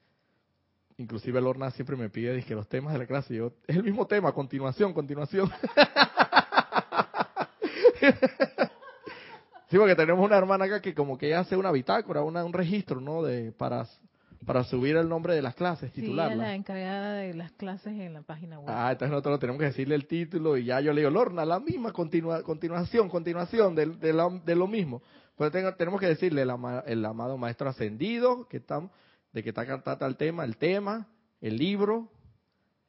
inclusive 0.97 1.39
Lorna 1.39 1.71
siempre 1.71 1.95
me 1.95 2.09
pide 2.09 2.43
que 2.43 2.55
los 2.55 2.67
temas 2.67 2.93
de 2.93 2.99
la 2.99 3.05
clase, 3.05 3.35
yo, 3.35 3.53
es 3.67 3.75
el 3.77 3.83
mismo 3.83 4.05
tema, 4.07 4.33
continuación, 4.33 4.93
continuación. 4.93 5.49
Sí, 9.67 9.77
porque 9.79 9.95
tenemos 9.95 10.23
una 10.23 10.38
hermana 10.38 10.65
acá 10.65 10.79
que 10.79 10.93
como 10.93 11.17
que 11.17 11.33
hace 11.33 11.57
una 11.57 11.71
bitácora, 11.71 12.21
una, 12.21 12.45
un 12.45 12.53
registro, 12.53 13.01
¿no? 13.01 13.23
De 13.23 13.51
para 13.51 13.88
para 14.45 14.63
subir 14.63 14.95
el 14.95 15.10
nombre 15.10 15.34
de 15.34 15.41
las 15.41 15.55
clases, 15.55 15.91
titularla. 15.91 16.34
Sí, 16.34 16.39
la 16.39 16.55
encargada 16.55 17.13
de 17.15 17.34
las 17.34 17.51
clases 17.53 17.93
en 17.99 18.13
la 18.13 18.21
página 18.21 18.60
web. 18.60 18.69
Ah, 18.69 18.91
entonces 18.91 19.12
nosotros 19.12 19.39
tenemos 19.39 19.60
que 19.60 19.65
decirle 19.65 19.95
el 19.95 20.08
título 20.08 20.58
y 20.58 20.65
ya 20.65 20.79
yo 20.81 20.93
le 20.93 21.01
digo, 21.01 21.12
Lorna, 21.12 21.45
la 21.45 21.60
misma 21.60 21.91
continua, 21.91 22.43
continuación, 22.43 23.10
continuación 23.10 23.75
de, 23.75 23.88
de, 23.88 24.55
lo 24.55 24.67
mismo. 24.67 25.01
Pues 25.36 25.51
tenemos 25.51 25.99
que 25.99 26.08
decirle 26.08 26.43
el, 26.43 26.51
el 26.86 27.05
amado 27.05 27.38
maestro 27.38 27.69
ascendido, 27.69 28.47
que 28.47 28.58
estamos, 28.58 28.91
de 29.34 29.43
que 29.43 29.49
está 29.49 29.65
cantata 29.65 30.05
el 30.05 30.15
tema, 30.15 30.45
el 30.45 30.58
tema, 30.58 31.08
el 31.41 31.58
libro, 31.58 32.10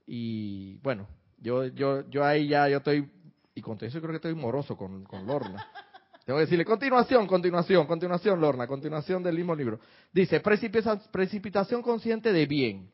y 0.06 0.78
bueno, 0.78 1.08
yo, 1.38 1.66
yo, 1.66 2.08
yo 2.08 2.24
ahí 2.24 2.48
ya, 2.48 2.68
yo 2.68 2.78
estoy, 2.78 3.10
y 3.54 3.60
con 3.60 3.76
todo 3.76 3.88
eso 3.88 4.00
creo 4.00 4.10
que 4.12 4.16
estoy 4.16 4.34
moroso 4.34 4.76
con, 4.76 5.04
con 5.04 5.26
Lorna. 5.26 5.66
Tengo 6.26 6.38
que 6.38 6.46
decirle, 6.46 6.64
continuación, 6.64 7.24
continuación, 7.28 7.86
continuación, 7.86 8.40
Lorna, 8.40 8.66
continuación 8.66 9.22
del 9.22 9.36
mismo 9.36 9.54
libro. 9.54 9.78
Dice, 10.12 10.40
precipitación 10.40 11.82
consciente 11.82 12.32
de 12.32 12.46
bien. 12.46 12.90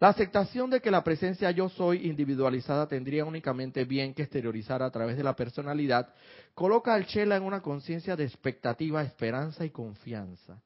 La 0.00 0.08
aceptación 0.08 0.68
de 0.68 0.82
que 0.82 0.90
la 0.90 1.02
presencia 1.02 1.50
yo 1.50 1.70
soy 1.70 2.06
individualizada 2.06 2.86
tendría 2.86 3.24
únicamente 3.24 3.86
bien 3.86 4.12
que 4.12 4.24
exteriorizar 4.24 4.82
a 4.82 4.90
través 4.90 5.16
de 5.16 5.24
la 5.24 5.34
personalidad, 5.34 6.12
coloca 6.54 6.92
al 6.92 7.06
Chela 7.06 7.36
en 7.36 7.44
una 7.44 7.62
conciencia 7.62 8.16
de 8.16 8.24
expectativa, 8.24 9.02
esperanza 9.02 9.64
y 9.64 9.70
confianza. 9.70 10.60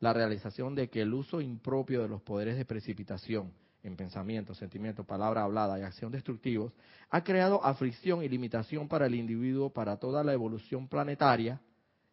La 0.00 0.12
realización 0.12 0.74
de 0.74 0.90
que 0.90 1.02
el 1.02 1.14
uso 1.14 1.40
impropio 1.40 2.02
de 2.02 2.08
los 2.08 2.20
poderes 2.22 2.56
de 2.56 2.64
precipitación, 2.64 3.52
en 3.82 3.96
pensamiento, 3.96 4.54
sentimiento, 4.54 5.04
palabra 5.04 5.42
hablada 5.42 5.78
y 5.78 5.82
acción 5.82 6.12
destructivos, 6.12 6.72
ha 7.08 7.22
creado 7.24 7.64
aflicción 7.64 8.22
y 8.22 8.28
limitación 8.28 8.88
para 8.88 9.06
el 9.06 9.14
individuo, 9.14 9.70
para 9.70 9.96
toda 9.96 10.22
la 10.22 10.32
evolución 10.32 10.88
planetaria 10.88 11.60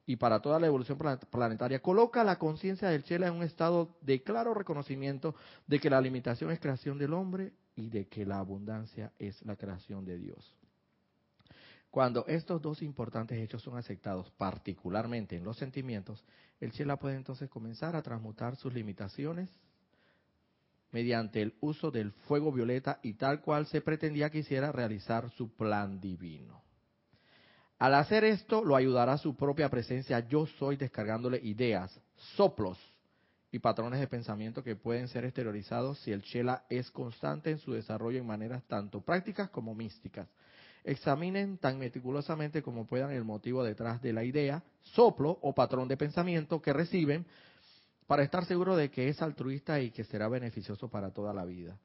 y 0.05 0.15
para 0.15 0.41
toda 0.41 0.59
la 0.59 0.67
evolución 0.67 0.97
planetaria. 1.29 1.81
Coloca 1.81 2.23
la 2.23 2.39
conciencia 2.39 2.87
del 2.89 3.03
Chela 3.03 3.27
en 3.27 3.33
un 3.33 3.43
estado 3.43 3.97
de 4.01 4.23
claro 4.23 4.53
reconocimiento 4.53 5.35
de 5.67 5.79
que 5.79 5.89
la 5.89 5.99
limitación 5.99 6.51
es 6.51 6.59
creación 6.59 6.97
del 6.97 7.13
hombre 7.13 7.51
y 7.75 7.89
de 7.89 8.07
que 8.07 8.25
la 8.25 8.39
abundancia 8.39 9.11
es 9.19 9.45
la 9.45 9.57
creación 9.57 10.05
de 10.05 10.17
Dios. 10.17 10.55
Cuando 11.91 12.25
estos 12.27 12.61
dos 12.61 12.81
importantes 12.81 13.37
hechos 13.39 13.61
son 13.61 13.77
aceptados, 13.77 14.29
particularmente 14.31 15.35
en 15.35 15.43
los 15.43 15.57
sentimientos, 15.57 16.23
el 16.59 16.71
Chela 16.71 16.97
puede 16.97 17.15
entonces 17.15 17.49
comenzar 17.49 17.95
a 17.95 18.01
transmutar 18.01 18.55
sus 18.55 18.73
limitaciones 18.73 19.49
mediante 20.91 21.41
el 21.41 21.53
uso 21.59 21.91
del 21.91 22.11
fuego 22.11 22.51
violeta 22.51 22.99
y 23.03 23.13
tal 23.13 23.41
cual 23.41 23.65
se 23.67 23.81
pretendía 23.81 24.29
que 24.29 24.39
hiciera 24.39 24.71
realizar 24.71 25.29
su 25.31 25.55
plan 25.55 25.99
divino. 25.99 26.63
Al 27.79 27.93
hacer 27.93 28.23
esto, 28.23 28.63
lo 28.63 28.75
ayudará 28.75 29.17
su 29.17 29.35
propia 29.35 29.69
presencia. 29.69 30.19
Yo 30.27 30.47
soy 30.47 30.77
descargándole 30.77 31.39
ideas, 31.43 31.99
soplos 32.35 32.79
y 33.51 33.59
patrones 33.59 33.99
de 33.99 34.07
pensamiento 34.07 34.63
que 34.63 34.75
pueden 34.75 35.07
ser 35.07 35.25
exteriorizados 35.25 35.99
si 35.99 36.11
el 36.11 36.23
Chela 36.23 36.63
es 36.69 36.89
constante 36.89 37.51
en 37.51 37.59
su 37.59 37.73
desarrollo 37.73 38.19
en 38.19 38.25
maneras 38.25 38.63
tanto 38.67 39.01
prácticas 39.01 39.49
como 39.49 39.75
místicas. 39.75 40.27
Examinen 40.83 41.57
tan 41.57 41.77
meticulosamente 41.77 42.63
como 42.63 42.87
puedan 42.87 43.11
el 43.11 43.23
motivo 43.23 43.63
detrás 43.63 44.01
de 44.01 44.13
la 44.13 44.23
idea, 44.23 44.63
soplo 44.81 45.37
o 45.41 45.53
patrón 45.53 45.87
de 45.87 45.97
pensamiento 45.97 46.61
que 46.61 46.73
reciben 46.73 47.25
para 48.07 48.23
estar 48.23 48.45
seguro 48.45 48.75
de 48.75 48.89
que 48.89 49.09
es 49.09 49.21
altruista 49.21 49.79
y 49.81 49.91
que 49.91 50.05
será 50.05 50.29
beneficioso 50.29 50.89
para 50.89 51.11
toda 51.11 51.33
la 51.33 51.43
vida. 51.43 51.77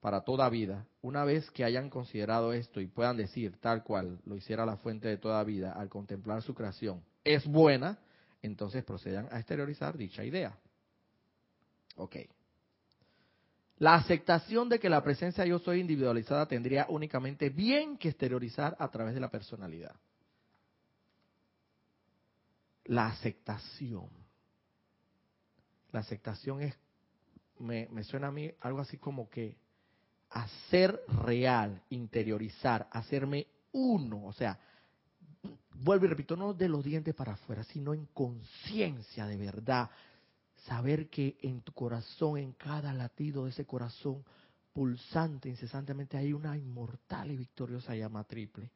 Para 0.00 0.20
toda 0.22 0.48
vida. 0.48 0.86
Una 1.02 1.24
vez 1.24 1.50
que 1.50 1.64
hayan 1.64 1.90
considerado 1.90 2.52
esto 2.52 2.80
y 2.80 2.86
puedan 2.86 3.16
decir, 3.16 3.58
tal 3.60 3.82
cual 3.82 4.20
lo 4.24 4.36
hiciera 4.36 4.64
la 4.64 4.76
fuente 4.76 5.08
de 5.08 5.18
toda 5.18 5.42
vida 5.42 5.72
al 5.72 5.88
contemplar 5.88 6.42
su 6.42 6.54
creación, 6.54 7.02
es 7.24 7.44
buena, 7.44 7.98
entonces 8.40 8.84
procedan 8.84 9.28
a 9.32 9.38
exteriorizar 9.38 9.96
dicha 9.96 10.24
idea. 10.24 10.56
Ok. 11.96 12.16
La 13.78 13.94
aceptación 13.94 14.68
de 14.68 14.78
que 14.78 14.88
la 14.88 15.02
presencia 15.02 15.44
yo 15.44 15.58
soy 15.58 15.80
individualizada 15.80 16.46
tendría 16.46 16.86
únicamente 16.88 17.50
bien 17.50 17.98
que 17.98 18.08
exteriorizar 18.08 18.76
a 18.78 18.88
través 18.90 19.14
de 19.14 19.20
la 19.20 19.30
personalidad. 19.30 19.94
La 22.84 23.08
aceptación. 23.08 24.25
La 25.96 26.00
aceptación 26.00 26.60
es, 26.60 26.74
me, 27.58 28.04
suena 28.04 28.26
a 28.26 28.30
mí 28.30 28.52
algo 28.60 28.80
así 28.80 28.98
como 28.98 29.30
que 29.30 29.56
hacer 30.28 31.00
real, 31.24 31.82
interiorizar, 31.88 32.86
hacerme 32.92 33.46
uno, 33.72 34.26
o 34.26 34.32
sea, 34.34 34.60
vuelvo 35.76 36.04
y 36.04 36.08
repito, 36.08 36.36
no 36.36 36.52
de 36.52 36.68
los 36.68 36.84
dientes 36.84 37.14
para 37.14 37.32
afuera, 37.32 37.64
sino 37.64 37.94
en 37.94 38.04
conciencia 38.12 39.24
de 39.24 39.38
verdad. 39.38 39.88
Saber 40.66 41.08
que 41.08 41.38
en 41.40 41.62
tu 41.62 41.72
corazón, 41.72 42.36
en 42.36 42.52
cada 42.52 42.92
latido 42.92 43.44
de 43.44 43.52
ese 43.52 43.64
corazón 43.64 44.22
pulsante 44.74 45.48
incesantemente, 45.48 46.18
hay 46.18 46.34
una 46.34 46.58
inmortal 46.58 47.30
y 47.30 47.38
victoriosa 47.38 47.96
llama 47.96 48.22
triple. 48.24 48.70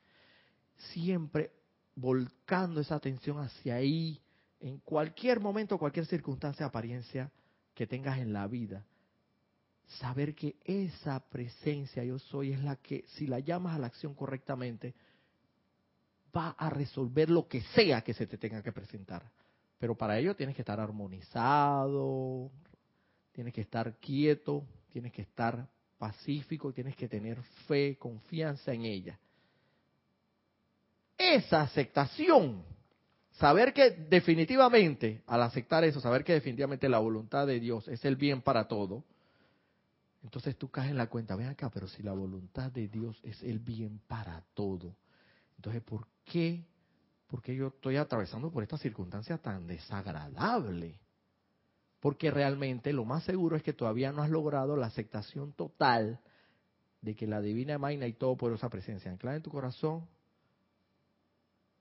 Siempre 0.94 1.52
volcando 1.96 2.80
esa 2.80 2.94
atención 2.94 3.40
hacia 3.40 3.74
ahí, 3.74 4.18
en 4.60 4.78
cualquier 4.78 5.40
momento, 5.40 5.78
cualquier 5.78 6.06
circunstancia, 6.06 6.66
apariencia 6.66 7.30
que 7.74 7.86
tengas 7.86 8.18
en 8.18 8.32
la 8.32 8.46
vida. 8.46 8.84
Saber 9.98 10.34
que 10.34 10.56
esa 10.64 11.18
presencia 11.18 12.04
yo 12.04 12.18
soy 12.18 12.52
es 12.52 12.62
la 12.62 12.76
que, 12.76 13.04
si 13.08 13.26
la 13.26 13.40
llamas 13.40 13.74
a 13.74 13.78
la 13.78 13.88
acción 13.88 14.14
correctamente, 14.14 14.94
va 16.36 16.50
a 16.50 16.70
resolver 16.70 17.28
lo 17.28 17.48
que 17.48 17.62
sea 17.74 18.02
que 18.02 18.14
se 18.14 18.26
te 18.26 18.38
tenga 18.38 18.62
que 18.62 18.72
presentar. 18.72 19.28
Pero 19.78 19.96
para 19.96 20.18
ello 20.18 20.36
tienes 20.36 20.54
que 20.54 20.62
estar 20.62 20.78
armonizado, 20.78 22.50
tienes 23.32 23.52
que 23.54 23.62
estar 23.62 23.96
quieto, 23.96 24.64
tienes 24.92 25.12
que 25.12 25.22
estar 25.22 25.66
pacífico, 25.98 26.72
tienes 26.72 26.94
que 26.96 27.08
tener 27.08 27.42
fe, 27.66 27.96
confianza 27.98 28.72
en 28.72 28.84
ella. 28.84 29.18
Esa 31.16 31.62
aceptación, 31.62 32.64
saber 33.40 33.72
que 33.72 33.90
definitivamente, 33.90 35.22
al 35.26 35.42
aceptar 35.42 35.82
eso, 35.84 36.00
saber 36.00 36.22
que 36.22 36.34
definitivamente 36.34 36.88
la 36.88 36.98
voluntad 36.98 37.46
de 37.46 37.58
Dios 37.58 37.88
es 37.88 38.04
el 38.04 38.16
bien 38.16 38.42
para 38.42 38.68
todo, 38.68 39.02
entonces 40.22 40.56
tú 40.56 40.70
caes 40.70 40.90
en 40.90 40.98
la 40.98 41.08
cuenta, 41.08 41.34
ven 41.34 41.48
acá, 41.48 41.70
pero 41.70 41.88
si 41.88 42.02
la 42.02 42.12
voluntad 42.12 42.70
de 42.70 42.88
Dios 42.88 43.18
es 43.24 43.42
el 43.42 43.58
bien 43.58 44.00
para 44.06 44.44
todo, 44.52 44.94
entonces 45.56 45.82
¿por 45.82 46.06
qué? 46.24 46.66
Porque 47.26 47.56
yo 47.56 47.68
estoy 47.68 47.96
atravesando 47.96 48.50
por 48.50 48.62
esta 48.62 48.76
circunstancia 48.76 49.38
tan 49.38 49.66
desagradable. 49.66 51.00
Porque 52.00 52.30
realmente 52.30 52.92
lo 52.92 53.04
más 53.04 53.24
seguro 53.24 53.56
es 53.56 53.62
que 53.62 53.72
todavía 53.72 54.10
no 54.10 54.22
has 54.22 54.30
logrado 54.30 54.76
la 54.76 54.86
aceptación 54.86 55.52
total 55.52 56.20
de 57.02 57.14
que 57.14 57.26
la 57.26 57.40
divina 57.40 57.78
magna 57.78 58.06
y 58.06 58.14
todopoderosa 58.14 58.68
presencia 58.68 59.10
anclada 59.10 59.36
en 59.36 59.42
tu 59.42 59.50
corazón, 59.50 60.06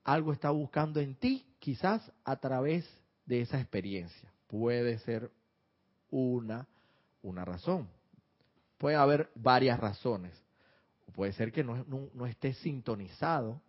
algo 0.04 0.32
está 0.32 0.50
buscando 0.50 1.00
en 1.00 1.14
ti, 1.14 1.46
quizás 1.58 2.12
a 2.24 2.36
través 2.36 2.88
de 3.26 3.42
esa 3.42 3.60
experiencia. 3.60 4.32
Puede 4.46 4.98
ser 5.00 5.30
una, 6.10 6.66
una 7.22 7.44
razón. 7.44 7.88
Puede 8.78 8.96
haber 8.96 9.30
varias 9.34 9.78
razones. 9.78 10.32
puede 11.12 11.32
ser 11.32 11.52
que 11.52 11.62
no, 11.62 11.84
no, 11.84 12.08
no 12.14 12.26
estés 12.26 12.56
sintonizado 12.58 13.60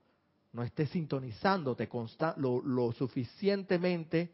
no 0.54 0.64
estés 0.64 0.90
sintonizándote 0.90 1.90
lo, 2.38 2.62
lo, 2.62 2.92
suficientemente, 2.92 4.32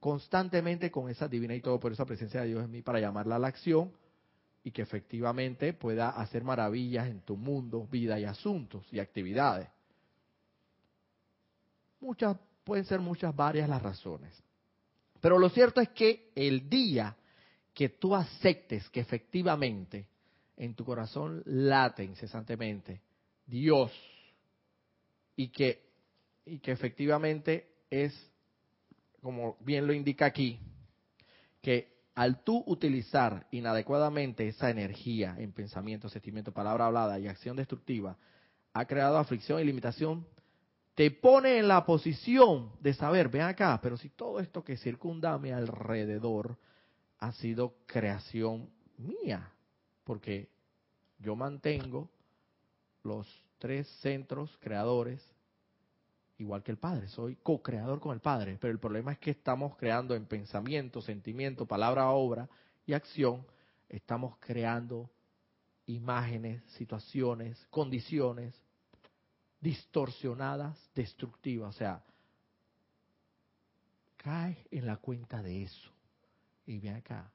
constantemente 0.00 0.90
con 0.90 1.08
esa 1.08 1.28
divina 1.28 1.54
y 1.54 1.60
todo 1.60 1.78
por 1.78 1.92
esa 1.92 2.04
presencia 2.04 2.40
de 2.40 2.48
Dios 2.48 2.64
en 2.64 2.70
mí 2.70 2.82
para 2.82 3.00
llamarla 3.00 3.36
a 3.36 3.38
la 3.38 3.48
acción 3.48 3.92
y 4.64 4.72
que 4.72 4.82
efectivamente 4.82 5.72
pueda 5.72 6.10
hacer 6.10 6.44
maravillas 6.44 7.08
en 7.08 7.20
tu 7.20 7.36
mundo, 7.36 7.86
vida 7.90 8.18
y 8.18 8.24
asuntos 8.24 8.86
y 8.92 8.98
actividades. 8.98 9.68
Muchas, 12.00 12.36
pueden 12.64 12.84
ser 12.84 13.00
muchas, 13.00 13.34
varias 13.34 13.68
las 13.68 13.82
razones. 13.82 14.42
Pero 15.20 15.38
lo 15.38 15.48
cierto 15.50 15.80
es 15.80 15.90
que 15.90 16.32
el 16.34 16.68
día 16.68 17.16
que 17.74 17.90
tú 17.90 18.14
aceptes 18.14 18.88
que 18.90 19.00
efectivamente 19.00 20.08
en 20.56 20.74
tu 20.74 20.84
corazón 20.84 21.42
late 21.44 22.04
incesantemente 22.04 23.00
Dios, 23.46 23.90
y 25.40 25.48
que, 25.48 25.82
y 26.44 26.58
que 26.58 26.70
efectivamente 26.70 27.66
es, 27.88 28.14
como 29.22 29.56
bien 29.60 29.86
lo 29.86 29.94
indica 29.94 30.26
aquí, 30.26 30.60
que 31.62 32.00
al 32.14 32.44
tú 32.44 32.62
utilizar 32.66 33.46
inadecuadamente 33.50 34.46
esa 34.46 34.68
energía 34.68 35.34
en 35.38 35.52
pensamiento, 35.52 36.10
sentimiento, 36.10 36.52
palabra 36.52 36.86
hablada 36.86 37.18
y 37.18 37.26
acción 37.26 37.56
destructiva, 37.56 38.18
ha 38.74 38.84
creado 38.84 39.16
aflicción 39.16 39.60
y 39.60 39.64
limitación, 39.64 40.26
te 41.00 41.10
pone 41.10 41.56
en 41.56 41.66
la 41.66 41.86
posición 41.86 42.72
de 42.78 42.92
saber, 42.92 43.30
ven 43.30 43.40
acá, 43.40 43.80
pero 43.82 43.96
si 43.96 44.10
todo 44.10 44.38
esto 44.38 44.62
que 44.62 44.76
circunda 44.76 45.32
a 45.32 45.38
mi 45.38 45.50
alrededor 45.50 46.58
ha 47.20 47.32
sido 47.32 47.76
creación 47.86 48.68
mía, 48.98 49.50
porque 50.04 50.50
yo 51.18 51.34
mantengo 51.36 52.10
los 53.02 53.26
tres 53.56 53.88
centros 54.02 54.54
creadores, 54.60 55.26
igual 56.36 56.62
que 56.62 56.72
el 56.72 56.76
Padre. 56.76 57.08
Soy 57.08 57.36
co-creador 57.36 57.98
con 57.98 58.12
el 58.12 58.20
Padre, 58.20 58.58
pero 58.60 58.70
el 58.70 58.78
problema 58.78 59.12
es 59.12 59.18
que 59.20 59.30
estamos 59.30 59.78
creando 59.78 60.14
en 60.14 60.26
pensamiento, 60.26 61.00
sentimiento, 61.00 61.64
palabra, 61.64 62.10
obra 62.10 62.46
y 62.84 62.92
acción, 62.92 63.46
estamos 63.88 64.36
creando 64.38 65.08
imágenes, 65.86 66.62
situaciones, 66.74 67.66
condiciones 67.70 68.54
distorsionadas, 69.60 70.78
destructivas. 70.94 71.74
O 71.74 71.78
sea, 71.78 72.02
cae 74.16 74.66
en 74.70 74.86
la 74.86 74.96
cuenta 74.96 75.42
de 75.42 75.62
eso. 75.62 75.90
Y 76.66 76.78
ve 76.78 76.90
acá. 76.90 77.30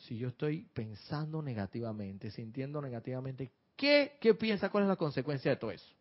Si 0.00 0.18
yo 0.18 0.28
estoy 0.28 0.68
pensando 0.74 1.42
negativamente, 1.42 2.30
sintiendo 2.30 2.80
negativamente, 2.80 3.50
¿Qué, 3.76 4.16
¿Qué 4.20 4.34
piensa? 4.34 4.70
¿Cuál 4.70 4.84
es 4.84 4.88
la 4.88 4.96
consecuencia 4.96 5.50
de 5.50 5.58
todo 5.58 5.70
eso? 5.70 5.94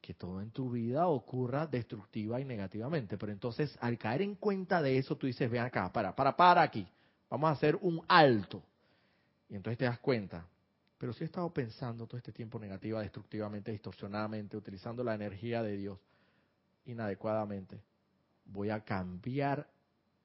Que 0.00 0.14
todo 0.14 0.40
en 0.40 0.52
tu 0.52 0.70
vida 0.70 1.08
ocurra 1.08 1.66
destructiva 1.66 2.40
y 2.40 2.44
negativamente. 2.44 3.18
Pero 3.18 3.32
entonces, 3.32 3.76
al 3.80 3.98
caer 3.98 4.22
en 4.22 4.36
cuenta 4.36 4.80
de 4.80 4.96
eso, 4.96 5.16
tú 5.16 5.26
dices, 5.26 5.50
ven 5.50 5.62
acá, 5.62 5.92
para, 5.92 6.14
para, 6.14 6.36
para 6.36 6.62
aquí. 6.62 6.86
Vamos 7.28 7.48
a 7.48 7.52
hacer 7.52 7.76
un 7.80 8.00
alto. 8.06 8.62
Y 9.48 9.56
entonces 9.56 9.78
te 9.78 9.86
das 9.86 9.98
cuenta. 9.98 10.46
Pero 10.98 11.12
si 11.12 11.24
he 11.24 11.26
estado 11.26 11.52
pensando 11.52 12.06
todo 12.06 12.16
este 12.16 12.32
tiempo 12.32 12.58
negativa, 12.58 13.02
destructivamente, 13.02 13.70
distorsionadamente, 13.70 14.56
utilizando 14.56 15.04
la 15.04 15.14
energía 15.14 15.62
de 15.62 15.76
Dios 15.76 15.98
inadecuadamente, 16.86 17.82
voy 18.46 18.70
a 18.70 18.80
cambiar, 18.80 19.68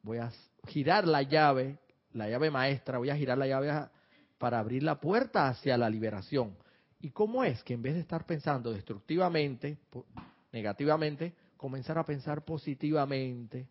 voy 0.02 0.20
a 0.20 0.32
girar 0.68 1.08
la 1.08 1.24
llave, 1.24 1.78
la 2.14 2.30
llave 2.30 2.50
maestra, 2.50 3.00
voy 3.00 3.10
a 3.10 3.18
girar 3.18 3.38
la 3.38 3.48
llave 3.48 3.90
para 4.38 4.60
abrir 4.60 4.84
la 4.84 5.00
puerta 5.00 5.48
hacia 5.48 5.78
la 5.78 5.90
liberación. 5.90 6.56
¿Y 7.02 7.10
cómo 7.10 7.44
es 7.44 7.64
que 7.64 7.74
en 7.74 7.82
vez 7.82 7.96
de 7.96 8.02
estar 8.02 8.26
pensando 8.26 8.72
destructivamente, 8.72 9.78
negativamente, 10.52 11.34
comenzar 11.58 11.98
a 11.98 12.06
pensar 12.06 12.46
positivamente, 12.46 13.68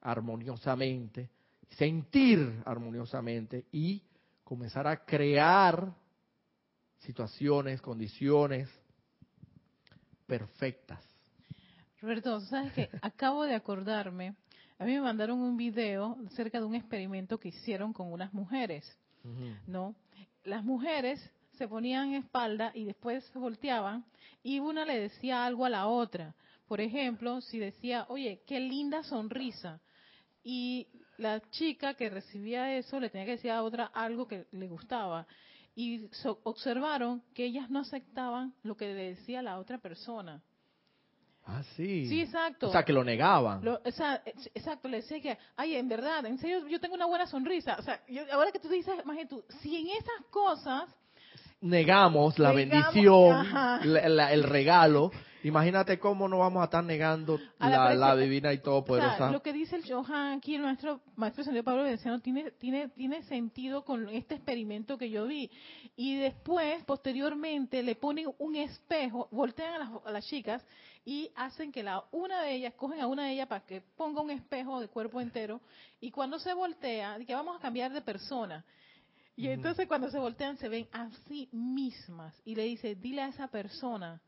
armoniosamente, 0.00 1.28
sentir 1.70 2.62
armoniosamente 2.64 3.66
y 3.72 4.02
comenzar 4.44 4.86
a 4.86 5.04
crear 5.04 5.92
situaciones, 7.02 7.80
condiciones 7.80 8.68
perfectas? 10.26 11.02
Roberto, 12.00 12.40
¿sabes 12.40 12.72
qué? 12.72 12.90
Acabo 13.02 13.44
de 13.44 13.54
acordarme, 13.54 14.34
a 14.78 14.84
mí 14.84 14.94
me 14.94 15.00
mandaron 15.00 15.40
un 15.40 15.56
video 15.56 16.16
acerca 16.26 16.58
de 16.58 16.66
un 16.66 16.74
experimento 16.74 17.38
que 17.38 17.48
hicieron 17.48 17.92
con 17.92 18.12
unas 18.12 18.32
mujeres. 18.32 18.84
¿no? 19.68 19.94
Las 20.42 20.64
mujeres 20.64 21.20
se 21.52 21.68
ponían 21.68 22.14
espalda 22.14 22.72
y 22.74 22.84
después 22.84 23.24
se 23.26 23.38
volteaban 23.38 24.04
y 24.42 24.58
una 24.58 24.84
le 24.84 24.98
decía 24.98 25.46
algo 25.46 25.64
a 25.64 25.70
la 25.70 25.86
otra. 25.86 26.34
Por 26.66 26.80
ejemplo, 26.80 27.40
si 27.40 27.58
decía, 27.58 28.06
oye, 28.08 28.42
qué 28.46 28.58
linda 28.58 29.04
sonrisa. 29.04 29.80
Y 30.42 30.88
la 31.18 31.40
chica 31.50 31.94
que 31.94 32.10
recibía 32.10 32.76
eso 32.76 32.98
le 32.98 33.10
tenía 33.10 33.26
que 33.26 33.32
decir 33.32 33.50
a 33.50 33.62
otra 33.62 33.84
algo 33.84 34.26
que 34.26 34.46
le 34.50 34.66
gustaba. 34.66 35.26
Y 35.74 36.08
observaron 36.44 37.22
que 37.34 37.46
ellas 37.46 37.70
no 37.70 37.80
aceptaban 37.80 38.54
lo 38.62 38.76
que 38.76 38.86
le 38.86 39.14
decía 39.14 39.40
la 39.42 39.58
otra 39.58 39.78
persona. 39.78 40.42
Ah, 41.44 41.62
sí. 41.76 42.06
Sí, 42.06 42.20
exacto. 42.20 42.68
O 42.68 42.72
sea, 42.72 42.84
que 42.84 42.92
lo 42.92 43.02
negaban. 43.02 43.66
o 43.66 43.90
sea, 43.90 44.22
exacto, 44.54 44.88
le 44.88 44.98
decía 44.98 45.20
que, 45.20 45.38
ay, 45.56 45.76
en 45.76 45.88
verdad, 45.88 46.24
en 46.26 46.38
serio, 46.38 46.68
yo 46.68 46.78
tengo 46.78 46.94
una 46.94 47.06
buena 47.06 47.26
sonrisa. 47.26 47.76
O 47.78 47.82
sea, 47.82 48.00
ahora 48.32 48.52
que 48.52 48.60
tú 48.60 48.68
dices, 48.68 48.94
imagínate 49.02 49.28
tú, 49.28 49.44
si 49.60 49.76
en 49.76 49.88
esas 49.88 50.26
cosas... 50.30 50.84
Negamos 51.60 52.38
la 52.38 52.52
bendición, 52.52 53.46
el 53.84 54.42
regalo, 54.42 55.12
Imagínate 55.44 55.98
cómo 55.98 56.28
no 56.28 56.38
vamos 56.38 56.60
a 56.60 56.64
estar 56.64 56.84
negando 56.84 57.38
la, 57.58 58.16
divina 58.16 58.52
y 58.52 58.58
todopoderosa. 58.58 59.28
O 59.28 59.32
lo 59.32 59.42
que 59.42 59.52
dice 59.52 59.76
el 59.76 59.90
Johan 59.90 60.38
aquí, 60.38 60.54
el 60.54 60.62
maestro, 60.62 61.00
maestro 61.16 61.44
San 61.44 61.60
Pablo 61.62 61.82
Veneciano, 61.82 62.20
tiene, 62.20 62.52
tiene, 62.52 62.88
tiene 62.90 63.22
sentido 63.24 63.84
con 63.84 64.08
este 64.08 64.36
experimento 64.36 64.96
que 64.96 65.10
yo 65.10 65.26
vi. 65.26 65.50
Y 65.96 66.16
después, 66.16 66.84
posteriormente, 66.84 67.82
le 67.82 67.96
ponen 67.96 68.28
un 68.38 68.56
espejo, 68.56 69.28
voltean 69.30 69.74
a 69.74 69.78
las, 69.78 69.90
a 70.04 70.10
las 70.10 70.26
chicas 70.26 70.64
y 71.04 71.30
hacen 71.34 71.72
que 71.72 71.82
la 71.82 72.04
una 72.12 72.42
de 72.42 72.54
ellas, 72.54 72.74
cogen 72.74 73.00
a 73.00 73.06
una 73.06 73.24
de 73.24 73.32
ellas 73.32 73.48
para 73.48 73.64
que 73.66 73.80
ponga 73.96 74.20
un 74.20 74.30
espejo 74.30 74.80
de 74.80 74.88
cuerpo 74.88 75.20
entero. 75.20 75.60
Y 76.00 76.10
cuando 76.10 76.38
se 76.38 76.54
voltea, 76.54 77.18
que 77.26 77.34
vamos 77.34 77.56
a 77.56 77.60
cambiar 77.60 77.92
de 77.92 78.02
persona. 78.02 78.64
Y 79.34 79.48
entonces 79.48 79.88
cuando 79.88 80.10
se 80.10 80.18
voltean 80.18 80.56
se 80.58 80.68
ven 80.68 80.86
a 80.92 81.08
sí 81.26 81.48
mismas 81.52 82.34
y 82.44 82.54
le 82.54 82.64
dice, 82.64 82.94
dile 82.94 83.22
a 83.22 83.28
esa 83.28 83.48
persona 83.48 84.20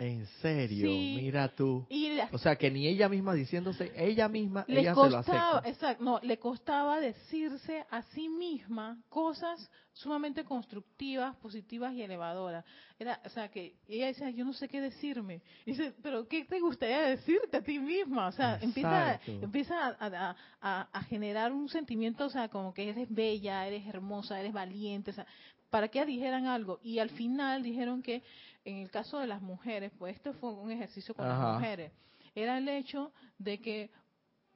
en 0.00 0.26
serio, 0.40 0.90
mira 0.90 1.54
tú. 1.54 1.86
o 2.32 2.38
sea, 2.38 2.56
que 2.56 2.70
ni 2.70 2.86
ella 2.86 3.06
misma 3.08 3.34
diciéndose, 3.34 3.92
ella 3.94 4.28
misma, 4.28 4.64
ella 4.66 4.94
se 4.94 5.10
lo 5.10 5.18
acepta. 5.18 5.62
Exacto, 5.66 6.02
no, 6.02 6.20
le 6.22 6.38
costaba 6.38 6.98
decirse 7.00 7.84
a 7.90 8.00
sí 8.14 8.30
misma 8.30 8.98
cosas 9.10 9.70
sumamente 9.92 10.42
constructivas, 10.44 11.36
positivas 11.36 11.92
y 11.92 12.02
elevadoras. 12.02 12.64
Era, 12.98 13.20
o 13.26 13.28
sea, 13.28 13.50
que 13.50 13.76
ella 13.88 14.06
decía, 14.06 14.30
yo 14.30 14.46
no 14.46 14.54
sé 14.54 14.68
qué 14.68 14.80
decirme. 14.80 15.42
dice, 15.66 15.92
pero 16.02 16.26
¿qué 16.26 16.46
te 16.46 16.60
gustaría 16.60 17.02
decirte 17.02 17.58
a 17.58 17.62
ti 17.62 17.78
misma? 17.78 18.28
O 18.28 18.32
sea, 18.32 18.58
empieza, 18.62 19.20
empieza 19.26 19.98
a, 20.00 20.36
a, 20.62 21.02
generar 21.02 21.52
un 21.52 21.68
sentimiento, 21.68 22.24
o 22.24 22.30
sea, 22.30 22.48
como 22.48 22.72
que 22.72 22.88
eres 22.88 23.06
bella, 23.10 23.66
eres 23.66 23.86
hermosa, 23.86 24.40
eres 24.40 24.54
valiente, 24.54 25.10
o 25.10 25.14
sea, 25.14 25.26
para 25.68 25.88
que 25.88 26.04
dijeran 26.04 26.46
algo. 26.46 26.80
Y 26.82 26.98
al 26.98 27.10
final 27.10 27.62
dijeron 27.62 28.02
que 28.02 28.22
en 28.70 28.78
el 28.78 28.90
caso 28.90 29.18
de 29.18 29.26
las 29.26 29.42
mujeres, 29.42 29.92
pues 29.98 30.16
esto 30.16 30.32
fue 30.34 30.52
un 30.52 30.70
ejercicio 30.70 31.14
con 31.14 31.28
las 31.28 31.54
mujeres, 31.54 31.92
era 32.34 32.58
el 32.58 32.68
hecho 32.68 33.12
de 33.38 33.60
que 33.60 33.90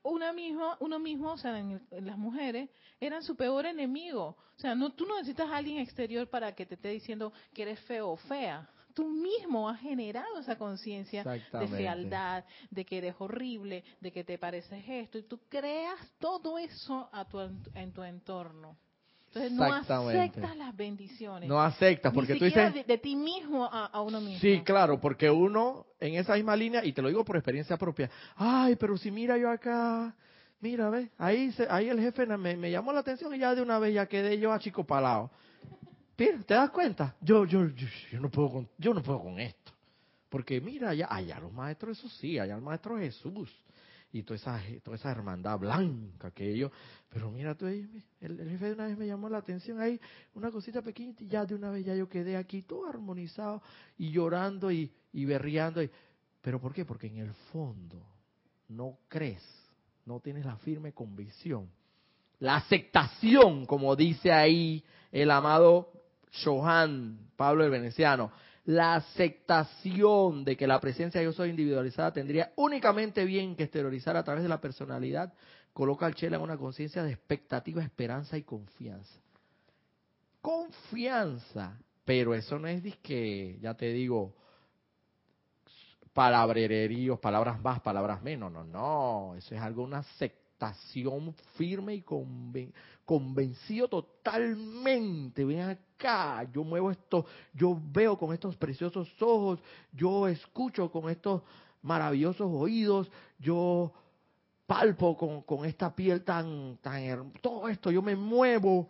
una 0.04 0.32
misma, 0.32 0.76
uno 0.80 0.98
mismo, 0.98 1.32
o 1.32 1.38
sea, 1.38 1.58
en, 1.58 1.80
las 1.90 2.18
mujeres, 2.18 2.68
eran 3.00 3.22
su 3.22 3.36
peor 3.36 3.66
enemigo. 3.66 4.36
O 4.56 4.60
sea, 4.60 4.74
no, 4.74 4.90
tú 4.90 5.06
no 5.06 5.16
necesitas 5.16 5.48
a 5.48 5.56
alguien 5.56 5.78
exterior 5.78 6.28
para 6.28 6.54
que 6.54 6.66
te 6.66 6.74
esté 6.74 6.90
diciendo 6.90 7.32
que 7.52 7.62
eres 7.62 7.80
feo 7.80 8.10
o 8.10 8.16
fea. 8.16 8.68
Tú 8.92 9.08
mismo 9.08 9.68
has 9.68 9.80
generado 9.80 10.38
esa 10.38 10.56
conciencia 10.56 11.24
de 11.24 11.68
fealdad, 11.68 12.44
de 12.70 12.84
que 12.84 12.98
eres 12.98 13.16
horrible, 13.18 13.82
de 14.00 14.12
que 14.12 14.22
te 14.22 14.38
pareces 14.38 14.84
esto, 14.86 15.18
y 15.18 15.22
tú 15.22 15.40
creas 15.48 15.98
todo 16.18 16.58
eso 16.58 17.08
a 17.10 17.24
tu, 17.24 17.40
en 17.40 17.92
tu 17.92 18.02
entorno. 18.04 18.76
Entonces 19.34 19.52
no 19.52 19.64
aceptas 19.64 20.56
las 20.56 20.76
bendiciones. 20.76 21.48
No 21.48 21.60
aceptas 21.60 22.12
porque 22.12 22.36
tú 22.36 22.44
dices... 22.44 22.72
De, 22.72 22.84
de, 22.84 22.98
ti 22.98 23.16
mismo 23.16 23.64
a, 23.64 24.00
uno 24.00 24.20
mismo. 24.20 24.38
Sí, 24.38 24.62
claro, 24.64 25.00
porque 25.00 25.28
uno 25.28 25.86
en 25.98 26.14
esa 26.14 26.34
misma 26.34 26.54
línea, 26.54 26.84
y 26.84 26.92
te 26.92 27.02
lo 27.02 27.08
digo 27.08 27.24
por 27.24 27.36
experiencia 27.36 27.76
propia, 27.76 28.08
ay, 28.36 28.76
pero 28.76 28.96
si 28.96 29.10
mira 29.10 29.36
yo 29.36 29.50
acá, 29.50 30.14
mira, 30.60 30.88
ve, 30.88 31.10
ahí, 31.18 31.52
ahí 31.68 31.88
el 31.88 31.98
jefe 31.98 32.26
me, 32.26 32.56
me, 32.56 32.70
llamó 32.70 32.92
la 32.92 33.00
atención 33.00 33.34
y 33.34 33.38
ya 33.38 33.54
de 33.54 33.62
una 33.62 33.78
vez 33.78 33.94
ya 33.94 34.06
quedé 34.06 34.38
yo 34.38 34.52
a 34.52 34.58
chico 34.60 34.84
palado. 34.84 35.30
¿te 36.16 36.38
das 36.46 36.70
cuenta? 36.70 37.16
Yo, 37.20 37.44
yo, 37.44 37.66
yo, 37.66 38.20
no 38.20 38.30
puedo 38.30 38.52
con, 38.52 38.68
yo 38.78 38.94
no 38.94 39.02
puedo 39.02 39.20
con 39.20 39.40
esto. 39.40 39.72
Porque 40.28 40.60
mira, 40.60 40.90
allá, 40.90 41.08
allá 41.10 41.40
los 41.40 41.52
maestros, 41.52 41.98
eso 41.98 42.08
sí, 42.08 42.38
allá 42.38 42.54
el 42.54 42.62
maestro 42.62 42.98
Jesús 42.98 43.50
y 44.14 44.22
toda 44.22 44.36
esa, 44.36 44.62
toda 44.84 44.96
esa 44.96 45.10
hermandad 45.10 45.58
blanca 45.58 46.30
que 46.30 46.48
ellos, 46.48 46.70
pero 47.08 47.32
mira 47.32 47.56
tú 47.56 47.66
ahí, 47.66 47.84
el, 48.20 48.38
jefe 48.48 48.66
de 48.66 48.72
una 48.74 48.86
vez 48.86 48.96
me 48.96 49.08
llamó 49.08 49.28
la 49.28 49.38
atención 49.38 49.80
ahí, 49.80 50.00
una 50.34 50.52
cosita 50.52 50.82
pequeñita 50.82 51.24
y 51.24 51.26
ya 51.26 51.44
de 51.44 51.56
una 51.56 51.68
vez 51.70 51.84
ya 51.84 51.96
yo 51.96 52.08
quedé 52.08 52.36
aquí 52.36 52.62
todo 52.62 52.86
armonizado 52.86 53.60
y 53.98 54.12
llorando 54.12 54.70
y, 54.70 54.88
y 55.12 55.24
berreando. 55.24 55.82
Y, 55.82 55.90
¿Pero 56.40 56.60
por 56.60 56.72
qué? 56.72 56.84
Porque 56.84 57.08
en 57.08 57.18
el 57.18 57.34
fondo 57.50 58.06
no 58.68 58.98
crees, 59.08 59.42
no 60.06 60.20
tienes 60.20 60.44
la 60.46 60.58
firme 60.58 60.92
convicción. 60.92 61.68
La 62.38 62.54
aceptación, 62.54 63.66
como 63.66 63.96
dice 63.96 64.30
ahí 64.30 64.84
el 65.10 65.32
amado 65.32 65.90
Johan 66.44 67.18
Pablo 67.34 67.64
el 67.64 67.70
Veneciano, 67.72 68.30
la 68.64 68.94
aceptación 68.94 70.44
de 70.44 70.56
que 70.56 70.66
la 70.66 70.80
presencia 70.80 71.20
de 71.20 71.26
yo 71.26 71.32
soy 71.32 71.50
individualizada 71.50 72.12
tendría 72.12 72.52
únicamente 72.56 73.24
bien 73.24 73.56
que 73.56 73.64
exteriorizar 73.64 74.16
a 74.16 74.24
través 74.24 74.42
de 74.42 74.48
la 74.48 74.60
personalidad, 74.60 75.34
coloca 75.72 76.06
al 76.06 76.14
Chela 76.14 76.36
en 76.36 76.42
una 76.42 76.56
conciencia 76.56 77.02
de 77.02 77.12
expectativa, 77.12 77.82
esperanza 77.82 78.38
y 78.38 78.42
confianza. 78.42 79.20
Confianza, 80.40 81.78
pero 82.04 82.34
eso 82.34 82.58
no 82.58 82.68
es 82.68 82.82
que, 82.98 83.58
ya 83.60 83.74
te 83.74 83.92
digo, 83.92 84.34
palabreríos, 86.14 87.18
palabras 87.18 87.60
más, 87.60 87.80
palabras 87.80 88.22
menos, 88.22 88.50
no, 88.50 88.64
no, 88.64 89.34
eso 89.36 89.54
es 89.54 89.60
algo, 89.60 89.82
una 89.82 89.98
aceptación 89.98 91.34
firme 91.56 91.94
y 91.94 92.02
convencido 93.04 93.88
totalmente, 93.88 95.44
ven 95.44 95.60
acá, 95.60 96.48
yo 96.52 96.64
muevo 96.64 96.90
esto, 96.90 97.26
yo 97.52 97.80
veo 97.92 98.16
con 98.18 98.32
estos 98.32 98.56
preciosos 98.56 99.10
ojos, 99.20 99.60
yo 99.92 100.26
escucho 100.26 100.90
con 100.90 101.10
estos 101.10 101.42
maravillosos 101.82 102.48
oídos, 102.50 103.10
yo 103.38 103.92
palpo 104.66 105.16
con, 105.16 105.42
con 105.42 105.64
esta 105.64 105.94
piel 105.94 106.24
tan, 106.24 106.78
tan 106.78 107.32
todo 107.40 107.68
esto, 107.68 107.90
yo 107.90 108.00
me 108.00 108.16
muevo. 108.16 108.88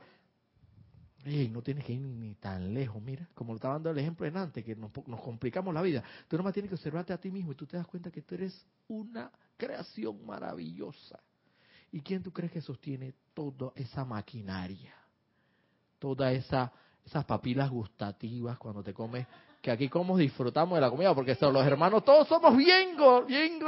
y 1.24 1.48
no 1.48 1.60
tienes 1.62 1.84
que 1.84 1.94
ir 1.94 2.00
ni, 2.00 2.34
tan 2.36 2.72
lejos, 2.72 3.02
mira, 3.02 3.28
como 3.34 3.52
lo 3.52 3.56
estaba 3.56 3.74
dando 3.74 3.90
el 3.90 3.98
ejemplo 3.98 4.26
en 4.26 4.36
antes, 4.36 4.64
que 4.64 4.76
nos, 4.76 4.90
nos 5.08 5.20
complicamos 5.20 5.74
la 5.74 5.82
vida. 5.82 6.04
Tú 6.28 6.36
nomás 6.36 6.52
tienes 6.52 6.68
que 6.68 6.76
observarte 6.76 7.12
a 7.12 7.18
ti 7.18 7.30
mismo 7.30 7.52
y 7.52 7.56
tú 7.56 7.66
te 7.66 7.76
das 7.76 7.86
cuenta 7.86 8.10
que 8.10 8.22
tú 8.22 8.36
eres 8.36 8.64
una 8.86 9.30
creación 9.56 10.24
maravillosa. 10.24 11.20
¿Y 11.94 12.00
quién 12.00 12.24
tú 12.24 12.32
crees 12.32 12.50
que 12.50 12.60
sostiene 12.60 13.14
toda 13.32 13.70
esa 13.76 14.04
maquinaria? 14.04 14.92
Toda 16.00 16.32
esa 16.32 16.72
esas 17.06 17.24
papilas 17.24 17.70
gustativas 17.70 18.58
cuando 18.58 18.82
te 18.82 18.92
comes, 18.92 19.28
que 19.62 19.70
aquí 19.70 19.88
como 19.88 20.16
disfrutamos 20.16 20.74
de 20.76 20.80
la 20.80 20.90
comida, 20.90 21.14
porque 21.14 21.36
son 21.36 21.52
los 21.52 21.64
hermanos, 21.64 22.04
todos 22.04 22.26
somos 22.26 22.56
bien, 22.56 22.96
bien. 23.28 23.60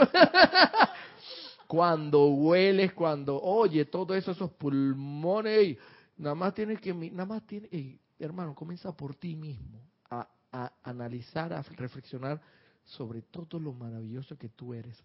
cuando 1.68 2.26
hueles, 2.26 2.94
cuando 2.94 3.40
oye 3.40 3.84
todo 3.84 4.12
eso, 4.16 4.32
esos 4.32 4.50
pulmones, 4.50 5.78
nada 6.16 6.34
más 6.34 6.52
tienes 6.52 6.80
que, 6.80 6.92
nada 6.92 7.26
más 7.26 7.46
tienes, 7.46 7.70
hermano, 8.18 8.56
comienza 8.56 8.90
por 8.90 9.14
ti 9.14 9.36
mismo 9.36 9.80
a, 10.10 10.26
a 10.50 10.72
analizar, 10.82 11.52
a 11.52 11.62
reflexionar 11.62 12.40
sobre 12.82 13.22
todo 13.22 13.60
lo 13.60 13.72
maravilloso 13.72 14.36
que 14.36 14.48
tú 14.48 14.74
eres 14.74 15.00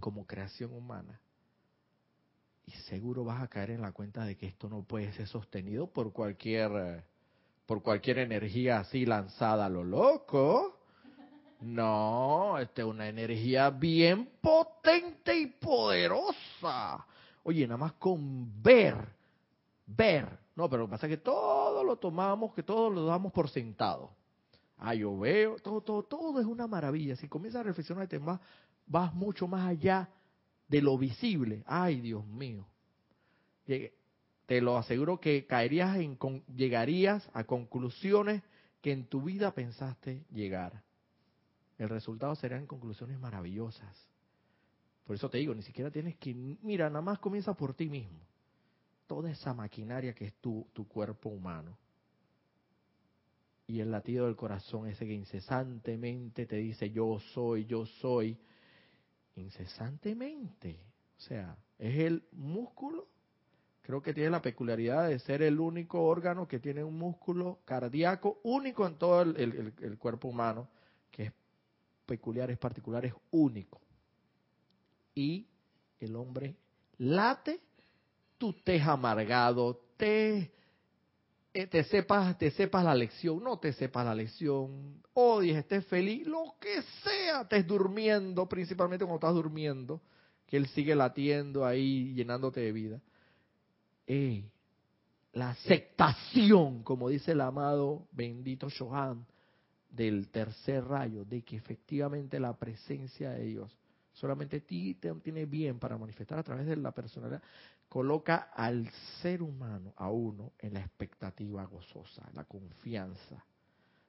como 0.00 0.26
creación 0.26 0.72
humana. 0.72 1.20
Y 2.66 2.72
seguro 2.72 3.24
vas 3.24 3.42
a 3.42 3.48
caer 3.48 3.70
en 3.70 3.82
la 3.82 3.92
cuenta 3.92 4.24
de 4.24 4.36
que 4.36 4.46
esto 4.46 4.68
no 4.68 4.82
puede 4.82 5.12
ser 5.12 5.28
sostenido 5.28 5.86
por 5.86 6.12
cualquier 6.12 7.04
por 7.64 7.82
cualquier 7.82 8.18
energía 8.18 8.78
así 8.78 9.04
lanzada 9.04 9.66
a 9.66 9.68
lo 9.68 9.82
loco. 9.82 10.78
No, 11.60 12.58
esta 12.58 12.82
es 12.82 12.86
una 12.86 13.08
energía 13.08 13.70
bien 13.70 14.28
potente 14.40 15.36
y 15.36 15.46
poderosa. 15.46 17.04
Oye, 17.42 17.66
nada 17.66 17.78
más 17.78 17.92
con 17.94 18.62
ver, 18.62 18.96
ver. 19.86 20.38
No, 20.54 20.68
pero 20.68 20.82
lo 20.82 20.88
que 20.88 20.92
pasa 20.92 21.06
es 21.06 21.10
que 21.10 21.16
todo 21.22 21.82
lo 21.82 21.96
tomamos, 21.96 22.54
que 22.54 22.62
todo 22.62 22.90
lo 22.90 23.04
damos 23.04 23.32
por 23.32 23.48
sentado. 23.48 24.10
Ah, 24.78 24.94
yo 24.94 25.18
veo, 25.18 25.56
todo, 25.56 25.80
todo, 25.80 26.02
todo 26.02 26.40
es 26.40 26.46
una 26.46 26.66
maravilla. 26.66 27.16
Si 27.16 27.28
comienzas 27.28 27.60
a 27.60 27.64
reflexionar 27.64 28.02
el 28.02 28.08
tema, 28.08 28.40
vas 28.86 29.12
mucho 29.14 29.48
más 29.48 29.66
allá 29.66 30.08
de 30.68 30.82
lo 30.82 30.98
visible. 30.98 31.62
Ay, 31.66 32.00
Dios 32.00 32.26
mío 32.26 32.66
te 34.46 34.60
lo 34.60 34.78
aseguro 34.78 35.20
que 35.20 35.44
caerías 35.46 35.96
en, 35.96 36.16
llegarías 36.54 37.28
a 37.34 37.44
conclusiones 37.44 38.42
que 38.80 38.92
en 38.92 39.06
tu 39.06 39.22
vida 39.22 39.52
pensaste 39.52 40.24
llegar. 40.30 40.82
El 41.78 41.88
resultado 41.88 42.34
serían 42.36 42.66
conclusiones 42.66 43.18
maravillosas. 43.18 44.08
Por 45.04 45.16
eso 45.16 45.28
te 45.28 45.38
digo, 45.38 45.54
ni 45.54 45.62
siquiera 45.62 45.90
tienes 45.90 46.16
que, 46.16 46.32
mira, 46.34 46.88
nada 46.88 47.02
más 47.02 47.18
comienza 47.18 47.54
por 47.54 47.74
ti 47.74 47.88
mismo. 47.88 48.20
Toda 49.06 49.30
esa 49.30 49.52
maquinaria 49.52 50.14
que 50.14 50.26
es 50.26 50.34
tu, 50.34 50.66
tu 50.72 50.86
cuerpo 50.86 51.28
humano. 51.28 51.76
y 53.68 53.80
el 53.80 53.90
latido 53.90 54.26
del 54.26 54.36
corazón, 54.36 54.86
ese 54.86 55.06
que 55.06 55.12
incesantemente 55.12 56.46
te 56.46 56.54
dice 56.54 56.88
yo 56.90 57.18
soy, 57.34 57.66
yo 57.66 57.84
soy, 57.84 58.38
incesantemente. 59.36 60.80
O 61.16 61.20
sea, 61.20 61.56
es 61.78 61.98
el 62.00 62.24
músculo, 62.32 63.08
creo 63.82 64.02
que 64.02 64.12
tiene 64.12 64.30
la 64.30 64.42
peculiaridad 64.42 65.08
de 65.08 65.18
ser 65.20 65.42
el 65.42 65.60
único 65.60 66.02
órgano 66.02 66.48
que 66.48 66.58
tiene 66.58 66.82
un 66.82 66.98
músculo 66.98 67.60
cardíaco 67.64 68.40
único 68.42 68.86
en 68.86 68.96
todo 68.96 69.22
el, 69.22 69.98
cuerpo 69.98 70.28
humano, 70.28 70.68
que 71.10 71.24
es 71.24 71.32
peculiar, 72.04 72.50
es 72.50 72.58
particular, 72.58 73.04
es 73.04 73.14
único. 73.30 73.80
Y 75.14 75.46
el 76.00 76.16
hombre 76.16 76.56
late, 76.98 77.60
tú 78.38 78.50
estés 78.50 78.82
amargado, 78.82 79.80
te 79.96 80.55
te 81.64 81.84
sepas, 81.84 82.36
te 82.36 82.50
sepas 82.50 82.84
la 82.84 82.94
lección, 82.94 83.42
no 83.42 83.58
te 83.58 83.72
sepas 83.72 84.04
la 84.04 84.14
lección, 84.14 85.02
odies, 85.14 85.56
estés 85.56 85.86
feliz, 85.86 86.26
lo 86.26 86.54
que 86.60 86.82
sea, 87.02 87.42
estés 87.42 87.66
durmiendo, 87.66 88.48
principalmente 88.48 89.04
cuando 89.04 89.26
estás 89.26 89.34
durmiendo, 89.34 90.02
que 90.46 90.56
él 90.56 90.66
sigue 90.68 90.94
latiendo 90.94 91.64
ahí, 91.64 92.12
llenándote 92.14 92.60
de 92.60 92.72
vida. 92.72 93.00
la 95.32 95.50
aceptación, 95.50 96.82
como 96.82 97.08
dice 97.08 97.32
el 97.32 97.40
amado 97.40 98.06
bendito 98.12 98.68
Johan, 98.76 99.26
del 99.88 100.28
tercer 100.28 100.84
rayo, 100.84 101.24
de 101.24 101.42
que 101.42 101.56
efectivamente 101.56 102.38
la 102.38 102.54
presencia 102.56 103.30
de 103.30 103.44
Dios 103.44 103.76
solamente 104.16 104.60
ti 104.60 104.94
te 104.94 105.12
tiene 105.16 105.44
bien 105.44 105.78
para 105.78 105.98
manifestar 105.98 106.38
a 106.38 106.42
través 106.42 106.66
de 106.66 106.76
la 106.76 106.92
personalidad, 106.92 107.42
coloca 107.88 108.50
al 108.54 108.88
ser 109.22 109.42
humano, 109.42 109.92
a 109.96 110.10
uno, 110.10 110.52
en 110.58 110.74
la 110.74 110.80
expectativa 110.80 111.64
gozosa, 111.64 112.28
la 112.34 112.44
confianza. 112.44 113.44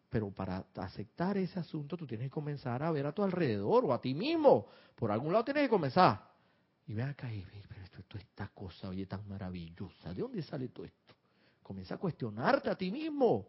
Pero 0.10 0.32
para 0.32 0.66
aceptar 0.76 1.38
ese 1.38 1.60
asunto, 1.60 1.98
tú 1.98 2.08
tienes 2.08 2.28
que 2.28 2.32
comenzar 2.32 2.82
a 2.82 2.92
ver 2.92 3.06
a 3.06 3.12
tu 3.12 3.24
alrededor 3.24 3.86
o 3.86 3.94
a 3.94 4.02
ti 4.02 4.14
mismo. 4.14 4.68
Por 4.96 5.12
algún 5.12 5.32
lado 5.34 5.46
tienes 5.46 5.64
que 5.64 5.70
comenzar. 5.70 6.28
Y 6.88 6.94
ve 6.94 7.04
acá 7.04 7.32
y 7.32 7.44
ve, 7.44 7.64
pero 7.68 7.84
esto, 7.84 8.18
esta 8.18 8.48
cosa, 8.48 8.90
oye, 8.90 9.06
tan 9.06 9.28
maravillosa. 9.28 10.14
¿De 10.14 10.22
dónde 10.22 10.42
sale 10.42 10.70
todo 10.70 10.86
esto? 10.86 11.16
Comienza 11.62 11.96
a 11.96 11.98
cuestionarte 11.98 12.70
a 12.70 12.76
ti 12.76 12.90
mismo. 12.90 13.48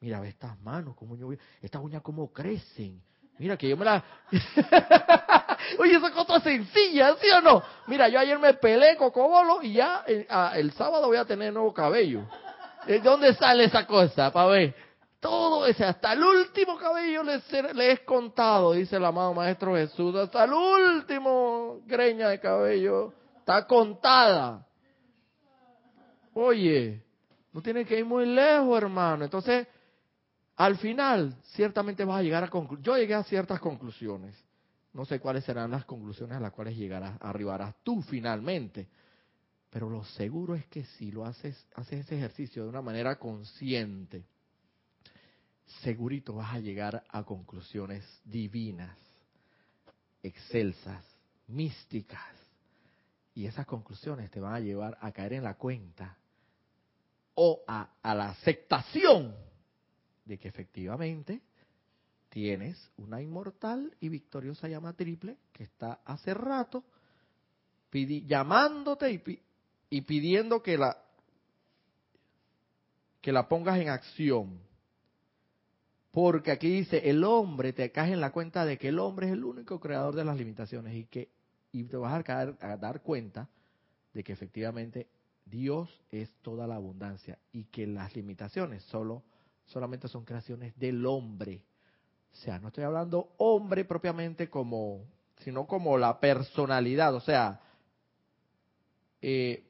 Mira, 0.00 0.20
ve 0.20 0.28
estas 0.28 0.60
manos, 0.60 0.94
cómo 0.94 1.16
yo, 1.16 1.32
estas 1.60 1.82
uñas 1.82 2.02
cómo 2.02 2.32
crecen. 2.32 3.02
Mira 3.38 3.56
que 3.56 3.68
yo 3.68 3.76
me 3.76 3.84
la... 3.84 4.02
Oye, 5.78 5.96
esa 5.96 6.10
cosa 6.10 6.40
sencilla, 6.40 7.16
¿sí 7.20 7.28
o 7.30 7.40
no? 7.40 7.62
Mira, 7.86 8.08
yo 8.08 8.18
ayer 8.18 8.38
me 8.38 8.54
pelé 8.54 8.96
cocobolo 8.96 9.62
y 9.62 9.74
ya 9.74 10.04
el, 10.06 10.26
ah, 10.30 10.52
el 10.54 10.72
sábado 10.72 11.06
voy 11.06 11.16
a 11.16 11.24
tener 11.24 11.52
nuevo 11.52 11.72
cabello. 11.74 12.22
¿De 12.86 13.00
dónde 13.00 13.34
sale 13.34 13.64
esa 13.64 13.86
cosa? 13.86 14.32
Para 14.32 14.46
ver. 14.48 14.74
Todo 15.20 15.66
ese, 15.66 15.84
hasta 15.84 16.12
el 16.12 16.22
último 16.22 16.76
cabello 16.78 17.22
le 17.24 17.90
he 17.90 18.04
contado, 18.04 18.72
dice 18.74 18.96
el 18.96 19.04
amado 19.04 19.34
Maestro 19.34 19.74
Jesús. 19.74 20.14
Hasta 20.14 20.44
el 20.44 20.52
último 20.52 21.80
greña 21.84 22.28
de 22.28 22.38
cabello 22.38 23.12
está 23.38 23.66
contada. 23.66 24.64
Oye, 26.34 27.02
no 27.52 27.62
tiene 27.62 27.84
que 27.84 27.98
ir 27.98 28.04
muy 28.04 28.26
lejos, 28.26 28.76
hermano. 28.76 29.24
Entonces, 29.24 29.66
al 30.56 30.78
final, 30.78 31.36
ciertamente 31.54 32.04
vas 32.04 32.20
a 32.20 32.22
llegar 32.22 32.42
a 32.42 32.48
conclusiones. 32.48 32.86
Yo 32.86 32.96
llegué 32.96 33.14
a 33.14 33.22
ciertas 33.24 33.60
conclusiones. 33.60 34.34
No 34.94 35.04
sé 35.04 35.20
cuáles 35.20 35.44
serán 35.44 35.70
las 35.70 35.84
conclusiones 35.84 36.38
a 36.38 36.40
las 36.40 36.52
cuales 36.52 36.74
llegarás, 36.76 37.18
arribarás 37.20 37.74
tú 37.82 38.00
finalmente. 38.00 38.88
Pero 39.68 39.90
lo 39.90 40.02
seguro 40.04 40.54
es 40.54 40.64
que 40.66 40.84
si 40.84 41.12
lo 41.12 41.26
haces, 41.26 41.66
haces 41.74 42.06
ese 42.06 42.16
ejercicio 42.16 42.62
de 42.62 42.70
una 42.70 42.80
manera 42.80 43.18
consciente, 43.18 44.24
segurito 45.82 46.32
vas 46.32 46.54
a 46.54 46.60
llegar 46.60 47.04
a 47.06 47.22
conclusiones 47.24 48.02
divinas, 48.24 48.96
excelsas, 50.22 51.04
místicas. 51.48 52.34
Y 53.34 53.44
esas 53.44 53.66
conclusiones 53.66 54.30
te 54.30 54.40
van 54.40 54.54
a 54.54 54.60
llevar 54.60 54.96
a 55.02 55.12
caer 55.12 55.34
en 55.34 55.44
la 55.44 55.58
cuenta 55.58 56.16
o 57.34 57.62
a, 57.68 57.90
a 58.02 58.14
la 58.14 58.30
aceptación 58.30 59.45
de 60.26 60.38
que 60.38 60.48
efectivamente 60.48 61.40
tienes 62.28 62.90
una 62.98 63.22
inmortal 63.22 63.96
y 64.00 64.10
victoriosa 64.10 64.68
llama 64.68 64.92
triple 64.92 65.38
que 65.52 65.64
está 65.64 66.00
hace 66.04 66.34
rato 66.34 66.84
llamándote 67.92 69.10
y, 69.10 69.40
y, 69.88 70.02
pidiendo 70.02 70.62
que 70.62 70.76
la 70.76 70.98
que 73.22 73.32
la 73.32 73.48
pongas 73.48 73.80
en 73.80 73.88
acción. 73.88 74.60
Porque 76.12 76.50
aquí 76.50 76.68
dice, 76.68 77.08
el 77.08 77.24
hombre, 77.24 77.72
te 77.72 77.90
caes 77.90 78.12
en 78.12 78.20
la 78.20 78.32
cuenta 78.32 78.64
de 78.64 78.78
que 78.78 78.88
el 78.88 78.98
hombre 78.98 79.26
es 79.26 79.32
el 79.32 79.44
único 79.44 79.80
creador 79.80 80.14
de 80.14 80.24
las 80.24 80.36
limitaciones 80.36 80.94
y 80.94 81.04
que 81.06 81.30
y 81.72 81.84
te 81.84 81.96
vas 81.96 82.22
a, 82.28 82.56
a 82.60 82.76
dar 82.76 83.02
cuenta 83.02 83.48
de 84.14 84.22
que 84.22 84.32
efectivamente 84.32 85.08
Dios 85.44 85.90
es 86.10 86.30
toda 86.42 86.66
la 86.66 86.76
abundancia 86.76 87.38
y 87.52 87.64
que 87.64 87.86
las 87.86 88.14
limitaciones 88.14 88.82
solo 88.84 89.22
solamente 89.66 90.08
son 90.08 90.24
creaciones 90.24 90.76
del 90.78 91.04
hombre 91.06 91.62
o 92.36 92.38
sea, 92.38 92.58
no 92.58 92.68
estoy 92.68 92.84
hablando 92.84 93.30
hombre 93.38 93.86
propiamente 93.86 94.50
como, 94.50 95.06
sino 95.38 95.66
como 95.66 95.96
la 95.96 96.20
personalidad, 96.20 97.14
o 97.14 97.20
sea, 97.20 97.60
eh, 99.22 99.64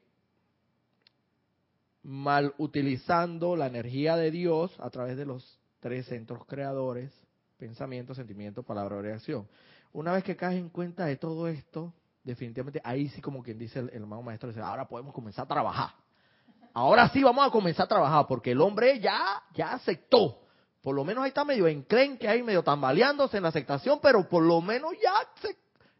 mal 2.03 2.53
utilizando 2.57 3.55
la 3.55 3.67
energía 3.67 4.17
de 4.17 4.31
Dios 4.31 4.75
a 4.79 4.89
través 4.89 5.15
de 5.15 5.25
los 5.25 5.59
tres 5.79 6.07
centros 6.07 6.45
creadores, 6.45 7.09
pensamiento, 7.57 8.13
sentimiento, 8.13 8.63
palabra 8.63 8.97
o 8.97 9.01
reacción. 9.01 9.47
Una 9.93 10.11
vez 10.11 10.25
que 10.25 10.35
caes 10.35 10.59
en 10.59 10.67
cuenta 10.67 11.05
de 11.05 11.15
todo 11.15 11.47
esto, 11.47 11.93
definitivamente 12.25 12.81
ahí 12.83 13.07
sí 13.07 13.21
como 13.21 13.43
quien 13.43 13.57
dice 13.57 13.79
el, 13.79 13.89
hermano 13.93 14.23
maestro, 14.23 14.49
dice, 14.49 14.59
ahora 14.59 14.89
podemos 14.89 15.13
comenzar 15.13 15.45
a 15.45 15.47
trabajar. 15.47 15.91
Ahora 16.77 17.09
sí 17.09 17.23
vamos 17.23 17.47
a 17.47 17.49
comenzar 17.49 17.85
a 17.85 17.89
trabajar 17.89 18.27
porque 18.27 18.51
el 18.51 18.61
hombre 18.61 18.99
ya, 18.99 19.41
ya 19.55 19.73
aceptó 19.73 20.47
por 20.87 20.95
lo 20.95 21.03
menos 21.03 21.25
ahí 21.25 21.29
está 21.29 21.43
medio 21.43 21.67
enclenque, 21.67 22.29
ahí 22.29 22.41
medio 22.41 22.63
tambaleándose 22.63 23.35
en 23.35 23.43
la 23.43 23.49
aceptación, 23.49 23.99
pero 24.01 24.29
por 24.29 24.41
lo 24.41 24.61
menos 24.61 24.93
ya 25.03 25.13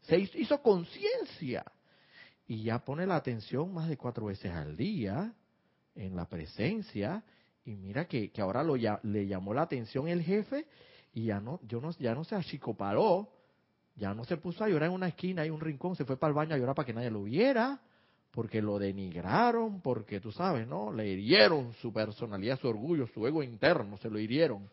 se, 0.01 0.17
hizo 0.17 0.61
conciencia. 0.61 1.65
Y 2.47 2.63
ya 2.63 2.79
pone 2.79 3.05
la 3.05 3.17
atención 3.17 3.73
más 3.73 3.89
de 3.89 3.97
cuatro 3.97 4.27
veces 4.27 4.53
al 4.53 4.77
día 4.77 5.33
en 5.93 6.15
la 6.15 6.23
presencia. 6.29 7.21
Y 7.65 7.75
mira 7.75 8.05
que, 8.05 8.31
que 8.31 8.41
ahora 8.41 8.63
lo, 8.63 8.77
ya, 8.77 9.01
le 9.03 9.27
llamó 9.27 9.53
la 9.53 9.63
atención 9.63 10.07
el 10.07 10.21
jefe 10.21 10.65
y 11.13 11.25
ya 11.25 11.41
no, 11.41 11.59
yo 11.63 11.81
no, 11.81 11.91
ya 11.99 12.15
no 12.15 12.23
se 12.23 12.35
achicopaló, 12.35 13.27
ya 13.97 14.13
no 14.13 14.23
se 14.23 14.37
puso 14.37 14.63
a 14.63 14.69
llorar 14.69 14.87
en 14.87 14.95
una 14.95 15.09
esquina 15.09 15.45
y 15.45 15.49
un 15.49 15.59
rincón, 15.59 15.97
se 15.97 16.05
fue 16.05 16.15
para 16.15 16.29
el 16.29 16.35
baño 16.35 16.55
a 16.55 16.57
llorar 16.57 16.75
para 16.75 16.85
que 16.85 16.93
nadie 16.93 17.11
lo 17.11 17.23
viera, 17.23 17.81
porque 18.37 18.61
lo 18.61 18.77
denigraron, 18.77 19.81
porque 19.81 20.19
tú 20.19 20.31
sabes, 20.31 20.67
¿no? 20.67 20.93
Le 20.93 21.07
hirieron 21.07 21.73
su 21.81 21.91
personalidad, 21.91 22.59
su 22.59 22.67
orgullo, 22.67 23.07
su 23.07 23.25
ego 23.25 23.41
interno, 23.41 23.97
se 23.97 24.11
lo 24.11 24.19
hirieron. 24.19 24.69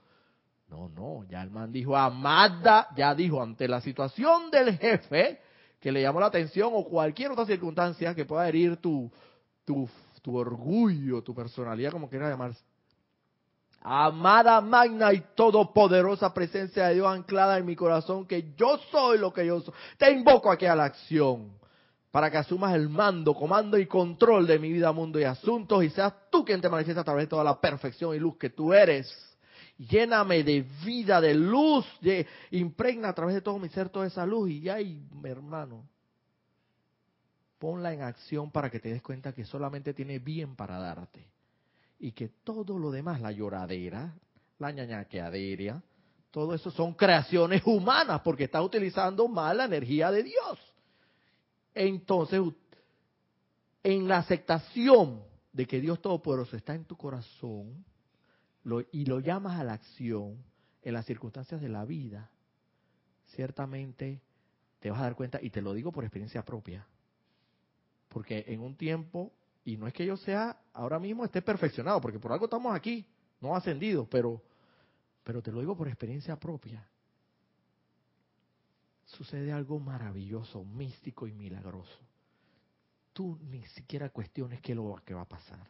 No, 0.68 0.90
no, 0.90 1.24
ya 1.30 1.40
el 1.40 1.50
man 1.50 1.72
dijo, 1.72 1.96
Amada, 1.96 2.88
ya 2.94 3.14
dijo, 3.14 3.42
ante 3.42 3.66
la 3.66 3.80
situación 3.80 4.50
del 4.50 4.76
jefe 4.76 5.40
que 5.80 5.90
le 5.90 6.02
llamó 6.02 6.20
la 6.20 6.26
atención 6.26 6.72
o 6.74 6.84
cualquier 6.84 7.30
otra 7.30 7.46
circunstancia 7.46 8.14
que 8.14 8.26
pueda 8.26 8.46
herir 8.46 8.76
tu, 8.76 9.10
tu, 9.64 9.88
tu 10.20 10.36
orgullo, 10.36 11.22
tu 11.22 11.34
personalidad, 11.34 11.92
como 11.92 12.10
quiera 12.10 12.28
llamarse. 12.28 12.62
Amada, 13.80 14.60
magna 14.60 15.10
y 15.14 15.24
todopoderosa 15.34 16.34
presencia 16.34 16.88
de 16.88 16.96
Dios 16.96 17.06
anclada 17.06 17.56
en 17.56 17.64
mi 17.64 17.76
corazón, 17.76 18.26
que 18.26 18.52
yo 18.58 18.76
soy 18.92 19.16
lo 19.16 19.32
que 19.32 19.46
yo 19.46 19.62
soy. 19.62 19.72
Te 19.96 20.12
invoco 20.12 20.52
aquí 20.52 20.66
a 20.66 20.76
la 20.76 20.84
acción 20.84 21.63
para 22.14 22.30
que 22.30 22.36
asumas 22.36 22.72
el 22.76 22.88
mando, 22.88 23.34
comando 23.34 23.76
y 23.76 23.86
control 23.86 24.46
de 24.46 24.60
mi 24.60 24.70
vida, 24.70 24.92
mundo 24.92 25.18
y 25.18 25.24
asuntos 25.24 25.82
y 25.82 25.90
seas 25.90 26.14
tú 26.30 26.44
quien 26.44 26.60
te 26.60 26.68
manifiesta 26.68 27.00
a 27.00 27.04
través 27.04 27.24
de 27.24 27.30
toda 27.30 27.42
la 27.42 27.60
perfección 27.60 28.14
y 28.14 28.20
luz 28.20 28.36
que 28.36 28.50
tú 28.50 28.72
eres 28.72 29.12
lléname 29.78 30.44
de 30.44 30.64
vida, 30.84 31.20
de 31.20 31.34
luz, 31.34 31.84
de, 32.00 32.24
impregna 32.52 33.08
a 33.08 33.14
través 33.14 33.34
de 33.34 33.40
todo 33.40 33.58
mi 33.58 33.68
ser 33.68 33.88
toda 33.88 34.06
esa 34.06 34.24
luz 34.24 34.48
y 34.48 34.60
ya, 34.60 34.80
y, 34.80 35.04
hermano, 35.24 35.88
ponla 37.58 37.92
en 37.92 38.02
acción 38.02 38.48
para 38.52 38.70
que 38.70 38.78
te 38.78 38.90
des 38.90 39.02
cuenta 39.02 39.32
que 39.32 39.44
solamente 39.44 39.92
tiene 39.92 40.20
bien 40.20 40.54
para 40.54 40.78
darte 40.78 41.26
y 41.98 42.12
que 42.12 42.28
todo 42.28 42.78
lo 42.78 42.92
demás, 42.92 43.20
la 43.20 43.32
lloradera, 43.32 44.14
la 44.60 44.70
ñañaqueadera, 44.70 45.82
todo 46.30 46.54
eso 46.54 46.70
son 46.70 46.94
creaciones 46.94 47.60
humanas 47.66 48.20
porque 48.20 48.44
estás 48.44 48.62
utilizando 48.62 49.26
mal 49.26 49.56
la 49.56 49.64
energía 49.64 50.12
de 50.12 50.22
Dios. 50.22 50.73
Entonces, 51.74 52.40
en 53.82 54.08
la 54.08 54.18
aceptación 54.18 55.22
de 55.52 55.66
que 55.66 55.80
Dios 55.80 56.00
Todopoderoso 56.00 56.56
está 56.56 56.74
en 56.74 56.84
tu 56.84 56.96
corazón, 56.96 57.84
y 58.92 59.04
lo 59.04 59.20
llamas 59.20 59.60
a 59.60 59.64
la 59.64 59.74
acción 59.74 60.42
en 60.82 60.94
las 60.94 61.04
circunstancias 61.04 61.60
de 61.60 61.68
la 61.68 61.84
vida, 61.84 62.30
ciertamente 63.34 64.22
te 64.80 64.90
vas 64.90 65.00
a 65.00 65.04
dar 65.04 65.16
cuenta, 65.16 65.38
y 65.42 65.50
te 65.50 65.60
lo 65.60 65.74
digo 65.74 65.92
por 65.92 66.04
experiencia 66.04 66.44
propia, 66.44 66.86
porque 68.08 68.44
en 68.48 68.60
un 68.60 68.76
tiempo, 68.76 69.32
y 69.64 69.76
no 69.76 69.86
es 69.86 69.92
que 69.92 70.06
yo 70.06 70.16
sea 70.16 70.58
ahora 70.72 70.98
mismo 70.98 71.24
esté 71.24 71.42
perfeccionado, 71.42 72.00
porque 72.00 72.18
por 72.18 72.32
algo 72.32 72.46
estamos 72.46 72.74
aquí, 72.74 73.06
no 73.40 73.54
ascendido, 73.54 74.08
pero 74.08 74.40
pero 75.24 75.42
te 75.42 75.50
lo 75.50 75.60
digo 75.60 75.74
por 75.74 75.88
experiencia 75.88 76.38
propia. 76.38 76.86
Sucede 79.05 79.52
algo 79.52 79.78
maravilloso, 79.78 80.64
místico 80.64 81.26
y 81.26 81.32
milagroso. 81.32 81.98
Tú 83.12 83.38
ni 83.50 83.62
siquiera 83.66 84.09
cuestiones 84.09 84.61
qué 84.61 84.74
lo 84.74 84.96
que 85.05 85.14
va 85.14 85.22
a 85.22 85.28
pasar. 85.28 85.66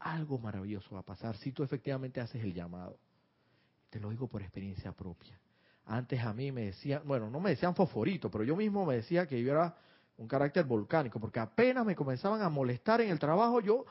Algo 0.00 0.38
maravilloso 0.38 0.94
va 0.94 1.00
a 1.00 1.04
pasar 1.04 1.36
si 1.36 1.52
tú 1.52 1.62
efectivamente 1.62 2.20
haces 2.20 2.42
el 2.42 2.52
llamado. 2.52 2.98
Te 3.88 4.00
lo 4.00 4.10
digo 4.10 4.26
por 4.26 4.42
experiencia 4.42 4.92
propia. 4.92 5.38
Antes 5.86 6.20
a 6.20 6.32
mí 6.32 6.52
me 6.52 6.66
decían, 6.66 7.02
bueno, 7.04 7.30
no 7.30 7.40
me 7.40 7.50
decían 7.50 7.74
fosforito, 7.74 8.30
pero 8.30 8.44
yo 8.44 8.56
mismo 8.56 8.84
me 8.84 8.96
decía 8.96 9.26
que 9.26 9.42
yo 9.42 9.52
era 9.52 9.76
un 10.16 10.28
carácter 10.28 10.64
volcánico, 10.64 11.18
porque 11.18 11.40
apenas 11.40 11.84
me 11.84 11.96
comenzaban 11.96 12.42
a 12.42 12.48
molestar 12.48 13.00
en 13.00 13.10
el 13.10 13.18
trabajo, 13.18 13.60
yo, 13.60 13.86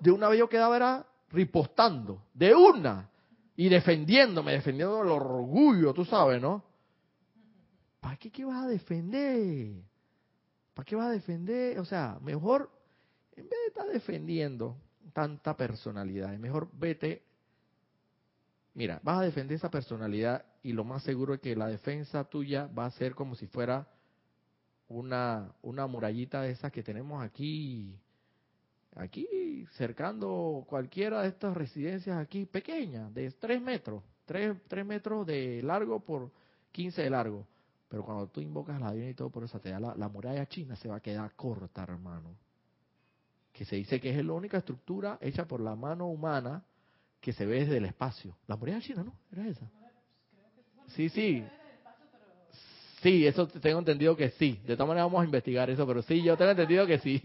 de 0.00 0.10
una 0.10 0.28
vez 0.28 0.38
yo 0.38 0.48
quedaba 0.48 0.76
era 0.76 1.06
ripostando, 1.30 2.24
de 2.34 2.54
una, 2.54 3.08
y 3.56 3.68
defendiéndome, 3.68 4.52
defendiendo 4.52 5.02
el 5.02 5.08
orgullo, 5.08 5.94
tú 5.94 6.04
sabes, 6.04 6.40
¿no? 6.40 6.69
¿Para 8.00 8.16
qué, 8.16 8.30
qué 8.30 8.44
vas 8.44 8.64
a 8.64 8.68
defender? 8.68 9.82
¿Para 10.74 10.84
qué 10.84 10.96
vas 10.96 11.08
a 11.08 11.12
defender? 11.12 11.78
O 11.78 11.84
sea, 11.84 12.18
mejor, 12.22 12.70
en 13.36 13.44
vez 13.44 13.58
de 13.60 13.66
estar 13.68 13.86
defendiendo 13.88 14.76
tanta 15.12 15.56
personalidad, 15.56 16.36
mejor 16.38 16.68
vete, 16.72 17.22
mira, 18.74 19.00
vas 19.02 19.20
a 19.20 19.24
defender 19.24 19.56
esa 19.56 19.70
personalidad 19.70 20.44
y 20.62 20.72
lo 20.72 20.84
más 20.84 21.02
seguro 21.02 21.34
es 21.34 21.40
que 21.40 21.56
la 21.56 21.68
defensa 21.68 22.24
tuya 22.24 22.66
va 22.66 22.86
a 22.86 22.90
ser 22.90 23.14
como 23.14 23.34
si 23.34 23.46
fuera 23.46 23.86
una, 24.88 25.52
una 25.62 25.86
murallita 25.86 26.42
de 26.42 26.50
esas 26.50 26.72
que 26.72 26.82
tenemos 26.82 27.22
aquí, 27.22 27.94
aquí 28.96 29.66
cercando 29.76 30.64
cualquiera 30.68 31.22
de 31.22 31.28
estas 31.28 31.56
residencias 31.56 32.18
aquí 32.18 32.44
pequeñas, 32.44 33.12
de 33.14 33.30
3 33.30 33.62
metros, 33.62 34.02
3, 34.26 34.84
metros 34.84 35.26
de 35.26 35.62
largo 35.62 36.00
por 36.00 36.30
15 36.72 37.02
de 37.02 37.10
largo. 37.10 37.46
Pero 37.90 38.04
cuando 38.04 38.28
tú 38.28 38.40
invocas 38.40 38.80
la 38.80 38.92
divina 38.92 39.10
y 39.10 39.14
todo 39.14 39.30
por 39.30 39.42
eso, 39.42 39.58
te 39.58 39.70
da 39.70 39.80
la, 39.80 40.08
muralla 40.08 40.46
china 40.46 40.76
se 40.76 40.88
va 40.88 40.96
a 40.96 41.00
quedar 41.00 41.34
corta, 41.34 41.82
hermano. 41.82 42.36
Que 43.52 43.64
se 43.64 43.74
dice 43.74 44.00
que 44.00 44.16
es 44.16 44.24
la 44.24 44.32
única 44.32 44.58
estructura 44.58 45.18
hecha 45.20 45.44
por 45.44 45.60
la 45.60 45.74
mano 45.74 46.06
humana 46.06 46.62
que 47.20 47.32
se 47.32 47.44
ve 47.44 47.60
desde 47.60 47.78
el 47.78 47.86
espacio. 47.86 48.36
La 48.46 48.56
muralla 48.56 48.80
china, 48.80 49.02
¿no? 49.02 49.12
Era 49.32 49.48
esa. 49.48 49.68
Sí, 50.94 51.08
sí. 51.08 51.44
Sí, 53.02 53.26
eso 53.26 53.48
tengo 53.48 53.80
entendido 53.80 54.16
que 54.16 54.30
sí. 54.30 54.60
De 54.64 54.76
todas 54.76 54.86
maneras 54.86 55.06
vamos 55.06 55.22
a 55.22 55.24
investigar 55.24 55.68
eso, 55.68 55.84
pero 55.84 56.00
sí, 56.02 56.22
yo 56.22 56.36
tengo 56.36 56.52
entendido 56.52 56.86
que 56.86 57.00
sí. 57.00 57.20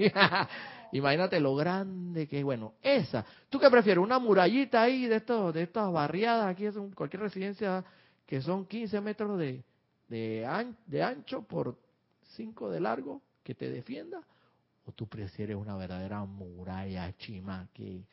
Imagínate 0.93 1.39
lo 1.39 1.55
grande 1.55 2.27
que 2.27 2.39
es. 2.39 2.43
Bueno, 2.43 2.73
esa. 2.81 3.23
¿Tú 3.49 3.59
qué 3.59 3.69
prefieres? 3.69 4.03
¿Una 4.03 4.17
murallita 4.17 4.81
ahí 4.81 5.05
de, 5.05 5.17
estos, 5.17 5.53
de 5.53 5.61
estas 5.61 5.91
barriadas? 5.91 6.47
Aquí 6.47 6.65
es 6.65 6.75
cualquier 6.95 7.21
residencia 7.21 7.85
que 8.25 8.41
son 8.41 8.65
15 8.65 8.99
metros 9.01 9.37
de, 9.37 9.63
de, 10.07 10.47
de 10.85 11.03
ancho 11.03 11.43
por 11.43 11.77
5 12.35 12.69
de 12.69 12.79
largo 12.79 13.21
que 13.43 13.55
te 13.55 13.69
defienda. 13.69 14.21
¿O 14.85 14.91
tú 14.91 15.07
prefieres 15.07 15.55
una 15.55 15.75
verdadera 15.75 16.23
muralla 16.25 17.11
chima 17.17 17.67
que 17.73 18.03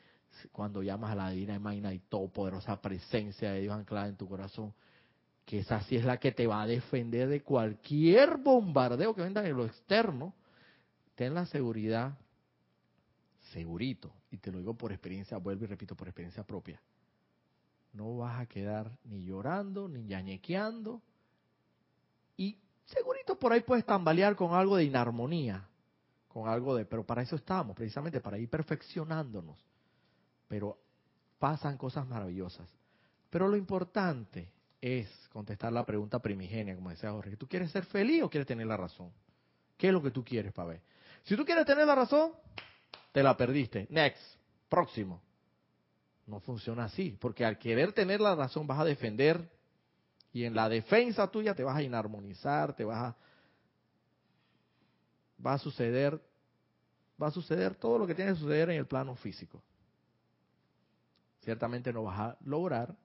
cuando 0.51 0.81
llamas 0.81 1.11
a 1.11 1.15
la 1.15 1.29
divina 1.29 1.59
magna 1.59 1.93
y 1.93 1.99
poderosa 1.99 2.81
presencia 2.81 3.51
de 3.51 3.61
Dios 3.61 3.75
anclada 3.75 4.07
en 4.07 4.17
tu 4.17 4.27
corazón 4.27 4.73
que 5.45 5.59
esa 5.59 5.81
sí 5.83 5.97
es 5.97 6.05
la 6.05 6.17
que 6.17 6.31
te 6.31 6.47
va 6.47 6.61
a 6.61 6.67
defender 6.67 7.27
de 7.27 7.41
cualquier 7.41 8.37
bombardeo 8.37 9.13
que 9.13 9.21
venga 9.21 9.45
en 9.45 9.57
lo 9.57 9.65
externo, 9.65 10.33
ten 11.15 11.33
la 11.33 11.45
seguridad, 11.45 12.17
segurito, 13.51 14.11
y 14.31 14.37
te 14.37 14.51
lo 14.51 14.59
digo 14.59 14.73
por 14.75 14.91
experiencia, 14.91 15.37
vuelvo 15.37 15.65
y 15.65 15.67
repito, 15.67 15.95
por 15.95 16.07
experiencia 16.07 16.43
propia, 16.43 16.81
no 17.91 18.17
vas 18.17 18.39
a 18.39 18.45
quedar 18.45 18.91
ni 19.03 19.23
llorando, 19.25 19.87
ni 19.87 20.07
yañequeando, 20.07 21.01
y 22.37 22.57
segurito 22.85 23.37
por 23.37 23.53
ahí 23.53 23.61
puedes 23.61 23.85
tambalear 23.85 24.35
con 24.35 24.53
algo 24.53 24.77
de 24.77 24.85
inarmonía, 24.85 25.67
con 26.27 26.47
algo 26.47 26.75
de, 26.75 26.85
pero 26.85 27.05
para 27.05 27.21
eso 27.21 27.35
estamos, 27.35 27.75
precisamente 27.75 28.19
para 28.19 28.37
ir 28.37 28.49
perfeccionándonos, 28.49 29.57
pero 30.47 30.77
pasan 31.39 31.77
cosas 31.77 32.07
maravillosas. 32.07 32.67
Pero 33.29 33.47
lo 33.47 33.57
importante 33.57 34.51
es 34.81 35.09
contestar 35.31 35.71
la 35.71 35.85
pregunta 35.85 36.19
primigenia, 36.19 36.75
como 36.75 36.89
decía 36.89 37.11
Jorge. 37.11 37.37
¿Tú 37.37 37.47
quieres 37.47 37.71
ser 37.71 37.85
feliz 37.85 38.23
o 38.23 38.29
quieres 38.29 38.47
tener 38.47 38.67
la 38.67 38.77
razón? 38.77 39.11
¿Qué 39.77 39.87
es 39.87 39.93
lo 39.93 40.03
que 40.03 40.11
tú 40.11 40.23
quieres, 40.23 40.53
ver? 40.53 40.81
Si 41.23 41.35
tú 41.35 41.45
quieres 41.45 41.65
tener 41.65 41.87
la 41.87 41.95
razón, 41.95 42.33
te 43.11 43.23
la 43.23 43.37
perdiste. 43.37 43.87
Next, 43.89 44.21
próximo. 44.69 45.21
No 46.25 46.39
funciona 46.39 46.85
así, 46.85 47.17
porque 47.19 47.45
al 47.45 47.57
querer 47.57 47.93
tener 47.93 48.21
la 48.21 48.35
razón 48.35 48.67
vas 48.67 48.79
a 48.79 48.85
defender 48.85 49.49
y 50.33 50.43
en 50.43 50.55
la 50.55 50.67
defensa 50.67 51.29
tuya 51.29 51.55
te 51.55 51.63
vas 51.63 51.77
a 51.77 51.83
inarmonizar, 51.83 52.75
te 52.75 52.83
vas 52.83 52.97
a 52.97 53.17
va 55.45 55.53
a 55.53 55.57
suceder 55.57 56.21
va 57.21 57.27
a 57.27 57.31
suceder 57.31 57.75
todo 57.75 57.99
lo 57.99 58.07
que 58.07 58.15
tiene 58.15 58.33
que 58.33 58.39
suceder 58.39 58.69
en 58.71 58.77
el 58.77 58.87
plano 58.87 59.15
físico. 59.15 59.61
Ciertamente 61.41 61.93
no 61.93 62.03
vas 62.03 62.19
a 62.19 62.37
lograr 62.43 62.95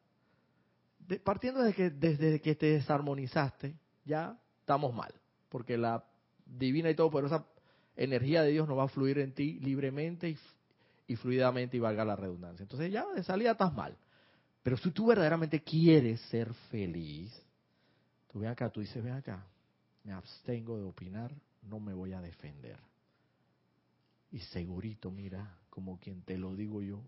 partiendo 1.24 1.62
de 1.62 1.72
que 1.72 1.90
desde 1.90 2.40
que 2.40 2.54
te 2.54 2.66
desarmonizaste, 2.66 3.74
ya 4.04 4.38
estamos 4.60 4.94
mal, 4.94 5.12
porque 5.48 5.78
la 5.78 6.04
divina 6.44 6.90
y 6.90 6.94
todopoderosa 6.94 7.46
energía 7.96 8.42
de 8.42 8.50
Dios 8.50 8.68
no 8.68 8.76
va 8.76 8.84
a 8.84 8.88
fluir 8.88 9.18
en 9.18 9.32
ti 9.32 9.58
libremente 9.60 10.36
y, 11.06 11.16
fluidamente 11.16 11.78
y 11.78 11.80
valga 11.80 12.04
la 12.04 12.16
redundancia. 12.16 12.62
Entonces 12.62 12.92
ya 12.92 13.06
de 13.14 13.22
salida 13.22 13.52
estás 13.52 13.72
mal. 13.72 13.96
Pero 14.68 14.76
si 14.76 14.90
tú 14.90 15.06
verdaderamente 15.06 15.62
quieres 15.62 16.20
ser 16.28 16.52
feliz, 16.70 17.32
tú 18.30 18.40
ven 18.40 18.50
acá, 18.50 18.68
tú 18.68 18.80
dices, 18.80 19.02
ven 19.02 19.14
acá, 19.14 19.42
me 20.04 20.12
abstengo 20.12 20.76
de 20.76 20.84
opinar, 20.84 21.32
no 21.62 21.80
me 21.80 21.94
voy 21.94 22.12
a 22.12 22.20
defender. 22.20 22.78
Y 24.30 24.40
segurito, 24.40 25.10
mira, 25.10 25.56
como 25.70 25.98
quien 25.98 26.20
te 26.20 26.36
lo 26.36 26.54
digo 26.54 26.82
yo, 26.82 27.00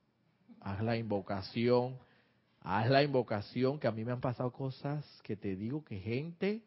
haz 0.62 0.82
la 0.82 0.96
invocación 0.96 1.98
haz 2.62 2.88
la 2.88 3.02
invocación, 3.02 3.78
que 3.78 3.88
a 3.88 3.92
mí 3.92 4.06
me 4.06 4.12
han 4.12 4.22
pasado 4.22 4.50
cosas 4.50 5.04
que 5.22 5.36
te 5.36 5.54
digo 5.54 5.84
que 5.84 5.98
gente 5.98 6.62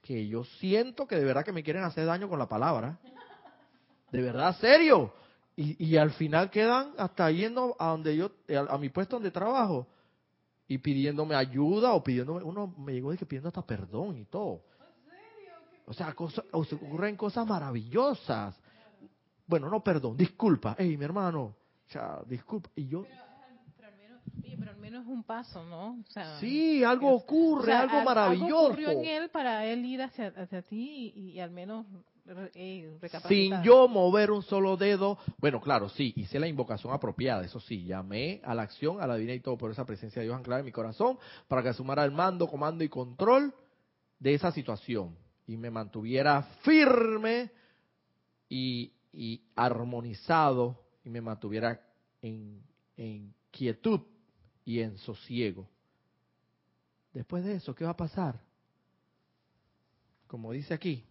que 0.00 0.26
yo 0.26 0.44
siento 0.44 1.06
que 1.06 1.16
de 1.16 1.24
verdad 1.26 1.44
que 1.44 1.52
me 1.52 1.62
quieren 1.62 1.84
hacer 1.84 2.06
daño 2.06 2.30
con 2.30 2.38
la 2.38 2.48
palabra. 2.48 2.98
De 4.10 4.22
verdad, 4.22 4.56
serio. 4.58 5.12
Y, 5.54 5.84
y 5.84 5.98
al 5.98 6.12
final 6.12 6.48
quedan 6.48 6.94
hasta 6.96 7.30
yendo 7.30 7.76
a 7.78 7.88
donde 7.88 8.16
yo, 8.16 8.30
a, 8.70 8.78
mi 8.78 8.88
puesto 8.88 9.16
donde 9.16 9.30
trabajo 9.30 9.86
y 10.70 10.78
pidiéndome 10.78 11.34
ayuda 11.34 11.94
o 11.94 12.04
pidiéndome, 12.04 12.44
uno 12.44 12.72
me 12.78 12.92
llegó 12.92 13.10
que 13.10 13.26
pidiendo 13.26 13.48
hasta 13.48 13.66
perdón 13.66 14.16
y 14.18 14.24
todo. 14.26 14.62
O 15.84 15.92
sea, 15.92 16.14
cosas, 16.14 16.44
ocurren 16.52 17.16
cosas 17.16 17.44
maravillosas. 17.44 18.56
Bueno, 19.48 19.68
no 19.68 19.82
perdón, 19.82 20.16
disculpa. 20.16 20.76
Hey, 20.78 20.96
mi 20.96 21.04
hermano, 21.04 21.42
o 21.42 21.56
sea, 21.88 22.20
disculpa. 22.24 22.70
Y 22.76 22.86
yo, 22.86 23.04
pero 24.60 24.70
al 24.70 24.76
menos 24.76 25.08
un 25.08 25.24
paso, 25.24 25.64
¿no? 25.64 25.98
O 26.08 26.10
sea, 26.10 26.38
sí, 26.38 26.84
algo 26.84 27.12
ocurre, 27.14 27.72
algo 27.72 28.04
maravilloso. 28.04 28.44
Algo 28.44 28.66
ocurrió 28.66 28.90
en 28.90 29.04
él 29.06 29.30
para 29.30 29.64
él 29.64 29.84
ir 29.84 30.02
hacia, 30.02 30.28
hacia 30.28 30.62
ti 30.62 31.12
y, 31.16 31.40
al 31.40 31.50
menos 31.50 31.84
eh, 32.54 32.98
Sin 33.28 33.62
yo 33.62 33.88
mover 33.88 34.30
un 34.30 34.42
solo 34.42 34.76
dedo. 34.76 35.18
Bueno, 35.38 35.60
claro, 35.60 35.88
sí, 35.88 36.12
hice 36.16 36.38
la 36.38 36.48
invocación 36.48 36.92
apropiada, 36.92 37.44
eso 37.44 37.60
sí, 37.60 37.84
llamé 37.84 38.40
a 38.44 38.54
la 38.54 38.62
acción, 38.62 39.00
a 39.00 39.06
la 39.06 39.16
divina 39.16 39.34
y 39.34 39.40
todo 39.40 39.56
por 39.56 39.70
esa 39.70 39.84
presencia 39.84 40.20
de 40.20 40.26
Dios 40.26 40.36
anclada 40.36 40.60
en 40.60 40.66
mi 40.66 40.72
corazón, 40.72 41.18
para 41.48 41.62
que 41.62 41.70
asumara 41.70 42.04
el 42.04 42.12
mando, 42.12 42.48
comando 42.48 42.84
y 42.84 42.88
control 42.88 43.54
de 44.18 44.34
esa 44.34 44.52
situación 44.52 45.16
y 45.46 45.56
me 45.56 45.70
mantuviera 45.70 46.42
firme 46.62 47.50
y, 48.48 48.92
y 49.12 49.42
armonizado 49.56 50.78
y 51.04 51.10
me 51.10 51.20
mantuviera 51.20 51.80
en, 52.22 52.62
en 52.96 53.34
quietud 53.50 54.00
y 54.64 54.80
en 54.80 54.96
sosiego. 54.98 55.68
Después 57.12 57.44
de 57.44 57.54
eso, 57.54 57.74
¿qué 57.74 57.84
va 57.84 57.90
a 57.90 57.96
pasar? 57.96 58.40
Como 60.28 60.52
dice 60.52 60.74
aquí, 60.74 61.04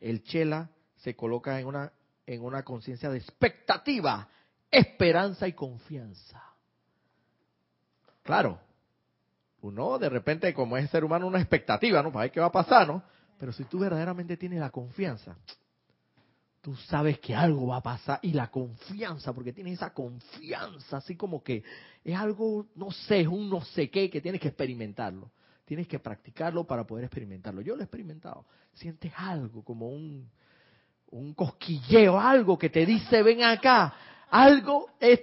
el 0.00 0.22
chela 0.24 0.70
se 0.96 1.14
coloca 1.14 1.58
en 1.60 1.66
una, 1.66 1.92
en 2.26 2.42
una 2.42 2.62
conciencia 2.62 3.10
de 3.10 3.18
expectativa, 3.18 4.28
esperanza 4.70 5.46
y 5.46 5.52
confianza. 5.52 6.42
Claro, 8.22 8.60
uno 9.62 9.98
de 9.98 10.08
repente, 10.08 10.54
como 10.54 10.76
es 10.76 10.90
ser 10.90 11.04
humano, 11.04 11.26
una 11.26 11.40
expectativa, 11.40 12.02
¿no? 12.02 12.10
Ver 12.10 12.30
qué 12.30 12.40
va 12.40 12.46
a 12.46 12.52
pasar, 12.52 12.86
¿no? 12.86 13.02
Pero 13.38 13.52
si 13.52 13.64
tú 13.64 13.78
verdaderamente 13.78 14.36
tienes 14.36 14.60
la 14.60 14.70
confianza, 14.70 15.36
tú 16.60 16.76
sabes 16.76 17.18
que 17.20 17.34
algo 17.34 17.68
va 17.68 17.76
a 17.76 17.82
pasar 17.82 18.18
y 18.22 18.32
la 18.32 18.50
confianza, 18.50 19.32
porque 19.32 19.52
tienes 19.52 19.74
esa 19.74 19.92
confianza, 19.92 20.98
así 20.98 21.16
como 21.16 21.42
que 21.42 21.62
es 22.04 22.16
algo, 22.16 22.66
no 22.74 22.90
sé, 22.90 23.20
es 23.20 23.28
un 23.28 23.48
no 23.48 23.62
sé 23.62 23.90
qué, 23.90 24.10
que 24.10 24.20
tienes 24.20 24.40
que 24.40 24.48
experimentarlo. 24.48 25.30
Tienes 25.70 25.86
que 25.86 26.00
practicarlo 26.00 26.64
para 26.64 26.84
poder 26.84 27.04
experimentarlo. 27.04 27.60
Yo 27.60 27.76
lo 27.76 27.82
he 27.82 27.84
experimentado. 27.84 28.44
Sientes 28.72 29.12
algo, 29.16 29.62
como 29.62 29.88
un, 29.88 30.28
un 31.12 31.32
cosquilleo, 31.32 32.18
algo 32.18 32.58
que 32.58 32.70
te 32.70 32.84
dice, 32.84 33.22
ven 33.22 33.44
acá. 33.44 33.94
Algo, 34.30 34.88
es, 34.98 35.20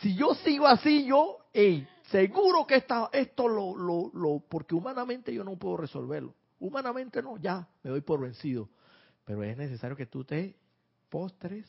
si 0.00 0.16
yo 0.16 0.34
sigo 0.34 0.66
así, 0.66 1.06
yo, 1.06 1.46
hey, 1.52 1.86
seguro 2.10 2.66
que 2.66 2.74
esta, 2.74 3.08
esto 3.12 3.46
lo, 3.46 3.76
lo, 3.76 4.10
lo, 4.12 4.40
porque 4.48 4.74
humanamente 4.74 5.32
yo 5.32 5.44
no 5.44 5.56
puedo 5.56 5.76
resolverlo. 5.76 6.34
Humanamente 6.58 7.22
no, 7.22 7.36
ya 7.36 7.68
me 7.84 7.90
doy 7.90 8.00
por 8.00 8.20
vencido. 8.20 8.68
Pero 9.24 9.44
es 9.44 9.56
necesario 9.56 9.96
que 9.96 10.06
tú 10.06 10.24
te 10.24 10.56
postres 11.08 11.68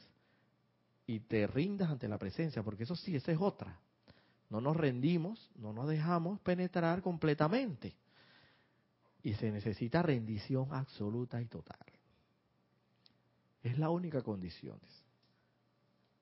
y 1.05 1.19
te 1.19 1.45
rindas 1.45 1.91
ante 1.91 2.07
la 2.07 2.17
presencia, 2.17 2.63
porque 2.63 2.85
eso 2.85 2.95
sí, 2.95 3.15
esa 3.15 3.31
es 3.31 3.37
otra. 3.39 3.79
No 4.49 4.61
nos 4.61 4.77
rendimos, 4.77 5.49
no 5.55 5.73
nos 5.73 5.87
dejamos 5.87 6.39
penetrar 6.41 7.01
completamente. 7.01 7.95
Y 9.23 9.33
se 9.35 9.51
necesita 9.51 10.01
rendición 10.01 10.67
absoluta 10.71 11.41
y 11.41 11.45
total. 11.45 11.79
Es 13.63 13.77
la 13.79 13.89
única 13.89 14.21
condición. 14.21 14.77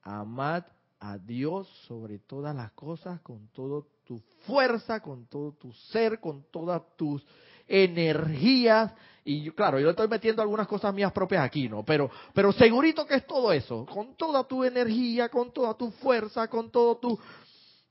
Amad 0.02 0.64
a 1.00 1.18
Dios 1.18 1.68
sobre 1.88 2.20
todas 2.20 2.54
las 2.54 2.70
cosas, 2.72 3.20
con 3.22 3.48
toda 3.48 3.84
tu 4.04 4.20
fuerza, 4.46 5.00
con 5.00 5.26
todo 5.26 5.52
tu 5.52 5.72
ser, 5.72 6.20
con 6.20 6.44
todas 6.52 6.80
tus 6.96 7.26
energías. 7.66 8.92
Y 9.24 9.50
claro, 9.50 9.80
yo 9.80 9.90
estoy 9.90 10.06
metiendo 10.06 10.42
algunas 10.42 10.68
cosas 10.68 10.94
mías 10.94 11.12
propias 11.12 11.44
aquí, 11.44 11.68
¿no? 11.68 11.84
Pero, 11.84 12.10
pero 12.32 12.52
segurito 12.52 13.04
que 13.04 13.16
es 13.16 13.26
todo 13.26 13.52
eso, 13.52 13.84
con 13.86 14.14
toda 14.14 14.44
tu 14.44 14.62
energía, 14.62 15.28
con 15.28 15.52
toda 15.52 15.74
tu 15.74 15.90
fuerza, 15.90 16.46
con 16.48 16.70
todo 16.70 16.96
tu, 16.96 17.18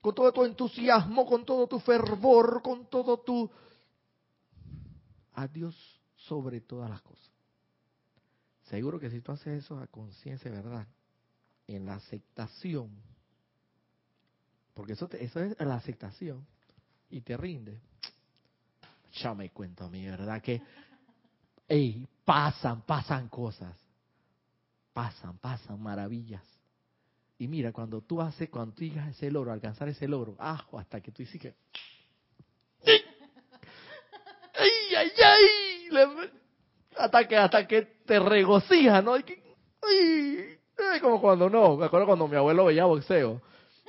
con 0.01 0.15
todo 0.15 0.31
tu 0.33 0.43
entusiasmo, 0.43 1.25
con 1.25 1.45
todo 1.45 1.67
tu 1.67 1.79
fervor, 1.79 2.61
con 2.61 2.87
todo 2.87 3.19
tu... 3.19 3.49
A 5.33 5.47
Dios 5.47 5.75
sobre 6.15 6.61
todas 6.61 6.89
las 6.89 7.01
cosas. 7.01 7.31
Seguro 8.63 8.99
que 8.99 9.09
si 9.09 9.21
tú 9.21 9.31
haces 9.31 9.63
eso 9.63 9.77
a 9.77 9.87
conciencia, 9.87 10.49
¿verdad? 10.49 10.87
En 11.67 11.85
la 11.85 11.95
aceptación, 11.95 12.89
porque 14.73 14.93
eso, 14.93 15.07
es 15.11 15.59
la 15.59 15.75
aceptación, 15.75 16.45
y 17.09 17.21
te 17.21 17.35
rinde, 17.37 17.79
ya 19.13 19.33
me 19.33 19.49
cuento 19.51 19.85
a 19.85 19.89
mí, 19.89 20.05
¿verdad? 20.05 20.41
Que, 20.41 20.61
hey, 21.67 22.07
pasan, 22.23 22.81
pasan 22.81 23.27
cosas. 23.27 23.77
Pasan, 24.93 25.37
pasan 25.37 25.81
maravillas. 25.81 26.43
Y 27.41 27.47
mira, 27.47 27.71
cuando 27.71 28.01
tú 28.01 28.21
haces, 28.21 28.51
cuando 28.51 28.75
tú 28.75 28.83
llegas 28.83 29.07
a 29.07 29.09
ese 29.09 29.31
logro, 29.31 29.51
alcanzar 29.51 29.89
ese 29.89 30.07
logro, 30.07 30.35
ah, 30.37 30.63
hasta 30.77 31.01
que 31.01 31.11
tú 31.11 31.23
dices 31.23 31.41
que... 31.41 31.55
¡Ay, 34.53 34.95
ay, 34.95 35.11
ay! 35.25 36.29
Hasta 36.95 37.27
que, 37.27 37.35
hasta 37.35 37.67
que 37.67 37.81
te 38.05 38.19
regocija, 38.19 39.01
¿no? 39.01 39.15
Como 41.01 41.19
cuando 41.19 41.49
no, 41.49 41.77
me 41.77 41.87
acuerdo 41.87 42.05
cuando 42.05 42.27
mi 42.27 42.35
abuelo 42.35 42.65
veía 42.65 42.85
boxeo 42.85 43.41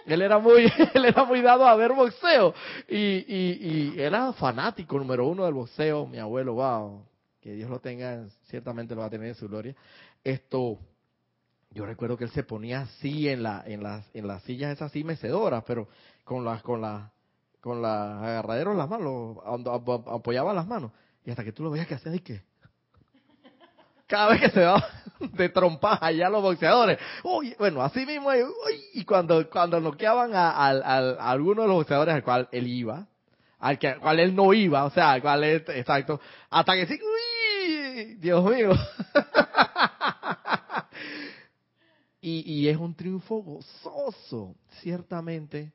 él 0.07 0.23
era 0.23 0.39
muy, 0.39 0.63
él 0.95 1.05
era 1.05 1.25
muy 1.25 1.43
dado 1.43 1.67
a 1.67 1.77
ver 1.77 1.93
boxeo 1.93 2.55
y, 2.89 2.97
y, 2.97 3.93
y 3.95 4.01
era 4.01 4.33
fanático 4.33 4.97
número 4.99 5.29
uno 5.29 5.45
del 5.45 5.53
boxeo. 5.53 6.07
Mi 6.07 6.19
abuelo, 6.19 6.55
wow, 6.55 7.05
que 7.39 7.53
Dios 7.53 7.69
lo 7.69 7.81
tenga, 7.81 8.27
ciertamente 8.47 8.95
lo 8.95 9.03
va 9.03 9.09
a 9.09 9.11
tener 9.11 9.29
en 9.29 9.35
su 9.35 9.47
gloria. 9.47 9.77
Esto, 10.25 10.79
yo 11.75 11.87
recuerdo 11.87 12.17
que 12.17 12.25
él 12.25 12.31
se 12.31 12.43
ponía 12.43 12.83
así 12.83 13.29
en 13.29 13.43
la, 13.43 13.63
en 13.67 13.83
las, 13.83 14.05
en 14.15 14.27
las 14.27 14.43
sillas 14.43 14.73
esas 14.73 14.91
así 14.91 15.05
mecedoras, 15.05 15.65
pero 15.67 15.89
con 16.25 16.45
las, 16.45 16.63
con 16.63 16.81
las, 16.81 17.11
con 17.61 17.81
las 17.81 18.23
agarraderos 18.23 18.77
las 18.77 18.89
manos, 18.89 19.39
apoyaba 20.07 20.53
las 20.53 20.67
manos 20.67 20.93
y 21.25 21.31
hasta 21.31 21.45
que 21.45 21.53
tú 21.53 21.63
lo 21.63 21.71
veías 21.71 21.87
que 21.87 21.95
hacía 21.95 22.15
y 22.15 22.21
que 22.21 22.43
cada 24.07 24.29
vez 24.29 24.41
que 24.43 24.51
se 24.51 24.63
va 24.63 24.85
de 25.21 25.49
trompas 25.49 25.99
allá 26.03 26.29
los 26.29 26.43
boxeadores. 26.43 26.99
Uy, 27.25 27.55
bueno, 27.59 27.83
así 27.83 28.05
mismo, 28.05 28.31
y 28.93 29.05
cuando, 29.05 29.49
cuando 29.49 29.81
noqueaban 29.81 30.35
a, 30.35 30.51
a, 30.51 31.31
alguno 31.31 31.63
de 31.63 31.69
los 31.69 31.77
boxeadores 31.79 32.15
al 32.15 32.23
cual 32.23 32.49
él 32.53 32.67
iba, 32.67 33.07
al, 33.59 33.79
que, 33.79 33.97
cual 33.97 34.21
él 34.21 34.35
no 34.35 34.53
iba, 34.53 34.85
o 34.85 34.91
sea, 34.91 35.13
al 35.13 35.23
cual 35.23 35.45
él, 35.45 35.65
exacto, 35.69 36.21
hasta 36.51 36.75
que 36.75 36.87
sí, 36.87 37.01
uy, 37.01 38.15
Dios 38.17 38.45
mío. 38.45 38.73
y, 42.25 42.69
es 42.69 42.77
un 42.77 42.95
triunfo 42.95 43.43
gozoso. 43.43 44.55
Ciertamente 44.81 45.73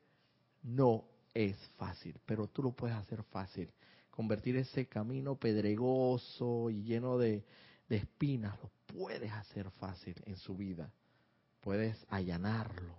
no 0.62 1.04
es 1.34 1.56
fácil, 1.76 2.16
pero 2.24 2.46
tú 2.46 2.62
lo 2.62 2.72
puedes 2.72 2.96
hacer 2.96 3.22
fácil. 3.24 3.70
Convertir 4.10 4.56
ese 4.56 4.86
camino 4.86 5.36
pedregoso 5.36 6.70
y 6.70 6.82
lleno 6.84 7.18
de, 7.18 7.44
de 7.88 7.96
espinas, 7.96 8.58
lo 8.62 8.70
puedes 8.86 9.30
hacer 9.30 9.70
fácil 9.72 10.14
en 10.24 10.36
su 10.36 10.56
vida. 10.56 10.90
Puedes 11.60 12.02
allanarlo. 12.08 12.94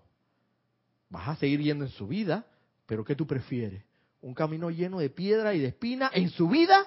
Vas 1.09 1.29
a 1.29 1.35
seguir 1.37 1.61
yendo 1.61 1.85
en 1.85 1.91
su 1.91 2.07
vida, 2.07 2.45
pero 2.85 3.03
¿qué 3.03 3.15
tú 3.15 3.25
prefieres? 3.25 3.83
¿Un 4.21 4.35
camino 4.35 4.69
lleno 4.69 4.99
de 4.99 5.09
piedra 5.09 5.55
y 5.55 5.59
de 5.59 5.69
espina 5.69 6.11
en 6.13 6.29
su 6.29 6.47
vida? 6.47 6.85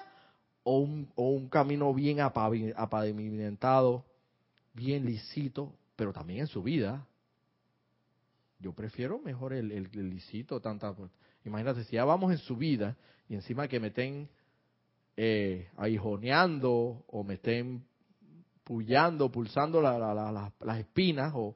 ¿O 0.63 0.77
un, 0.77 1.11
o 1.15 1.29
un 1.29 1.49
camino 1.49 1.93
bien 1.93 2.21
apavimentado, 2.21 4.05
bien 4.73 5.05
lisito, 5.05 5.73
pero 5.95 6.13
también 6.13 6.41
en 6.41 6.47
su 6.47 6.63
vida? 6.63 7.07
Yo 8.59 8.73
prefiero 8.73 9.19
mejor 9.19 9.53
el, 9.53 9.71
el, 9.71 10.09
lisito, 10.09 10.61
tanta... 10.61 10.95
Imagínate, 11.45 11.83
si 11.83 11.95
ya 11.95 12.05
vamos 12.05 12.31
en 12.31 12.37
su 12.37 12.55
vida 12.55 12.95
y 13.27 13.35
encima 13.35 13.67
que 13.67 13.79
me 13.79 13.87
estén 13.87 14.29
eh, 15.17 15.69
aguijoneando 15.75 17.03
o 17.07 17.23
me 17.23 17.35
estén 17.35 17.83
pullando, 18.63 19.29
pulsando 19.29 19.81
las 19.81 20.79
espinas 20.79 21.33
o, 21.35 21.55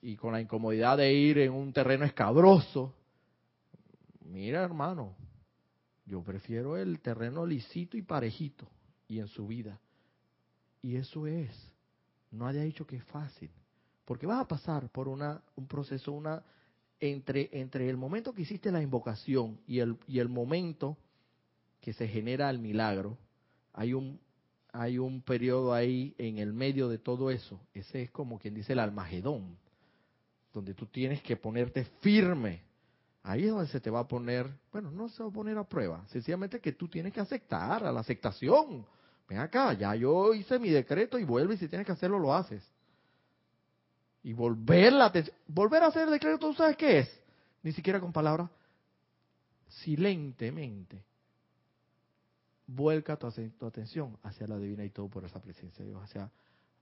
y 0.00 0.16
con 0.16 0.32
la 0.32 0.40
incomodidad 0.40 0.96
de 0.96 1.12
ir 1.12 1.38
en 1.38 1.52
un 1.52 1.72
terreno 1.72 2.04
escabroso. 2.04 2.94
Mira, 4.24 4.62
hermano, 4.62 5.14
yo 6.06 6.22
prefiero 6.22 6.76
el 6.76 7.00
terreno 7.00 7.44
lisito 7.44 7.96
y 7.96 8.02
parejito 8.02 8.66
y 9.06 9.18
en 9.18 9.28
su 9.28 9.46
vida. 9.46 9.78
Y 10.82 10.96
eso 10.96 11.26
es. 11.26 11.50
No 12.30 12.46
haya 12.46 12.62
dicho 12.62 12.86
que 12.86 12.96
es 12.96 13.04
fácil. 13.04 13.50
Porque 14.08 14.26
vas 14.26 14.40
a 14.40 14.48
pasar 14.48 14.88
por 14.88 15.06
una, 15.06 15.42
un 15.54 15.66
proceso, 15.66 16.12
una 16.12 16.42
entre, 16.98 17.50
entre 17.52 17.90
el 17.90 17.98
momento 17.98 18.32
que 18.32 18.40
hiciste 18.40 18.72
la 18.72 18.80
invocación 18.80 19.60
y 19.66 19.80
el, 19.80 20.28
momento 20.30 20.96
que 21.82 21.92
se 21.92 22.08
genera 22.08 22.48
el 22.48 22.58
milagro, 22.58 23.18
hay 23.74 23.92
un, 23.92 24.18
hay 24.72 24.96
un 24.96 25.20
periodo 25.20 25.74
ahí 25.74 26.14
en 26.16 26.38
el 26.38 26.54
medio 26.54 26.88
de 26.88 26.96
todo 26.96 27.30
eso. 27.30 27.60
Ese 27.74 28.04
es 28.04 28.10
como 28.10 28.38
quien 28.38 28.54
dice 28.54 28.72
el 28.72 28.78
almagedón, 28.78 29.58
donde 30.54 30.72
tú 30.72 30.86
tienes 30.86 31.20
que 31.20 31.36
ponerte 31.36 31.84
firme. 32.00 32.62
Ahí 33.22 33.44
es 33.44 33.50
donde 33.50 33.66
se 33.66 33.78
te 33.78 33.90
va 33.90 34.00
a 34.00 34.08
poner, 34.08 34.50
bueno, 34.72 34.90
no 34.90 35.10
se 35.10 35.22
va 35.22 35.28
a 35.28 35.32
poner 35.32 35.58
a 35.58 35.64
prueba, 35.64 36.06
sencillamente 36.06 36.60
que 36.60 36.72
tú 36.72 36.88
tienes 36.88 37.12
que 37.12 37.20
aceptar, 37.20 37.84
a 37.84 37.92
la 37.92 38.00
aceptación. 38.00 38.86
Ven 39.28 39.40
acá, 39.40 39.74
ya 39.74 39.94
yo 39.94 40.32
hice 40.32 40.58
mi 40.58 40.70
decreto 40.70 41.18
y 41.18 41.24
vuelve 41.24 41.56
y 41.56 41.58
si 41.58 41.68
tienes 41.68 41.84
que 41.84 41.92
hacerlo, 41.92 42.18
lo 42.18 42.32
haces. 42.32 42.66
Y 44.22 44.32
volver 44.32 44.92
la 44.92 45.12
volver 45.46 45.82
a 45.82 45.86
hacer 45.86 46.04
el 46.04 46.10
decreto, 46.10 46.38
¿tú 46.38 46.54
sabes 46.54 46.76
qué 46.76 47.00
es? 47.00 47.20
Ni 47.62 47.72
siquiera 47.72 48.00
con 48.00 48.12
palabras, 48.12 48.50
silentemente 49.68 51.02
vuelca 52.66 53.16
tu, 53.16 53.26
atención 53.66 54.16
hacia 54.22 54.46
la 54.46 54.58
divina 54.58 54.84
y 54.84 54.90
todo 54.90 55.08
por 55.08 55.24
esa 55.24 55.40
presencia 55.40 55.84
de 55.84 55.90
Dios, 55.90 56.02
hacia, 56.02 56.30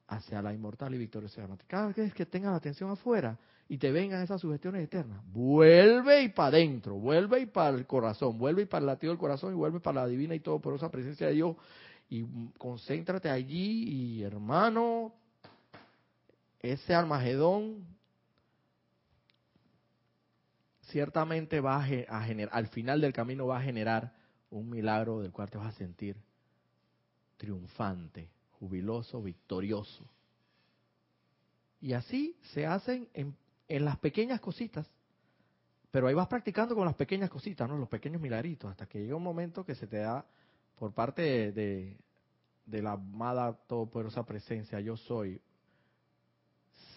hacia 0.09 0.43
la 0.43 0.53
inmortal 0.53 0.95
y 0.95 0.99
victoriosa 0.99 1.47
Cada 1.67 1.89
vez 1.89 2.13
que 2.13 2.27
tengas 2.27 2.51
la 2.51 2.57
atención 2.57 2.91
afuera 2.91 3.39
y 3.69 3.79
te 3.79 3.91
vengan 3.91 4.23
esas 4.23 4.41
sugestiones 4.41 4.85
eternas, 4.85 5.21
vuelve 5.33 6.23
y 6.23 6.29
para 6.29 6.49
adentro, 6.49 6.95
vuelve 6.97 7.41
y 7.41 7.47
para 7.47 7.77
el 7.77 7.87
corazón, 7.87 8.39
vuelve 8.39 8.63
y 8.63 8.67
para 8.67 8.81
el 8.81 8.87
latido 8.87 9.13
del 9.13 9.19
corazón 9.19 9.53
y 9.53 9.57
vuelve 9.57 9.81
para 9.81 10.03
la 10.03 10.07
divina 10.07 10.35
y 10.35 10.41
todo 10.41 10.61
por 10.61 10.75
esa 10.75 10.91
presencia 10.91 11.29
de 11.29 11.35
Dios 11.35 11.57
y 12.09 12.25
concéntrate 12.59 13.29
allí 13.29 14.19
y 14.19 14.23
hermano, 14.23 15.13
ese 16.73 16.95
Armagedón 16.95 17.87
ciertamente 20.83 21.61
va 21.61 21.77
a, 21.77 22.23
generar, 22.25 22.55
al 22.55 22.69
final 22.69 23.01
del 23.01 23.13
camino 23.13 23.47
va 23.47 23.59
a 23.59 23.63
generar 23.63 24.15
un 24.51 24.71
milagro 24.71 25.21
del 25.21 25.33
cual 25.33 25.51
te 25.51 25.59
vas 25.59 25.75
a 25.75 25.79
sentir 25.79 26.17
triunfante, 27.37 28.31
jubiloso, 28.53 29.23
victorioso. 29.23 30.09
Y 31.81 31.93
así 31.93 32.37
se 32.55 32.67
hacen 32.67 33.09
en, 33.13 33.37
en, 33.69 33.85
las 33.85 33.99
pequeñas 33.99 34.41
cositas. 34.41 34.87
Pero 35.91 36.09
ahí 36.09 36.15
vas 36.15 36.29
practicando 36.29 36.75
con 36.75 36.87
las 36.87 36.95
pequeñas 36.95 37.31
cositas, 37.31 37.69
¿no? 37.69 37.77
Los 37.77 37.89
pequeños 37.89 38.21
milagritos, 38.21 38.71
hasta 38.71 38.87
que 38.87 39.01
llega 39.01 39.17
un 39.17 39.23
momento 39.23 39.65
que 39.65 39.75
se 39.75 39.87
te 39.87 39.99
da 39.99 40.25
por 40.77 40.93
parte 40.93 41.53
de, 41.53 41.97
de, 42.67 42.83
la 42.83 42.93
amada 42.93 43.55
todopoderosa 43.67 44.25
presencia, 44.25 44.81
yo 44.81 44.97
soy, 44.97 45.41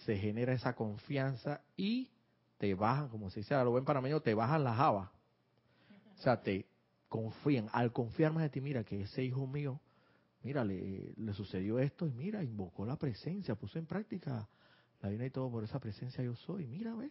se 0.04 0.16
genera 0.16 0.52
esa 0.52 0.74
confianza 0.74 1.60
y 1.76 2.10
te 2.58 2.74
bajan, 2.74 3.08
como 3.08 3.30
se 3.30 3.40
dice 3.40 3.54
a 3.54 3.64
lo 3.64 3.70
buen 3.70 3.84
panameño, 3.84 4.20
te 4.20 4.34
bajan 4.34 4.64
las 4.64 4.78
habas. 4.78 5.10
O 6.18 6.22
sea, 6.22 6.42
te, 6.42 6.66
confían, 7.10 7.68
al 7.72 7.92
confiar 7.92 8.32
más 8.32 8.44
de 8.44 8.50
ti, 8.50 8.60
mira 8.62 8.84
que 8.84 9.02
ese 9.02 9.22
hijo 9.24 9.46
mío, 9.46 9.80
mira, 10.42 10.64
le, 10.64 11.12
le 11.16 11.34
sucedió 11.34 11.78
esto 11.80 12.06
y 12.06 12.12
mira, 12.12 12.42
invocó 12.42 12.86
la 12.86 12.96
presencia, 12.96 13.56
puso 13.56 13.78
en 13.78 13.84
práctica 13.84 14.48
la 15.02 15.08
vida 15.08 15.26
y 15.26 15.30
todo 15.30 15.50
por 15.50 15.64
esa 15.64 15.80
presencia 15.80 16.24
yo 16.24 16.34
soy, 16.36 16.66
mira, 16.66 16.94
ve. 16.94 17.10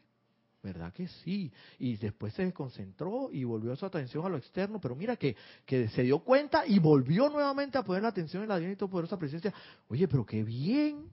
¿Verdad 0.62 0.92
que 0.92 1.08
sí? 1.08 1.52
Y 1.78 1.96
después 1.96 2.34
se 2.34 2.44
desconcentró 2.44 3.30
y 3.32 3.46
volvió 3.46 3.74
su 3.78 3.86
atención 3.86 4.26
a 4.26 4.30
lo 4.30 4.36
externo, 4.38 4.80
pero 4.82 4.94
mira 4.94 5.16
que, 5.16 5.36
que 5.66 5.88
se 5.90 6.04
dio 6.04 6.20
cuenta 6.20 6.68
y 6.68 6.80
volvió 6.80 7.30
nuevamente 7.30 7.78
a 7.78 7.84
poner 7.84 8.04
la 8.04 8.10
atención 8.10 8.44
en 8.44 8.50
la 8.50 8.58
divina 8.58 8.74
y 8.74 8.88
poderosa 8.88 9.18
presencia. 9.18 9.54
Oye, 9.88 10.06
pero 10.10 10.26
qué 10.26 10.44
bien, 10.44 11.06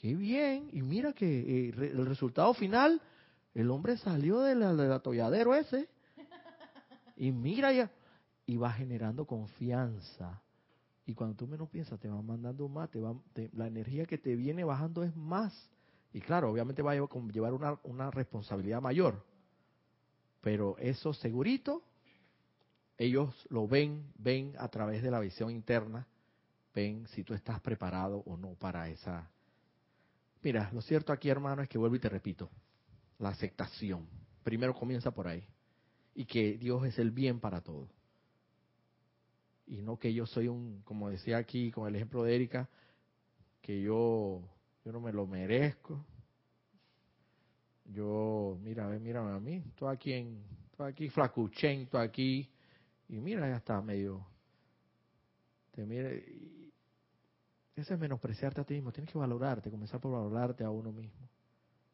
qué 0.00 0.14
bien. 0.14 0.68
Y 0.72 0.82
mira 0.82 1.12
que 1.12 1.68
eh, 1.68 1.74
el 1.76 2.06
resultado 2.06 2.54
final, 2.54 3.00
el 3.54 3.70
hombre 3.70 3.96
salió 3.96 4.40
del, 4.40 4.62
atolladero 4.92 5.54
ese. 5.54 5.88
Y 7.16 7.32
mira 7.32 7.72
ya, 7.72 7.90
y 8.46 8.56
va 8.56 8.72
generando 8.72 9.26
confianza. 9.26 10.40
Y 11.04 11.14
cuando 11.14 11.36
tú 11.36 11.46
menos 11.46 11.68
piensas, 11.68 11.98
te 11.98 12.08
va 12.08 12.22
mandando 12.22 12.68
más, 12.68 12.90
te 12.90 13.00
va, 13.00 13.14
la 13.54 13.66
energía 13.66 14.04
que 14.06 14.18
te 14.18 14.36
viene 14.36 14.62
bajando 14.62 15.02
es 15.02 15.16
más 15.16 15.52
y 16.12 16.20
claro, 16.20 16.50
obviamente 16.50 16.82
va 16.82 16.92
a 16.92 16.94
llevar 16.94 17.52
una, 17.52 17.78
una 17.82 18.10
responsabilidad 18.10 18.80
mayor. 18.80 19.24
Pero 20.40 20.76
eso 20.78 21.12
segurito, 21.12 21.82
ellos 22.96 23.34
lo 23.50 23.68
ven, 23.68 24.12
ven 24.16 24.54
a 24.58 24.68
través 24.68 25.02
de 25.02 25.10
la 25.10 25.20
visión 25.20 25.50
interna, 25.50 26.06
ven 26.74 27.06
si 27.08 27.24
tú 27.24 27.34
estás 27.34 27.60
preparado 27.60 28.22
o 28.26 28.36
no 28.36 28.54
para 28.54 28.88
esa. 28.88 29.30
Mira, 30.42 30.70
lo 30.72 30.80
cierto 30.80 31.12
aquí, 31.12 31.28
hermano, 31.28 31.62
es 31.62 31.68
que 31.68 31.78
vuelvo 31.78 31.96
y 31.96 32.00
te 32.00 32.08
repito, 32.08 32.50
la 33.18 33.30
aceptación. 33.30 34.06
Primero 34.42 34.74
comienza 34.74 35.10
por 35.10 35.28
ahí. 35.28 35.44
Y 36.14 36.24
que 36.24 36.56
Dios 36.58 36.84
es 36.86 36.98
el 36.98 37.10
bien 37.10 37.40
para 37.40 37.60
todo. 37.60 37.88
Y 39.66 39.82
no 39.82 39.98
que 39.98 40.12
yo 40.12 40.26
soy 40.26 40.48
un, 40.48 40.82
como 40.84 41.10
decía 41.10 41.36
aquí 41.36 41.70
con 41.70 41.86
el 41.86 41.96
ejemplo 41.96 42.22
de 42.22 42.34
Erika, 42.34 42.68
que 43.60 43.82
yo 43.82 44.42
yo 44.88 44.92
no 44.92 45.00
me 45.00 45.12
lo 45.12 45.26
merezco. 45.26 46.02
Yo, 47.84 48.58
mira, 48.62 48.86
ve, 48.86 48.98
mírame 48.98 49.32
a 49.32 49.38
mí, 49.38 49.62
estoy 49.66 49.94
aquí 49.94 50.12
en, 50.14 50.42
estoy 50.70 50.90
aquí 50.90 51.08
flacuchen, 51.10 51.82
estoy 51.82 52.00
aquí, 52.02 52.50
y 53.08 53.18
mira, 53.18 53.46
ya 53.48 53.56
está 53.56 53.82
medio, 53.82 54.26
te 55.72 55.84
mire, 55.84 56.24
eso 57.80 57.94
es 57.94 58.00
menospreciarte 58.00 58.60
a 58.60 58.64
ti 58.64 58.74
mismo, 58.74 58.92
tienes 58.92 59.12
que 59.12 59.18
valorarte, 59.18 59.70
comenzar 59.70 60.00
por 60.00 60.12
valorarte 60.12 60.64
a 60.64 60.70
uno 60.70 60.92
mismo, 60.92 61.28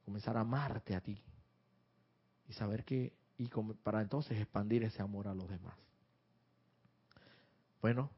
comenzar 0.05 0.37
a 0.37 0.41
amarte 0.41 0.95
a 0.95 1.01
ti, 1.01 1.21
y 2.49 2.53
saber 2.53 2.85
que, 2.85 3.13
y 3.39 3.49
para 3.83 4.03
entonces 4.03 4.39
expandir 4.39 4.85
ese 4.85 5.03
amor 5.03 5.29
a 5.29 5.35
los 5.35 5.49
demás. 5.49 5.75
Bueno, 7.81 8.11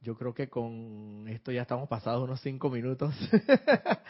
yo 0.00 0.16
creo 0.16 0.34
que 0.34 0.48
con 0.48 1.26
esto 1.28 1.52
ya 1.52 1.62
estamos 1.62 1.88
pasados 1.88 2.24
unos 2.24 2.40
cinco 2.40 2.70
minutos. 2.70 3.14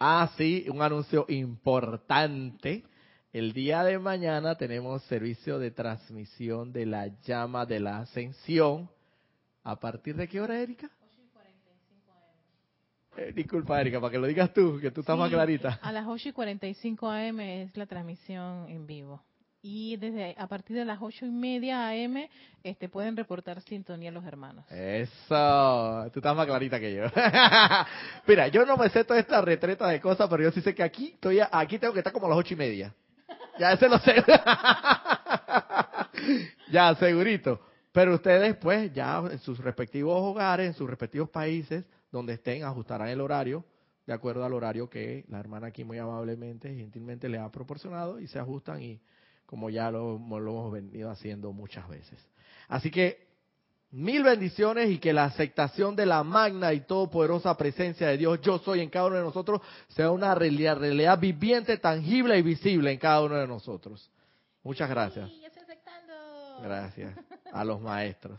ah, 0.00 0.30
sí, 0.36 0.66
un 0.68 0.82
anuncio 0.82 1.24
importante. 1.28 2.84
El 3.32 3.52
día 3.52 3.84
de 3.84 3.98
mañana 3.98 4.56
tenemos 4.56 5.02
servicio 5.04 5.58
de 5.58 5.70
transmisión 5.70 6.72
de 6.72 6.86
la 6.86 7.08
llama 7.22 7.66
de 7.66 7.80
la 7.80 7.98
ascensión. 7.98 8.90
¿A 9.62 9.78
partir 9.78 10.16
de 10.16 10.28
qué 10.28 10.40
hora, 10.40 10.60
Erika? 10.60 10.90
Eh, 13.16 13.32
disculpa, 13.34 13.80
Erika, 13.80 14.00
para 14.00 14.12
que 14.12 14.18
lo 14.18 14.26
digas 14.26 14.52
tú, 14.52 14.78
que 14.80 14.90
tú 14.90 15.00
estás 15.00 15.16
más 15.16 15.30
clarita. 15.30 15.78
A 15.82 15.92
las 15.92 16.06
8 16.06 16.30
y 16.30 16.32
45 16.32 17.08
AM 17.08 17.40
es 17.40 17.76
la 17.76 17.86
transmisión 17.86 18.68
en 18.68 18.86
vivo 18.86 19.22
y 19.68 19.96
desde 19.96 20.36
a 20.38 20.46
partir 20.46 20.76
de 20.76 20.84
las 20.84 20.98
ocho 21.02 21.26
y 21.26 21.30
media 21.30 21.88
AM 21.88 22.28
este, 22.62 22.88
pueden 22.88 23.16
reportar 23.16 23.60
sintonía 23.62 24.12
los 24.12 24.24
hermanos. 24.24 24.64
Eso, 24.70 26.08
tú 26.12 26.20
estás 26.20 26.36
más 26.36 26.46
clarita 26.46 26.78
que 26.78 26.94
yo. 26.94 27.04
Mira, 28.28 28.46
yo 28.46 28.64
no 28.64 28.76
me 28.76 28.88
sé 28.90 29.02
toda 29.02 29.18
esta 29.18 29.40
retreta 29.40 29.88
de 29.88 30.00
cosas, 30.00 30.28
pero 30.30 30.44
yo 30.44 30.52
sí 30.52 30.60
sé 30.60 30.72
que 30.72 30.84
aquí 30.84 31.12
estoy, 31.14 31.40
aquí 31.50 31.80
tengo 31.80 31.92
que 31.92 31.98
estar 31.98 32.12
como 32.12 32.26
a 32.26 32.30
las 32.30 32.38
ocho 32.38 32.54
y 32.54 32.56
media. 32.56 32.94
Ya 33.58 33.72
ese 33.72 33.88
lo 33.88 33.98
sé. 33.98 34.14
ya, 36.70 36.94
segurito. 36.94 37.60
Pero 37.90 38.14
ustedes, 38.14 38.54
pues, 38.56 38.92
ya 38.92 39.18
en 39.30 39.38
sus 39.40 39.58
respectivos 39.58 40.16
hogares, 40.16 40.68
en 40.68 40.74
sus 40.74 40.88
respectivos 40.88 41.28
países, 41.30 41.84
donde 42.10 42.34
estén, 42.34 42.64
ajustarán 42.64 43.08
el 43.08 43.20
horario 43.20 43.64
de 44.06 44.12
acuerdo 44.12 44.44
al 44.44 44.52
horario 44.52 44.88
que 44.88 45.24
la 45.28 45.40
hermana 45.40 45.68
aquí 45.68 45.84
muy 45.84 45.98
amablemente 45.98 46.72
y 46.72 46.76
gentilmente 46.76 47.28
le 47.28 47.38
ha 47.38 47.50
proporcionado 47.50 48.20
y 48.20 48.28
se 48.28 48.38
ajustan 48.38 48.80
y 48.82 49.00
como 49.44 49.68
ya 49.68 49.90
lo, 49.90 50.16
hemos 50.16 50.72
venido 50.72 51.10
haciendo 51.10 51.52
muchas 51.52 51.88
veces. 51.88 52.18
Así 52.68 52.90
que 52.90 53.26
mil 53.90 54.22
bendiciones 54.22 54.90
y 54.90 54.98
que 54.98 55.12
la 55.12 55.24
aceptación 55.24 55.94
de 55.96 56.06
la 56.06 56.22
magna 56.22 56.72
y 56.72 56.80
todopoderosa 56.80 57.56
presencia 57.56 58.08
de 58.08 58.16
Dios, 58.16 58.40
yo 58.42 58.58
soy 58.58 58.80
en 58.80 58.90
cada 58.90 59.06
uno 59.06 59.16
de 59.16 59.22
nosotros, 59.22 59.60
sea 59.88 60.10
una 60.10 60.34
realidad, 60.34 60.78
realidad 60.78 61.18
viviente, 61.18 61.76
tangible 61.76 62.38
y 62.38 62.42
visible 62.42 62.92
en 62.92 62.98
cada 62.98 63.22
uno 63.22 63.36
de 63.36 63.46
nosotros. 63.46 64.10
Muchas 64.62 64.88
gracias. 64.88 65.28
Sí, 65.30 65.44
estoy 65.44 65.62
aceptando. 65.62 66.14
Gracias 66.62 67.16
a 67.52 67.64
los 67.64 67.80
maestros. 67.80 68.34